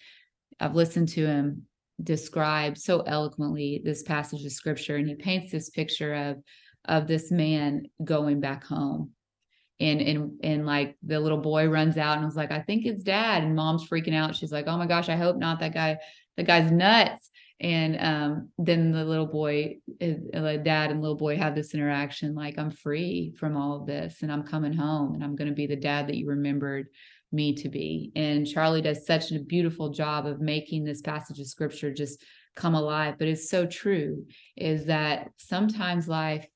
I've 0.60 0.74
listened 0.74 1.08
to 1.10 1.26
him 1.26 1.66
describe 2.02 2.76
so 2.76 3.00
eloquently 3.00 3.80
this 3.84 4.02
passage 4.02 4.44
of 4.44 4.52
scripture, 4.52 4.96
and 4.96 5.08
he 5.08 5.14
paints 5.14 5.50
this 5.50 5.70
picture 5.70 6.14
of, 6.14 6.36
of 6.84 7.06
this 7.06 7.30
man 7.30 7.86
going 8.04 8.40
back 8.40 8.64
home. 8.64 9.10
And, 9.78 10.00
and, 10.00 10.40
and 10.42 10.66
like 10.66 10.96
the 11.02 11.20
little 11.20 11.40
boy 11.40 11.68
runs 11.68 11.98
out 11.98 12.16
and 12.16 12.24
was 12.24 12.36
like, 12.36 12.50
I 12.50 12.60
think 12.60 12.86
it's 12.86 13.02
dad. 13.02 13.42
And 13.42 13.54
mom's 13.54 13.86
freaking 13.86 14.14
out. 14.14 14.34
She's 14.34 14.52
like, 14.52 14.66
Oh 14.66 14.78
my 14.78 14.86
gosh, 14.86 15.10
I 15.10 15.16
hope 15.16 15.36
not. 15.36 15.60
That 15.60 15.74
guy, 15.74 15.98
that 16.38 16.46
guy's 16.46 16.72
nuts. 16.72 17.30
And 17.60 17.98
um, 18.00 18.48
then 18.56 18.90
the 18.90 19.04
little 19.04 19.26
boy, 19.26 19.76
uh, 20.00 20.56
dad 20.56 20.90
and 20.90 21.02
little 21.02 21.16
boy 21.16 21.36
have 21.36 21.54
this 21.54 21.74
interaction 21.74 22.34
like, 22.34 22.58
I'm 22.58 22.70
free 22.70 23.34
from 23.38 23.54
all 23.54 23.76
of 23.76 23.86
this 23.86 24.22
and 24.22 24.32
I'm 24.32 24.44
coming 24.44 24.72
home 24.72 25.14
and 25.14 25.22
I'm 25.22 25.36
going 25.36 25.48
to 25.48 25.54
be 25.54 25.66
the 25.66 25.76
dad 25.76 26.06
that 26.08 26.16
you 26.16 26.26
remembered 26.26 26.88
me 27.32 27.54
to 27.54 27.68
be. 27.68 28.12
And 28.16 28.46
Charlie 28.46 28.82
does 28.82 29.06
such 29.06 29.32
a 29.32 29.40
beautiful 29.40 29.90
job 29.90 30.26
of 30.26 30.40
making 30.40 30.84
this 30.84 31.00
passage 31.00 31.40
of 31.40 31.46
scripture 31.46 31.92
just 31.92 32.22
come 32.54 32.74
alive. 32.74 33.16
But 33.18 33.28
it's 33.28 33.50
so 33.50 33.66
true 33.66 34.26
is 34.56 34.86
that 34.86 35.28
sometimes 35.36 36.08
life 36.08 36.46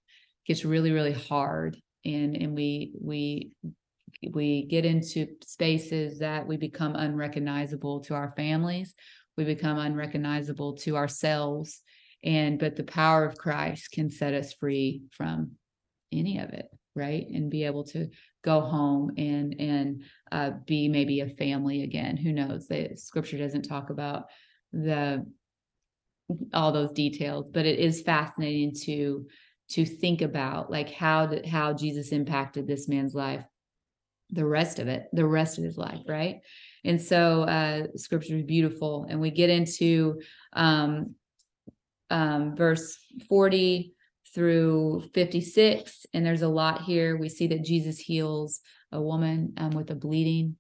gets 0.46 0.64
really, 0.64 0.92
really 0.92 1.12
hard 1.12 1.76
and, 2.04 2.36
and 2.36 2.54
we, 2.54 2.92
we 3.00 3.50
we 4.32 4.66
get 4.66 4.84
into 4.84 5.26
spaces 5.44 6.18
that 6.18 6.46
we 6.46 6.56
become 6.56 6.94
unrecognizable 6.94 8.00
to 8.00 8.14
our 8.14 8.32
families 8.36 8.94
we 9.36 9.44
become 9.44 9.78
unrecognizable 9.78 10.76
to 10.76 10.96
ourselves 10.96 11.82
and 12.22 12.58
but 12.58 12.76
the 12.76 12.84
power 12.84 13.24
of 13.24 13.36
christ 13.36 13.90
can 13.92 14.10
set 14.10 14.34
us 14.34 14.52
free 14.52 15.02
from 15.12 15.52
any 16.12 16.38
of 16.38 16.50
it 16.50 16.66
right? 16.94 17.26
And 17.28 17.50
be 17.50 17.64
able 17.64 17.84
to 17.84 18.08
go 18.42 18.60
home 18.60 19.12
and 19.16 19.54
and 19.58 20.02
uh, 20.32 20.52
be 20.66 20.88
maybe 20.88 21.20
a 21.20 21.28
family 21.28 21.82
again 21.82 22.16
who 22.16 22.32
knows? 22.32 22.66
The 22.66 22.96
scripture 22.96 23.38
doesn't 23.38 23.62
talk 23.62 23.90
about 23.90 24.26
the 24.72 25.26
all 26.54 26.70
those 26.70 26.92
details 26.92 27.48
but 27.52 27.66
it 27.66 27.80
is 27.80 28.02
fascinating 28.02 28.72
to 28.72 29.26
to 29.68 29.84
think 29.84 30.22
about 30.22 30.70
like 30.70 30.88
how 30.88 31.28
how 31.44 31.72
jesus 31.72 32.12
impacted 32.12 32.68
this 32.68 32.86
man's 32.86 33.16
life 33.16 33.44
the 34.32 34.44
rest 34.44 34.78
of 34.78 34.88
it 34.88 35.08
the 35.12 35.26
rest 35.26 35.58
of 35.58 35.64
his 35.64 35.76
life 35.76 36.00
right? 36.06 36.40
And 36.84 37.00
so 37.00 37.42
uh 37.42 37.86
scripture 37.96 38.36
is 38.36 38.44
beautiful 38.44 39.06
and 39.08 39.20
we 39.20 39.30
get 39.30 39.50
into 39.50 40.20
um 40.52 41.14
um 42.10 42.56
verse 42.56 42.96
40 43.28 43.94
through 44.34 45.02
56 45.14 46.06
and 46.14 46.24
there's 46.24 46.42
a 46.42 46.48
lot 46.48 46.82
here. 46.82 47.16
We 47.16 47.28
see 47.28 47.46
that 47.48 47.64
jesus 47.64 47.98
heals 47.98 48.60
a 48.92 49.00
woman 49.00 49.54
um, 49.56 49.70
with 49.70 49.90
a 49.90 49.94
bleeding 49.94 50.56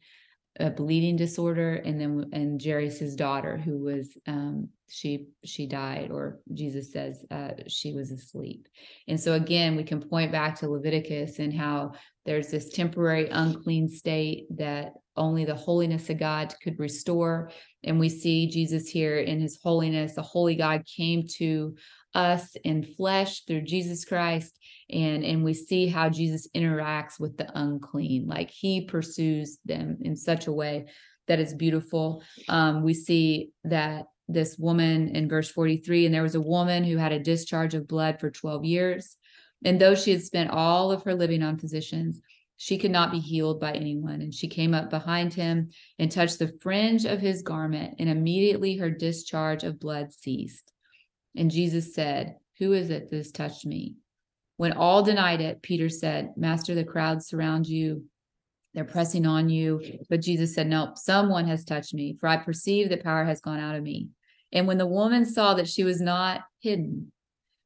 a 0.58 0.70
bleeding 0.70 1.16
disorder 1.16 1.76
and 1.76 2.00
then 2.00 2.28
and 2.32 2.62
Jairus's 2.62 3.14
daughter 3.14 3.56
who 3.56 3.78
was 3.78 4.16
um 4.26 4.68
she 4.88 5.28
she 5.44 5.66
died 5.66 6.10
or 6.10 6.40
Jesus 6.52 6.92
says 6.92 7.24
uh 7.30 7.52
she 7.68 7.92
was 7.92 8.10
asleep. 8.10 8.66
And 9.06 9.18
so 9.18 9.34
again 9.34 9.76
we 9.76 9.84
can 9.84 10.00
point 10.00 10.32
back 10.32 10.58
to 10.58 10.68
Leviticus 10.68 11.38
and 11.38 11.54
how 11.54 11.92
there's 12.26 12.48
this 12.48 12.70
temporary 12.70 13.28
unclean 13.30 13.88
state 13.88 14.46
that 14.56 14.94
only 15.16 15.44
the 15.44 15.54
holiness 15.54 16.10
of 16.10 16.18
God 16.18 16.52
could 16.62 16.78
restore. 16.78 17.50
And 17.84 18.00
we 18.00 18.08
see 18.08 18.48
Jesus 18.48 18.88
here 18.88 19.18
in 19.18 19.40
his 19.40 19.60
holiness. 19.62 20.14
The 20.14 20.22
holy 20.22 20.56
God 20.56 20.84
came 20.84 21.26
to 21.36 21.76
us 22.14 22.56
in 22.64 22.82
flesh 22.82 23.44
through 23.44 23.62
Jesus 23.62 24.04
Christ 24.04 24.58
and 24.90 25.24
and 25.24 25.44
we 25.44 25.54
see 25.54 25.86
how 25.86 26.08
Jesus 26.08 26.48
interacts 26.54 27.20
with 27.20 27.36
the 27.36 27.50
unclean 27.58 28.26
like 28.26 28.50
he 28.50 28.84
pursues 28.84 29.58
them 29.64 29.98
in 30.00 30.16
such 30.16 30.46
a 30.46 30.52
way 30.52 30.86
that 31.28 31.38
is 31.38 31.54
beautiful. 31.54 32.22
Um 32.48 32.82
we 32.82 32.94
see 32.94 33.50
that 33.64 34.06
this 34.28 34.58
woman 34.58 35.14
in 35.14 35.28
verse 35.28 35.50
43 35.50 36.06
and 36.06 36.14
there 36.14 36.22
was 36.22 36.34
a 36.34 36.40
woman 36.40 36.84
who 36.84 36.96
had 36.96 37.12
a 37.12 37.18
discharge 37.18 37.74
of 37.74 37.88
blood 37.88 38.20
for 38.20 38.30
12 38.30 38.64
years 38.64 39.16
and 39.64 39.80
though 39.80 39.94
she 39.94 40.12
had 40.12 40.22
spent 40.22 40.50
all 40.50 40.92
of 40.92 41.02
her 41.02 41.14
living 41.14 41.42
on 41.42 41.58
physicians 41.58 42.20
she 42.56 42.76
could 42.76 42.90
not 42.90 43.10
be 43.10 43.18
healed 43.18 43.58
by 43.58 43.72
anyone 43.72 44.20
and 44.20 44.34
she 44.34 44.46
came 44.46 44.74
up 44.74 44.90
behind 44.90 45.32
him 45.34 45.70
and 45.98 46.12
touched 46.12 46.38
the 46.38 46.52
fringe 46.60 47.06
of 47.06 47.18
his 47.18 47.42
garment 47.42 47.94
and 47.98 48.08
immediately 48.08 48.76
her 48.76 48.90
discharge 48.90 49.64
of 49.64 49.80
blood 49.80 50.12
ceased 50.12 50.72
and 51.36 51.50
Jesus 51.50 51.94
said, 51.94 52.36
Who 52.58 52.72
is 52.72 52.90
it 52.90 53.10
that 53.10 53.16
has 53.16 53.30
touched 53.30 53.66
me? 53.66 53.96
When 54.56 54.72
all 54.72 55.02
denied 55.02 55.40
it, 55.40 55.62
Peter 55.62 55.88
said, 55.88 56.34
Master, 56.36 56.74
the 56.74 56.84
crowd 56.84 57.22
surround 57.22 57.66
you. 57.66 58.04
They're 58.74 58.84
pressing 58.84 59.26
on 59.26 59.48
you. 59.48 59.80
But 60.08 60.22
Jesus 60.22 60.54
said, 60.54 60.68
No, 60.68 60.92
someone 60.94 61.46
has 61.46 61.64
touched 61.64 61.94
me, 61.94 62.16
for 62.20 62.28
I 62.28 62.36
perceive 62.36 62.88
that 62.90 63.02
power 63.02 63.24
has 63.24 63.40
gone 63.40 63.58
out 63.58 63.76
of 63.76 63.82
me. 63.82 64.08
And 64.52 64.66
when 64.66 64.78
the 64.78 64.86
woman 64.86 65.24
saw 65.24 65.54
that 65.54 65.68
she 65.68 65.84
was 65.84 66.00
not 66.00 66.42
hidden, 66.60 67.12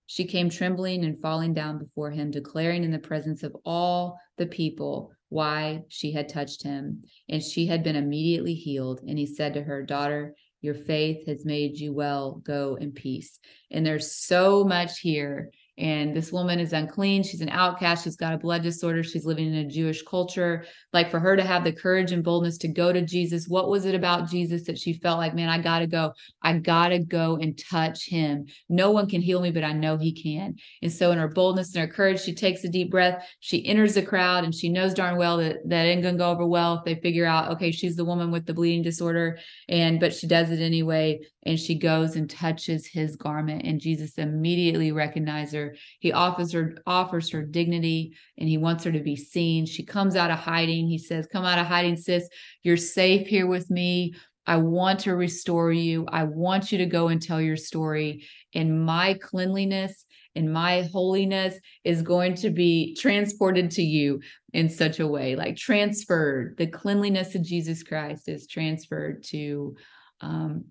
she 0.07 0.25
came 0.25 0.51
trembling 0.51 1.05
and 1.05 1.21
falling 1.21 1.55
down 1.55 1.79
before 1.79 2.11
him, 2.11 2.31
declaring 2.31 2.85
in 2.85 2.91
the 2.91 2.99
presence 2.99 3.43
of 3.43 3.57
all 3.65 4.19
the 4.37 4.47
people 4.47 5.13
why 5.31 5.83
she 5.89 6.13
had 6.13 6.29
touched 6.29 6.63
him. 6.63 7.03
And 7.29 7.43
she 7.43 7.67
had 7.67 7.83
been 7.83 7.97
immediately 7.97 8.55
healed. 8.55 9.01
And 9.07 9.19
he 9.19 9.27
said 9.27 9.55
to 9.55 9.63
her, 9.63 9.83
Daughter, 9.83 10.35
your 10.65 10.75
faith 10.75 11.27
has 11.27 11.45
made 11.45 11.79
you 11.79 11.93
well. 11.93 12.41
Go 12.43 12.77
in 12.77 12.93
peace. 12.93 13.39
And 13.71 13.85
there's 13.85 14.17
so 14.17 14.65
much 14.65 14.99
here 14.99 15.51
and 15.77 16.15
this 16.15 16.31
woman 16.31 16.61
is 16.61 16.73
unclean. 16.73 17.25
She's 17.25 17.41
an 17.41 17.49
outcast. 17.49 18.05
She's 18.05 18.17
got 18.17 18.33
a 18.33 18.39
blood 18.39 18.63
disorder. 18.63 19.03
She's 19.03 19.27
living 19.27 19.49
in 19.49 19.67
a 19.67 19.69
jewish 19.69 20.03
culture. 20.03 20.65
Like 20.93 21.11
for 21.11 21.19
her 21.19 21.37
to 21.37 21.43
have 21.43 21.65
the 21.65 21.73
courage 21.73 22.13
and 22.13 22.23
boldness 22.23 22.59
to 22.59 22.69
go 22.69 22.93
to 22.93 23.03
jesus 23.03 23.49
what 23.49 23.69
was 23.69 23.85
it 23.85 23.95
about 23.95 24.31
jesus 24.31 24.65
that 24.65 24.79
she 24.79 24.95
felt 24.95 25.19
like 25.19 25.35
man 25.35 25.49
i 25.49 25.59
gotta 25.59 25.87
go. 25.87 26.13
I 26.43 26.59
gotta 26.59 27.01
go 27.01 27.37
and 27.37 27.59
touch 27.59 28.07
him. 28.07 28.47
No 28.69 28.93
one 28.93 29.09
can 29.09 29.21
heal 29.21 29.41
me 29.41 29.51
but 29.51 29.65
i 29.65 29.73
know 29.73 29.97
he 29.97 30.13
can. 30.13 30.55
And 30.83 30.93
so 30.93 31.11
in 31.11 31.19
her 31.19 31.29
boldness 31.29 31.75
and 31.75 31.85
her 31.89 31.93
courage 31.93 32.21
she 32.21 32.35
takes 32.35 32.63
a 32.65 32.69
deep 32.69 32.91
breath. 32.91 33.27
She 33.41 33.67
enters 33.67 33.95
the 33.95 34.03
crowd 34.03 34.45
and 34.45 34.55
she 34.55 34.69
knows 34.69 34.95
darn 34.95 35.17
well 35.17 35.39
that 35.39 35.69
that 35.69 35.87
ain't 35.87 36.03
gonna 36.03 36.19
go 36.19 36.31
over 36.31 36.47
well. 36.47 36.79
If 36.79 36.85
they 36.85 37.01
figure 37.01 37.27
out 37.27 37.51
okay 37.53 37.73
she's 37.73 37.97
the 37.97 38.05
woman 38.05 38.31
with 38.31 38.47
the 38.47 38.55
bleeding 38.55 38.83
disorder 38.83 39.39
and 39.69 39.99
but 39.99 40.15
she 40.15 40.29
does 40.29 40.51
it 40.51 40.61
anyway 40.61 41.19
and 41.47 41.59
she 41.59 41.79
goes 41.79 42.17
and 42.17 42.31
touches 42.31 42.87
his 42.87 43.17
garment 43.17 43.63
and 43.65 43.81
jesus 43.81 44.19
immediately 44.19 44.93
recognizes 44.93 45.55
her 45.55 45.64
he 46.01 46.13
offers 46.13 46.53
her 46.53 46.77
offers 46.87 47.31
her 47.31 47.43
dignity 47.43 48.15
and 48.39 48.49
he 48.49 48.59
wants 48.59 48.85
her 48.85 48.93
to 48.93 49.01
be 49.01 49.17
seen. 49.17 49.67
She 49.67 49.85
comes 49.85 50.17
out 50.17 50.31
of 50.31 50.39
hiding. 50.39 50.89
He 50.89 50.99
says, 50.99 51.27
"Come 51.27 51.45
out 51.45 51.59
of 51.59 51.67
hiding, 51.67 51.97
sis. 51.97 52.29
You're 52.63 52.77
safe 52.77 53.27
here 53.27 53.47
with 53.47 53.71
me. 53.71 54.15
I 54.47 54.57
want 54.57 55.01
to 55.01 55.17
restore 55.17 55.73
you. 55.73 56.07
I 56.11 56.25
want 56.25 56.71
you 56.71 56.79
to 56.79 56.87
go 56.87 57.09
and 57.09 57.21
tell 57.21 57.41
your 57.41 57.57
story. 57.57 58.27
And 58.55 58.85
my 58.85 59.15
cleanliness 59.15 60.05
and 60.37 60.53
my 60.53 60.83
holiness 60.83 61.59
is 61.85 62.03
going 62.03 62.35
to 62.35 62.51
be 62.51 62.95
transported 62.97 63.71
to 63.73 63.83
you 63.83 64.21
in 64.53 64.69
such 64.69 65.01
a 65.01 65.07
way, 65.07 65.37
like 65.37 65.57
transferred. 65.57 66.57
The 66.59 66.67
cleanliness 66.67 67.35
of 67.35 67.43
Jesus 67.43 67.83
Christ 67.83 68.29
is 68.29 68.47
transferred 68.47 69.23
to 69.25 69.77
um, 70.21 70.65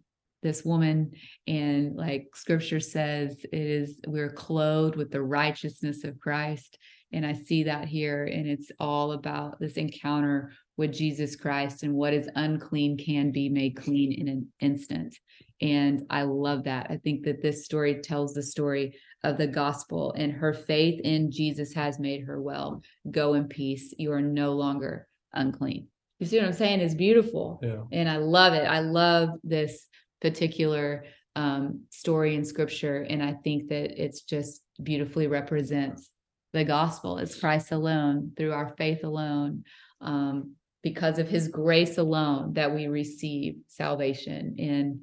this 0.43 0.63
woman 0.63 1.11
and 1.47 1.95
like 1.95 2.27
scripture 2.35 2.79
says 2.79 3.37
it 3.51 3.53
is 3.53 3.99
we're 4.07 4.31
clothed 4.31 4.95
with 4.95 5.11
the 5.11 5.21
righteousness 5.21 6.03
of 6.03 6.19
christ 6.19 6.77
and 7.11 7.25
i 7.25 7.33
see 7.33 7.63
that 7.63 7.87
here 7.87 8.25
and 8.25 8.47
it's 8.47 8.71
all 8.79 9.13
about 9.13 9.59
this 9.59 9.73
encounter 9.73 10.51
with 10.77 10.93
jesus 10.93 11.35
christ 11.35 11.83
and 11.83 11.93
what 11.93 12.13
is 12.13 12.29
unclean 12.35 12.97
can 12.97 13.31
be 13.31 13.49
made 13.49 13.75
clean 13.75 14.11
in 14.11 14.27
an 14.27 14.47
instant 14.59 15.15
and 15.63 16.05
i 16.09 16.23
love 16.23 16.65
that. 16.65 16.87
I 16.89 16.97
think 16.97 17.23
that 17.23 17.41
this 17.41 17.63
story 17.63 18.01
tells 18.01 18.33
the 18.33 18.43
story 18.43 18.95
of 19.23 19.37
the 19.37 19.47
gospel 19.47 20.13
and 20.17 20.31
her 20.33 20.53
faith 20.53 20.99
in 21.03 21.31
jesus 21.31 21.73
has 21.73 21.99
made 21.99 22.25
her 22.25 22.41
well. 22.41 22.83
Go 23.09 23.33
in 23.35 23.47
peace. 23.47 23.93
You 23.97 24.11
are 24.11 24.21
no 24.21 24.53
longer 24.53 25.07
unclean. 25.33 25.87
You 26.19 26.27
see 26.27 26.37
what 26.37 26.47
i'm 26.47 26.53
saying? 26.53 26.81
It's 26.81 26.95
beautiful 26.95 27.59
yeah. 27.63 27.83
and 27.91 28.09
i 28.09 28.17
love 28.17 28.53
it. 28.53 28.65
I 28.65 28.79
love 28.79 29.29
this 29.43 29.87
particular 30.23 31.05
um, 31.35 31.81
story 31.91 32.35
in 32.35 32.45
scripture. 32.45 33.05
And 33.07 33.21
I 33.21 33.33
think 33.43 33.69
that 33.69 34.01
it's 34.03 34.21
just 34.21 34.61
beautifully 34.81 35.27
represents 35.27 36.09
the 36.53 36.63
gospel. 36.63 37.17
It's 37.17 37.39
Christ 37.39 37.71
alone, 37.71 38.31
through 38.35 38.53
our 38.53 38.73
faith 38.77 39.03
alone, 39.03 39.65
um, 40.01 40.55
because 40.81 41.19
of 41.19 41.27
his 41.27 41.47
grace 41.47 41.97
alone 41.97 42.53
that 42.53 42.73
we 42.73 42.87
receive 42.87 43.57
salvation 43.67 44.55
and 44.57 44.99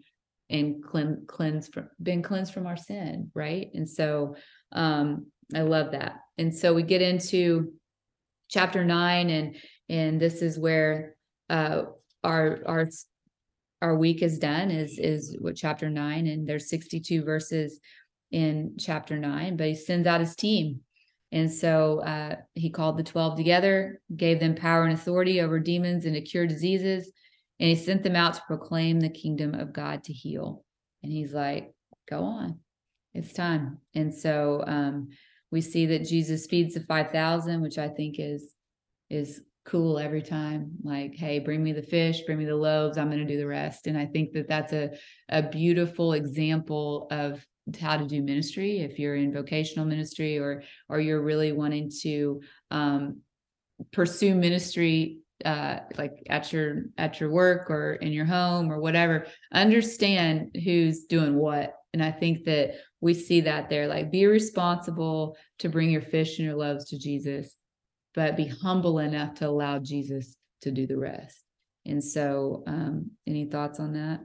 and 0.49 0.83
clean, 0.83 1.23
cleanse 1.29 1.69
from 1.69 1.89
been 2.03 2.23
cleansed 2.23 2.53
from 2.53 2.67
our 2.67 2.77
sin, 2.77 3.31
right? 3.35 3.69
And 3.73 3.89
so 3.89 4.35
um, 4.73 5.27
I 5.55 5.63
love 5.63 5.93
that. 5.93 6.17
And 6.39 6.53
so 6.55 6.75
we 6.75 6.83
get 6.83 7.03
into 7.03 7.73
chapter 8.49 8.85
nine, 8.85 9.31
and 9.31 9.57
and 9.89 10.21
this 10.21 10.43
is 10.43 10.59
where 10.59 11.15
uh, 11.49 11.83
our 12.25 12.61
our 12.67 12.87
our 13.83 13.97
week 13.97 14.23
is 14.23 14.39
done 14.39 14.71
is 14.71 14.99
is 14.99 15.37
what 15.41 15.57
chapter 15.57 15.89
9 15.89 16.27
and 16.27 16.47
there's 16.47 16.69
62 16.69 17.25
verses 17.25 17.81
in 18.31 18.75
chapter 18.79 19.19
9 19.19 19.57
but 19.57 19.67
he 19.67 19.75
sends 19.75 20.07
out 20.07 20.21
his 20.21 20.37
team. 20.37 20.81
And 21.33 21.51
so 21.51 22.01
uh, 22.01 22.37
he 22.55 22.71
called 22.71 22.99
the 22.99 23.05
12 23.05 23.37
together 23.37 24.01
gave 24.15 24.41
them 24.41 24.55
power 24.55 24.85
and 24.85 24.93
authority 24.93 25.41
over 25.41 25.59
demons 25.59 26.05
and 26.05 26.15
to 26.15 26.21
cure 26.21 26.47
diseases 26.47 27.13
and 27.59 27.69
he 27.69 27.77
sent 27.77 28.03
them 28.03 28.17
out 28.17 28.35
to 28.35 28.43
proclaim 28.47 29.01
the 29.01 29.11
kingdom 29.11 29.55
of 29.55 29.73
god 29.73 30.05
to 30.05 30.13
heal. 30.13 30.65
And 31.03 31.13
he's 31.13 31.33
like 31.33 31.73
go 32.09 32.23
on. 32.23 32.59
It's 33.15 33.33
time. 33.33 33.79
And 33.95 34.15
so 34.15 34.63
um, 34.67 35.09
we 35.51 35.61
see 35.61 35.87
that 35.87 36.07
jesus 36.07 36.47
feeds 36.47 36.75
the 36.75 36.81
5000 36.81 37.61
which 37.61 37.79
i 37.79 37.89
think 37.89 38.17
is 38.19 38.55
is 39.09 39.43
cool 39.65 39.99
every 39.99 40.23
time 40.23 40.71
like 40.83 41.15
hey 41.15 41.39
bring 41.39 41.63
me 41.63 41.73
the 41.73 41.83
fish 41.83 42.23
bring 42.23 42.39
me 42.39 42.47
the 42.47 42.57
loaves 42.57 42.97
i'm 42.97 43.11
going 43.11 43.25
to 43.25 43.33
do 43.33 43.39
the 43.39 43.47
rest. 43.47 43.87
And 43.87 43.97
i 43.97 44.07
think 44.07 44.33
that 44.33 44.49
that's 44.49 44.73
a, 44.73 44.91
a 45.29 45.43
beautiful 45.43 46.15
example 46.15 47.07
of 47.11 47.45
how 47.79 47.97
to 47.97 48.07
do 48.07 48.23
ministry 48.23 48.81
if 48.81 48.99
you're 48.99 49.17
in 49.17 49.33
vocational 49.33 49.85
ministry 49.87 50.39
or 50.39 50.63
or 50.89 51.01
you're 51.01 51.23
really 51.23 51.53
wanting 51.53 51.91
to 52.03 52.41
um, 52.71 53.21
pursue 53.93 54.35
ministry 54.35 55.19
uh, 55.45 55.81
like 55.97 56.23
at 56.29 56.53
your 56.53 56.85
at 56.99 57.21
your 57.21 57.31
work 57.31 57.71
or 57.71 57.95
in 57.95 58.13
your 58.13 58.27
home 58.27 58.71
or 58.71 58.81
whatever 58.81 59.27
understand 59.53 60.57
who's 60.65 61.05
doing 61.05 61.35
what. 61.35 61.75
And 61.93 62.03
i 62.05 62.11
think 62.11 62.45
that 62.45 62.75
we 63.01 63.15
see 63.15 63.41
that 63.43 63.69
there 63.69 63.89
like 63.89 64.11
be 64.11 64.27
responsible 64.27 65.37
to 65.59 65.69
bring 65.69 65.91
your 65.91 66.03
fish 66.03 66.39
and 66.39 66.47
your 66.47 66.57
loaves 66.57 66.85
to 66.91 66.99
jesus 66.99 67.57
but 68.15 68.37
be 68.37 68.47
humble 68.47 68.99
enough 68.99 69.35
to 69.35 69.49
allow 69.49 69.79
Jesus 69.79 70.37
to 70.63 70.71
do 70.71 70.87
the 70.87 70.99
rest. 70.99 71.39
And 71.87 72.03
so, 72.03 72.63
um, 72.67 73.11
any 73.27 73.47
thoughts 73.47 73.81
on 73.81 73.95
that? 73.95 74.21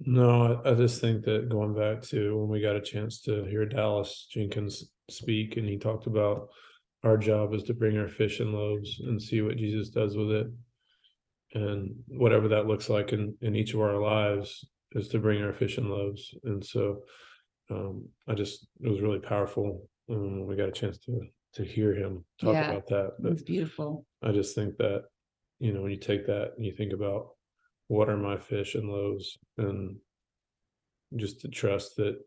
No, 0.00 0.60
I, 0.64 0.70
I 0.70 0.74
just 0.74 1.00
think 1.00 1.24
that 1.24 1.48
going 1.48 1.74
back 1.74 2.02
to 2.08 2.38
when 2.38 2.48
we 2.48 2.60
got 2.60 2.76
a 2.76 2.80
chance 2.80 3.20
to 3.22 3.44
hear 3.44 3.64
Dallas 3.66 4.28
Jenkins 4.30 4.90
speak, 5.10 5.56
and 5.56 5.68
he 5.68 5.78
talked 5.78 6.06
about 6.06 6.48
our 7.02 7.16
job 7.16 7.54
is 7.54 7.64
to 7.64 7.74
bring 7.74 7.98
our 7.98 8.08
fish 8.08 8.40
and 8.40 8.52
loaves 8.52 9.00
and 9.00 9.20
see 9.20 9.42
what 9.42 9.56
Jesus 9.56 9.90
does 9.90 10.16
with 10.16 10.30
it. 10.30 10.46
And 11.54 11.94
whatever 12.08 12.48
that 12.48 12.66
looks 12.66 12.88
like 12.88 13.12
in, 13.12 13.36
in 13.40 13.54
each 13.54 13.74
of 13.74 13.80
our 13.80 13.98
lives 13.98 14.66
is 14.92 15.08
to 15.08 15.18
bring 15.18 15.42
our 15.42 15.52
fish 15.52 15.78
and 15.78 15.90
loaves. 15.90 16.34
And 16.44 16.64
so 16.64 17.02
um, 17.70 18.08
I 18.26 18.34
just, 18.34 18.66
it 18.80 18.88
was 18.88 19.00
really 19.00 19.20
powerful 19.20 19.88
when 20.06 20.46
we 20.46 20.56
got 20.56 20.68
a 20.68 20.72
chance 20.72 20.98
to 20.98 21.20
to 21.54 21.64
hear 21.64 21.94
him 21.94 22.24
talk 22.40 22.54
Yeah, 22.54 22.70
about 22.70 22.86
that. 22.88 23.06
It 23.06 23.22
But 23.22 23.32
was 23.32 23.42
beautiful. 23.42 24.06
I 24.22 24.32
just 24.32 24.54
think 24.54 24.76
that, 24.78 25.04
you 25.58 25.72
know, 25.72 25.82
when 25.82 25.90
you 25.92 25.98
take 25.98 26.26
that 26.26 26.52
and 26.56 26.64
you 26.66 26.72
think 26.72 26.92
about 26.92 27.30
what 27.88 28.08
are 28.08 28.16
my 28.16 28.38
fish 28.38 28.74
and 28.74 28.88
loaves 28.88 29.38
and 29.58 29.98
just 31.16 31.40
to 31.40 31.48
trust 31.48 31.96
that 31.96 32.18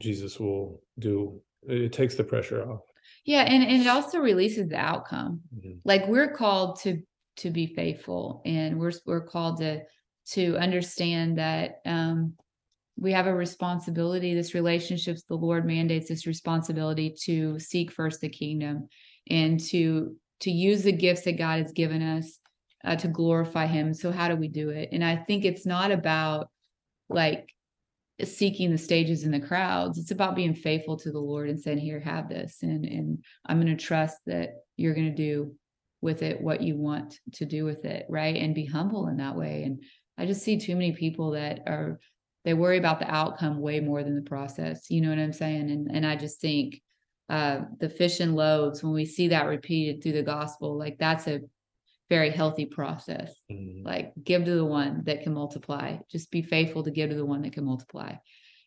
Jesus 0.00 0.40
will 0.40 0.82
do 0.98 1.40
it 1.68 1.80
it 1.80 1.92
takes 1.92 2.16
the 2.16 2.24
pressure 2.24 2.68
off. 2.68 2.80
Yeah, 3.24 3.42
and, 3.42 3.62
and 3.62 3.82
it 3.82 3.86
also 3.86 4.18
releases 4.18 4.68
the 4.68 4.76
outcome. 4.76 5.42
Mhm. 5.56 5.80
like 5.84 6.06
we're 6.08 6.32
called 6.34 6.80
to 6.80 7.02
to 7.36 7.50
be 7.50 7.66
faithful 7.66 8.42
and 8.44 8.78
we're 8.78 8.92
we're 9.06 9.24
called 9.26 9.58
to 9.58 9.82
to 10.32 10.56
understand 10.56 11.38
that 11.38 11.76
um 11.86 12.36
we 13.02 13.12
have 13.12 13.26
a 13.26 13.34
responsibility 13.34 14.34
this 14.34 14.54
relationships 14.54 15.24
the 15.28 15.34
lord 15.34 15.66
mandates 15.66 16.08
this 16.08 16.26
responsibility 16.26 17.14
to 17.24 17.58
seek 17.58 17.90
first 17.90 18.20
the 18.20 18.28
kingdom 18.28 18.88
and 19.28 19.58
to 19.58 20.14
to 20.40 20.50
use 20.50 20.82
the 20.82 20.92
gifts 20.92 21.22
that 21.22 21.38
god 21.38 21.60
has 21.60 21.72
given 21.72 22.02
us 22.02 22.38
uh, 22.84 22.96
to 22.96 23.08
glorify 23.08 23.66
him. 23.66 23.94
So 23.94 24.10
how 24.10 24.28
do 24.28 24.36
we 24.36 24.48
do 24.48 24.70
it? 24.70 24.90
And 24.92 25.04
i 25.04 25.16
think 25.16 25.44
it's 25.44 25.66
not 25.66 25.90
about 25.90 26.48
like 27.08 27.48
seeking 28.22 28.70
the 28.70 28.78
stages 28.78 29.24
and 29.24 29.34
the 29.34 29.40
crowds. 29.40 29.98
It's 29.98 30.10
about 30.10 30.36
being 30.36 30.54
faithful 30.54 30.96
to 30.98 31.10
the 31.10 31.20
lord 31.20 31.48
and 31.48 31.60
saying 31.60 31.78
here 31.78 32.00
have 32.00 32.28
this 32.28 32.58
and 32.62 32.84
and 32.84 33.24
i'm 33.46 33.60
going 33.60 33.76
to 33.76 33.82
trust 33.82 34.18
that 34.26 34.50
you're 34.76 34.94
going 34.94 35.08
to 35.08 35.14
do 35.14 35.54
with 36.00 36.22
it 36.22 36.40
what 36.40 36.60
you 36.60 36.76
want 36.76 37.18
to 37.34 37.44
do 37.44 37.64
with 37.64 37.84
it 37.84 38.06
right? 38.08 38.36
And 38.36 38.54
be 38.54 38.66
humble 38.66 39.08
in 39.08 39.16
that 39.18 39.36
way. 39.36 39.62
And 39.64 39.82
i 40.18 40.26
just 40.26 40.42
see 40.42 40.58
too 40.58 40.74
many 40.74 40.92
people 40.92 41.32
that 41.32 41.60
are 41.66 42.00
they 42.44 42.54
worry 42.54 42.78
about 42.78 42.98
the 42.98 43.10
outcome 43.10 43.60
way 43.60 43.80
more 43.80 44.02
than 44.02 44.16
the 44.16 44.22
process 44.30 44.90
you 44.90 45.00
know 45.00 45.10
what 45.10 45.18
i'm 45.18 45.32
saying? 45.32 45.70
And 45.70 45.90
and 45.90 46.06
i 46.06 46.16
just 46.16 46.40
think 46.40 46.80
uh 47.28 47.60
the 47.78 47.88
fish 47.88 48.20
and 48.20 48.34
loaves 48.34 48.82
when 48.82 48.92
we 48.92 49.04
see 49.04 49.28
that 49.28 49.46
repeated 49.46 50.02
through 50.02 50.12
the 50.12 50.22
gospel 50.22 50.76
like 50.76 50.98
that's 50.98 51.26
a 51.26 51.40
very 52.10 52.30
healthy 52.30 52.66
process. 52.66 53.34
Mhm. 53.50 53.84
like 53.86 54.12
give 54.22 54.44
to 54.44 54.54
the 54.54 54.64
one 54.64 55.02
that 55.04 55.22
can 55.22 55.32
multiply. 55.32 55.96
Just 56.10 56.30
be 56.30 56.42
faithful 56.42 56.82
to 56.82 56.90
give 56.90 57.08
to 57.10 57.16
the 57.16 57.24
one 57.24 57.40
that 57.42 57.54
can 57.54 57.64
multiply. 57.64 58.14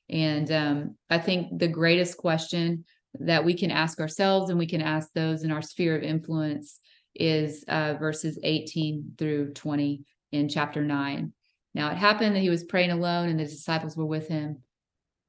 And 0.09 0.51
um, 0.51 0.97
i 1.09 1.17
think 1.19 1.59
the 1.59 1.67
greatest 1.67 2.17
question 2.17 2.85
that 3.19 3.45
we 3.45 3.53
can 3.53 3.71
ask 3.71 3.99
ourselves 3.99 4.49
and 4.49 4.59
we 4.59 4.67
can 4.67 4.81
ask 4.81 5.09
those 5.13 5.43
in 5.43 5.51
our 5.51 5.61
sphere 5.61 5.95
of 5.95 6.03
influence 6.03 6.79
is 7.13 7.63
uh, 7.67 7.93
verses 7.99 8.37
18 8.43 9.13
through 9.17 9.53
20 9.53 10.03
in 10.31 10.49
chapter 10.49 10.81
9 10.81 11.31
now 11.75 11.91
it 11.91 11.97
happened 11.97 12.35
that 12.35 12.41
he 12.41 12.49
was 12.49 12.63
praying 12.63 12.89
alone 12.89 13.29
and 13.29 13.39
the 13.39 13.45
disciples 13.45 13.95
were 13.95 14.05
with 14.05 14.27
him 14.27 14.57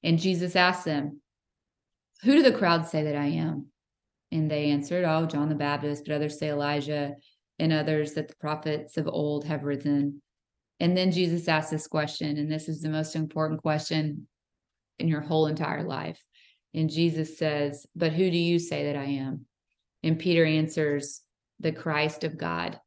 and 0.03 0.19
jesus 0.19 0.57
asked 0.57 0.87
them 0.87 1.21
who 2.23 2.33
do 2.33 2.43
the 2.43 2.57
crowd 2.57 2.89
say 2.89 3.03
that 3.03 3.17
i 3.17 3.27
am 3.27 3.67
and 4.33 4.51
they 4.51 4.71
answered 4.71 5.05
oh 5.05 5.27
john 5.27 5.51
the 5.51 5.55
baptist 5.55 6.05
but 6.07 6.15
others 6.15 6.39
say 6.39 6.49
elijah 6.49 7.15
and 7.59 7.73
others 7.73 8.15
that 8.15 8.29
the 8.29 8.37
prophets 8.37 8.97
of 8.97 9.09
old 9.09 9.45
have 9.45 9.65
risen. 9.65 10.21
And 10.81 10.97
then 10.97 11.11
Jesus 11.11 11.49
asked 11.49 11.71
this 11.71 11.87
question, 11.87 12.37
and 12.37 12.51
this 12.51 12.69
is 12.69 12.81
the 12.81 12.91
most 12.91 13.17
important 13.17 13.63
question 13.63 14.27
in 14.99 15.09
your 15.09 15.23
whole 15.23 15.47
entire 15.47 15.83
life. 15.83 16.23
And 16.75 16.91
Jesus 16.91 17.39
says, 17.39 17.87
But 17.97 18.13
who 18.13 18.31
do 18.31 18.37
you 18.37 18.59
say 18.59 18.85
that 18.85 18.97
I 18.97 19.05
am? 19.05 19.47
And 20.03 20.19
Peter 20.19 20.45
answers, 20.45 21.23
The 21.61 21.73
Christ 21.73 22.25
of 22.25 22.37
God. 22.37 22.79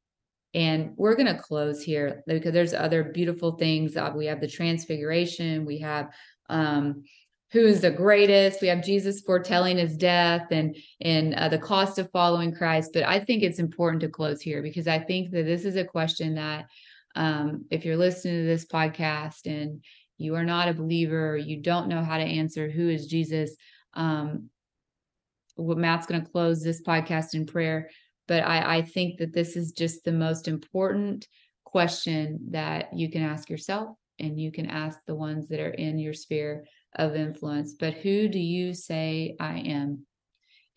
And 0.53 0.93
we're 0.97 1.15
going 1.15 1.33
to 1.33 1.41
close 1.41 1.83
here 1.83 2.23
because 2.25 2.53
there's 2.53 2.73
other 2.73 3.03
beautiful 3.03 3.51
things. 3.57 3.95
Uh, 3.95 4.11
we 4.15 4.25
have 4.25 4.41
the 4.41 4.47
transfiguration, 4.47 5.65
we 5.65 5.79
have 5.79 6.09
um, 6.49 7.03
who 7.51 7.65
is 7.65 7.81
the 7.81 7.91
greatest. 7.91 8.61
We 8.61 8.67
have 8.67 8.83
Jesus 8.83 9.21
foretelling 9.21 9.77
his 9.77 9.97
death 9.97 10.47
and 10.51 10.75
and 11.01 11.33
uh, 11.33 11.49
the 11.49 11.57
cost 11.57 11.97
of 11.97 12.11
following 12.11 12.53
Christ. 12.53 12.91
But 12.93 13.03
I 13.03 13.19
think 13.19 13.43
it's 13.43 13.59
important 13.59 14.01
to 14.01 14.09
close 14.09 14.41
here 14.41 14.61
because 14.61 14.87
I 14.87 14.99
think 14.99 15.31
that 15.31 15.45
this 15.45 15.65
is 15.65 15.75
a 15.75 15.83
question 15.83 16.35
that 16.35 16.67
um, 17.15 17.65
if 17.71 17.85
you're 17.85 17.97
listening 17.97 18.41
to 18.41 18.47
this 18.47 18.65
podcast 18.65 19.45
and 19.45 19.83
you 20.17 20.35
are 20.35 20.43
not 20.43 20.67
a 20.67 20.73
believer, 20.73 21.37
you 21.37 21.61
don't 21.61 21.87
know 21.87 22.03
how 22.03 22.17
to 22.17 22.23
answer 22.23 22.69
who 22.69 22.89
is 22.89 23.07
Jesus. 23.07 23.55
Um, 23.93 24.49
Matt's 25.57 26.05
going 26.05 26.23
to 26.23 26.31
close 26.31 26.61
this 26.61 26.81
podcast 26.81 27.33
in 27.33 27.45
prayer, 27.45 27.89
but 28.29 28.45
I, 28.45 28.77
I 28.77 28.81
think 28.83 29.17
that 29.17 29.33
this 29.33 29.57
is 29.57 29.71
just 29.71 30.05
the 30.05 30.11
most 30.11 30.47
important 30.47 31.27
question 31.65 32.39
that 32.51 32.95
you 32.95 33.09
can 33.09 33.23
ask 33.23 33.49
yourself 33.49 33.97
and 34.19 34.39
you 34.39 34.51
can 34.51 34.67
ask 34.67 34.99
the 35.07 35.15
ones 35.15 35.47
that 35.47 35.59
are 35.59 35.71
in 35.71 35.97
your 35.97 36.13
sphere 36.13 36.65
of 36.95 37.15
influence. 37.15 37.73
But 37.73 37.95
who 37.95 38.27
do 38.27 38.39
you 38.39 38.75
say 38.75 39.35
I 39.39 39.57
am? 39.59 40.05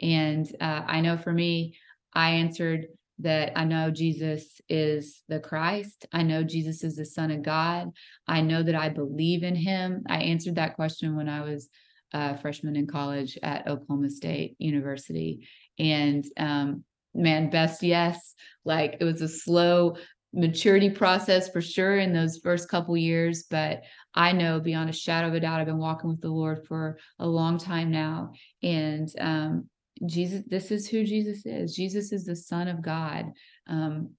And 0.01 0.51
uh, 0.63 0.83
I 0.87 1.03
know 1.03 1.19
for 1.19 1.33
me, 1.33 1.77
I 2.15 2.31
answered 2.31 2.87
that 3.19 3.53
I 3.55 3.65
know 3.65 3.91
Jesus 3.91 4.61
is 4.71 5.23
the 5.29 5.39
Christ. 5.39 6.07
I 6.11 6.23
know 6.23 6.43
Jesus 6.43 6.83
is 6.83 6.97
the 6.97 7.05
Son 7.05 7.31
of 7.31 7.43
God. 7.43 7.91
I 8.27 8.41
know 8.41 8.63
that 8.63 8.75
I 8.75 8.89
believe 8.89 9.43
in 9.43 9.55
him. 9.55 10.05
I 10.09 10.23
answered 10.23 10.55
that 10.55 10.75
question 10.75 11.17
when 11.17 11.29
I 11.29 11.43
was 11.43 11.69
a 12.15 12.39
freshman 12.39 12.77
in 12.77 12.87
college 12.87 13.39
at 13.43 13.69
Oklahoma 13.69 14.09
State 14.09 14.57
University. 14.59 15.47
And 15.79 16.25
um, 16.39 16.85
man, 17.15 17.51
best 17.51 17.83
yes. 17.83 18.35
Like 18.65 18.97
it 19.01 19.05
was 19.05 19.23
a 19.23 19.29
slow 19.29 19.97
maturity 20.33 20.91
process 20.91 21.51
for 21.51 21.61
sure 21.61 21.99
in 21.99 22.13
those 22.13 22.39
first 22.39 22.69
couple 22.69 22.97
years, 22.97 23.45
but 23.51 23.83
I 24.15 24.33
know 24.33 24.61
beyond 24.61 24.91
a 24.91 24.95
shadow 24.95 25.29
of 25.29 25.35
a 25.35 25.41
doubt, 25.41 25.61
I've 25.61 25.67
been 25.67 25.79
walking 25.79 26.11
with 26.11 26.21
the 26.21 26.31
Lord 26.31 26.67
for 26.67 26.99
a 27.19 27.27
long 27.27 27.59
time 27.59 27.91
now. 27.91 28.33
And 28.63 29.09
um, 29.21 29.69
Jesus, 30.07 30.43
this 30.47 30.71
is 30.71 30.89
who 30.89 31.05
Jesus 31.05 31.45
is. 31.45 31.75
Jesus 31.75 32.13
is 32.13 32.25
the 32.25 32.37
Son 32.37 32.69
of 32.69 32.83
God. 32.83 33.27
Um, 33.67 34.11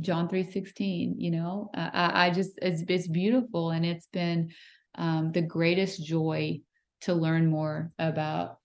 John 0.00 0.28
3 0.28 0.50
16, 0.50 1.16
you 1.18 1.30
know, 1.30 1.70
I, 1.74 2.26
I 2.26 2.30
just, 2.30 2.58
it's, 2.60 2.82
it's 2.88 3.08
beautiful. 3.08 3.70
And 3.70 3.86
it's 3.86 4.06
been 4.06 4.50
um, 4.96 5.32
the 5.32 5.42
greatest 5.42 6.04
joy 6.04 6.60
to 7.02 7.14
learn 7.14 7.46
more 7.46 7.92
about 7.98 8.58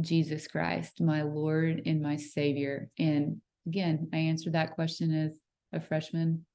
Jesus 0.00 0.46
Christ, 0.46 1.00
my 1.00 1.22
Lord 1.22 1.82
and 1.86 2.00
my 2.00 2.16
Savior. 2.16 2.88
And 2.98 3.40
again, 3.66 4.08
I 4.12 4.18
answered 4.18 4.52
that 4.52 4.74
question 4.74 5.14
as 5.14 5.38
a 5.72 5.80
freshman 5.80 6.46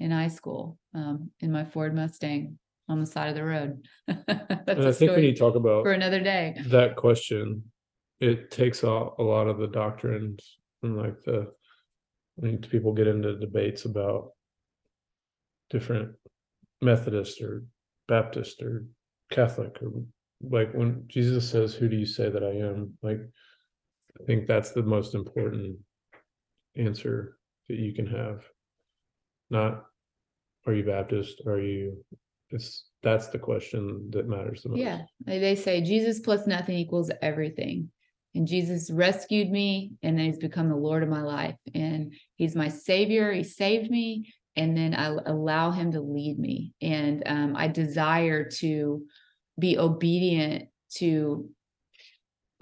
in 0.00 0.10
high 0.10 0.28
school 0.28 0.78
um, 0.94 1.30
in 1.40 1.52
my 1.52 1.64
Ford 1.64 1.94
Mustang 1.94 2.58
on 2.88 3.00
the 3.00 3.06
side 3.06 3.28
of 3.28 3.34
the 3.34 3.44
road. 3.44 3.84
That's 4.06 4.68
And 4.68 4.86
I 4.86 4.92
think 4.92 5.12
when 5.12 5.24
you 5.24 5.34
talk 5.34 5.54
about 5.54 5.84
for 5.84 5.92
another 5.92 6.20
day. 6.20 6.56
that 6.66 6.96
question, 6.96 7.62
it 8.20 8.50
takes 8.50 8.84
out 8.84 9.16
a 9.18 9.22
lot 9.22 9.46
of 9.46 9.58
the 9.58 9.68
doctrines 9.68 10.58
and 10.82 10.96
like 10.96 11.20
the 11.22 11.52
when 12.36 12.58
people 12.58 12.92
get 12.92 13.06
into 13.06 13.38
debates 13.38 13.84
about 13.84 14.30
different 15.70 16.12
Methodist 16.80 17.40
or 17.40 17.64
Baptist 18.08 18.62
or 18.62 18.84
Catholic 19.30 19.78
or 19.82 19.90
like 20.48 20.72
when 20.72 21.04
Jesus 21.06 21.48
says, 21.48 21.74
Who 21.74 21.88
do 21.88 21.96
you 21.96 22.06
say 22.06 22.28
that 22.28 22.42
I 22.42 22.50
am? 22.50 22.94
Like 23.02 23.20
I 24.20 24.24
think 24.24 24.46
that's 24.46 24.70
the 24.70 24.82
most 24.82 25.14
important 25.14 25.76
answer 26.76 27.38
that 27.68 27.78
you 27.78 27.94
can 27.94 28.06
have. 28.06 28.42
Not 29.50 29.84
are 30.66 30.74
you 30.74 30.84
Baptist? 30.84 31.42
Are 31.46 31.60
you 31.60 32.04
it's 32.50 32.84
that's 33.02 33.28
the 33.28 33.38
question 33.38 34.10
that 34.10 34.28
matters 34.28 34.62
the 34.62 34.70
most. 34.70 34.78
Yeah, 34.78 35.02
they 35.26 35.56
say 35.56 35.80
Jesus 35.80 36.20
plus 36.20 36.46
nothing 36.46 36.78
equals 36.78 37.10
everything. 37.20 37.90
And 38.34 38.46
Jesus 38.46 38.90
rescued 38.90 39.50
me, 39.50 39.92
and 40.02 40.18
then 40.18 40.26
he's 40.26 40.38
become 40.38 40.68
the 40.68 40.76
Lord 40.76 41.02
of 41.02 41.08
my 41.08 41.20
life. 41.20 41.56
And 41.74 42.14
he's 42.36 42.54
my 42.54 42.68
savior. 42.68 43.32
He 43.32 43.42
saved 43.42 43.90
me, 43.90 44.32
and 44.56 44.76
then 44.76 44.94
I 44.94 45.16
allow 45.26 45.70
him 45.70 45.92
to 45.92 46.00
lead 46.00 46.38
me. 46.38 46.72
And 46.80 47.22
um, 47.26 47.56
I 47.56 47.68
desire 47.68 48.48
to 48.58 49.02
be 49.58 49.78
obedient 49.78 50.68
to 50.96 51.48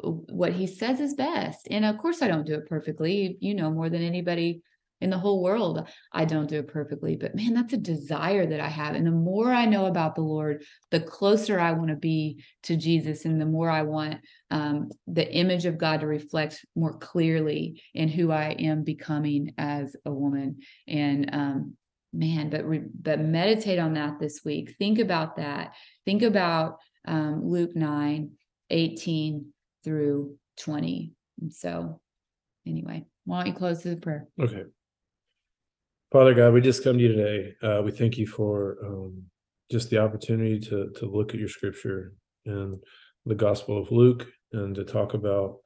what 0.02 0.52
he 0.52 0.66
says 0.66 1.00
is 1.00 1.14
best. 1.14 1.68
And 1.70 1.84
of 1.84 1.98
course, 1.98 2.22
I 2.22 2.28
don't 2.28 2.46
do 2.46 2.54
it 2.54 2.66
perfectly. 2.66 3.36
You 3.40 3.54
know 3.54 3.70
more 3.70 3.90
than 3.90 4.02
anybody 4.02 4.62
in 5.00 5.10
the 5.10 5.18
whole 5.18 5.42
world. 5.42 5.88
I 6.12 6.24
don't 6.24 6.48
do 6.48 6.58
it 6.58 6.68
perfectly, 6.68 7.16
but 7.16 7.34
man, 7.34 7.54
that's 7.54 7.72
a 7.72 7.78
desire 7.78 8.46
that 8.46 8.60
I 8.60 8.68
have. 8.68 8.94
And 8.94 9.06
the 9.06 9.12
more 9.12 9.52
I 9.52 9.64
know 9.64 9.86
about 9.86 10.14
the 10.14 10.22
Lord, 10.22 10.62
the 10.90 11.00
closer 11.00 11.58
I 11.58 11.72
want 11.72 11.88
to 11.88 11.96
be 11.96 12.42
to 12.64 12.76
Jesus, 12.76 13.24
and 13.24 13.40
the 13.40 13.46
more 13.46 13.70
I 13.70 13.82
want 13.82 14.20
um, 14.50 14.90
the 15.06 15.30
image 15.32 15.64
of 15.64 15.78
God 15.78 16.00
to 16.00 16.06
reflect 16.06 16.64
more 16.76 16.98
clearly 16.98 17.82
in 17.94 18.08
who 18.08 18.30
I 18.30 18.50
am 18.58 18.84
becoming 18.84 19.54
as 19.56 19.96
a 20.04 20.12
woman. 20.12 20.58
And 20.86 21.30
um, 21.32 21.76
man, 22.12 22.50
but 22.50 22.64
re- 22.64 22.88
but 23.00 23.20
meditate 23.20 23.78
on 23.78 23.94
that 23.94 24.18
this 24.18 24.40
week. 24.44 24.74
Think 24.78 24.98
about 24.98 25.36
that. 25.36 25.74
Think 26.04 26.22
about 26.22 26.78
um, 27.06 27.44
Luke 27.44 27.74
9, 27.74 28.30
18 28.70 29.46
through 29.84 30.36
20. 30.58 31.12
And 31.40 31.52
so, 31.52 32.00
anyway, 32.66 33.04
why 33.24 33.38
don't 33.38 33.46
you 33.52 33.58
close 33.58 33.84
with 33.84 33.94
a 33.94 34.00
prayer? 34.00 34.26
Okay. 34.40 34.64
Father 36.12 36.34
God, 36.34 36.52
we 36.52 36.60
just 36.60 36.82
come 36.82 36.98
to 36.98 37.02
you 37.02 37.12
today. 37.12 37.54
Uh, 37.62 37.82
we 37.82 37.92
thank 37.92 38.18
you 38.18 38.26
for 38.26 38.78
um, 38.84 39.22
just 39.70 39.90
the 39.90 39.98
opportunity 39.98 40.58
to 40.58 40.90
to 40.96 41.06
look 41.06 41.32
at 41.32 41.40
your 41.40 41.48
scripture 41.48 42.14
and 42.46 42.76
the 43.26 43.34
Gospel 43.34 43.78
of 43.80 43.92
Luke 43.92 44.26
and 44.52 44.74
to 44.74 44.84
talk 44.84 45.14
about 45.14 45.58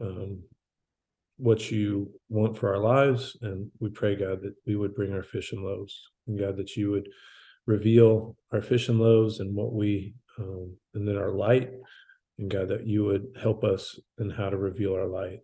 um, 0.00 0.42
what 1.38 1.70
you 1.70 2.10
want 2.28 2.58
for 2.58 2.74
our 2.74 2.82
lives. 2.82 3.36
And 3.42 3.70
we 3.80 3.88
pray, 3.90 4.14
God, 4.16 4.42
that 4.42 4.54
we 4.66 4.76
would 4.76 4.94
bring 4.94 5.12
our 5.12 5.22
fish 5.22 5.52
and 5.52 5.64
loaves, 5.64 5.94
and 6.26 6.38
God, 6.38 6.56
that 6.56 6.76
you 6.76 6.90
would 6.90 7.08
reveal 7.66 8.36
our 8.52 8.60
fish 8.60 8.88
and 8.88 8.98
loaves 8.98 9.40
and 9.40 9.54
what 9.54 9.72
we 9.72 10.14
um, 10.38 10.76
and 10.94 11.06
then 11.06 11.16
our 11.16 11.32
light, 11.32 11.70
and 12.38 12.50
God, 12.50 12.68
that 12.68 12.86
you 12.86 13.04
would 13.04 13.26
help 13.40 13.64
us 13.64 13.98
in 14.18 14.30
how 14.30 14.50
to 14.50 14.56
reveal 14.56 14.94
our 14.94 15.06
light. 15.08 15.40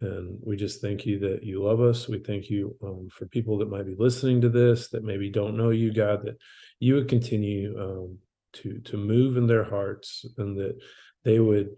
And 0.00 0.38
we 0.42 0.56
just 0.56 0.80
thank 0.80 1.06
you 1.06 1.18
that 1.20 1.42
you 1.42 1.62
love 1.62 1.80
us. 1.80 2.08
We 2.08 2.18
thank 2.18 2.50
you 2.50 2.76
um, 2.82 3.08
for 3.10 3.26
people 3.26 3.58
that 3.58 3.70
might 3.70 3.86
be 3.86 3.94
listening 3.98 4.40
to 4.42 4.48
this 4.48 4.88
that 4.88 5.04
maybe 5.04 5.30
don't 5.30 5.56
know 5.56 5.70
you, 5.70 5.92
God, 5.92 6.24
that 6.24 6.36
you 6.80 6.94
would 6.94 7.08
continue 7.08 7.78
um, 7.78 8.18
to 8.54 8.80
to 8.80 8.96
move 8.96 9.36
in 9.36 9.46
their 9.46 9.64
hearts, 9.64 10.26
and 10.38 10.58
that 10.58 10.76
they 11.24 11.38
would 11.38 11.70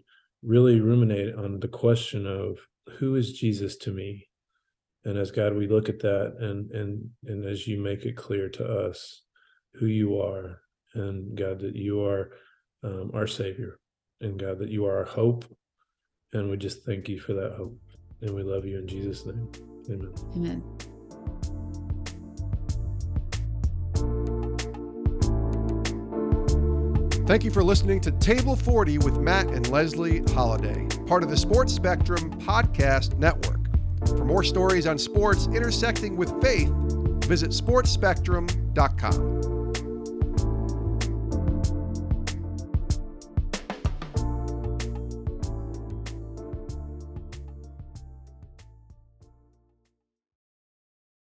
really 0.43 0.79
ruminate 0.79 1.35
on 1.35 1.59
the 1.59 1.67
question 1.67 2.25
of 2.25 2.57
who 2.99 3.15
is 3.15 3.33
Jesus 3.33 3.77
to 3.77 3.91
me. 3.91 4.27
And 5.05 5.17
as 5.17 5.31
God, 5.31 5.55
we 5.55 5.67
look 5.67 5.89
at 5.89 5.99
that, 5.99 6.35
and 6.39 6.69
and 6.71 7.09
and 7.25 7.45
as 7.45 7.67
you 7.67 7.81
make 7.81 8.05
it 8.05 8.17
clear 8.17 8.49
to 8.49 8.65
us 8.65 9.23
who 9.75 9.85
you 9.85 10.19
are, 10.19 10.61
and 10.93 11.37
God 11.37 11.59
that 11.59 11.75
you 11.75 12.03
are 12.03 12.31
um, 12.83 13.11
our 13.13 13.27
Savior, 13.27 13.79
and 14.21 14.39
God 14.39 14.59
that 14.59 14.69
you 14.69 14.85
are 14.85 14.97
our 14.97 15.05
hope, 15.05 15.45
and 16.33 16.49
we 16.49 16.57
just 16.57 16.83
thank 16.85 17.07
you 17.07 17.19
for 17.19 17.33
that 17.33 17.53
hope. 17.57 17.79
And 18.21 18.31
we 18.31 18.43
love 18.43 18.65
you 18.65 18.79
in 18.79 18.87
Jesus' 18.87 19.25
name. 19.25 19.49
Amen. 19.89 20.13
Amen. 20.35 20.86
Thank 27.27 27.43
you 27.43 27.51
for 27.51 27.61
listening 27.61 27.99
to 28.01 28.11
Table 28.11 28.55
40 28.55 28.99
with 28.99 29.19
Matt 29.19 29.47
and 29.47 29.65
Leslee 29.65 30.29
Holliday, 30.29 30.87
part 31.07 31.23
of 31.23 31.29
the 31.29 31.35
Sports 31.35 31.73
Spectrum 31.73 32.31
Podcast 32.39 33.17
Network. 33.17 33.59
For 34.07 34.23
more 34.23 34.45
stories 34.45 34.87
on 34.87 34.97
sports 34.97 35.47
intersecting 35.47 36.15
with 36.15 36.31
faith, 36.41 36.71
visit 37.25 37.51
sportsspectrum.com. 37.51 39.56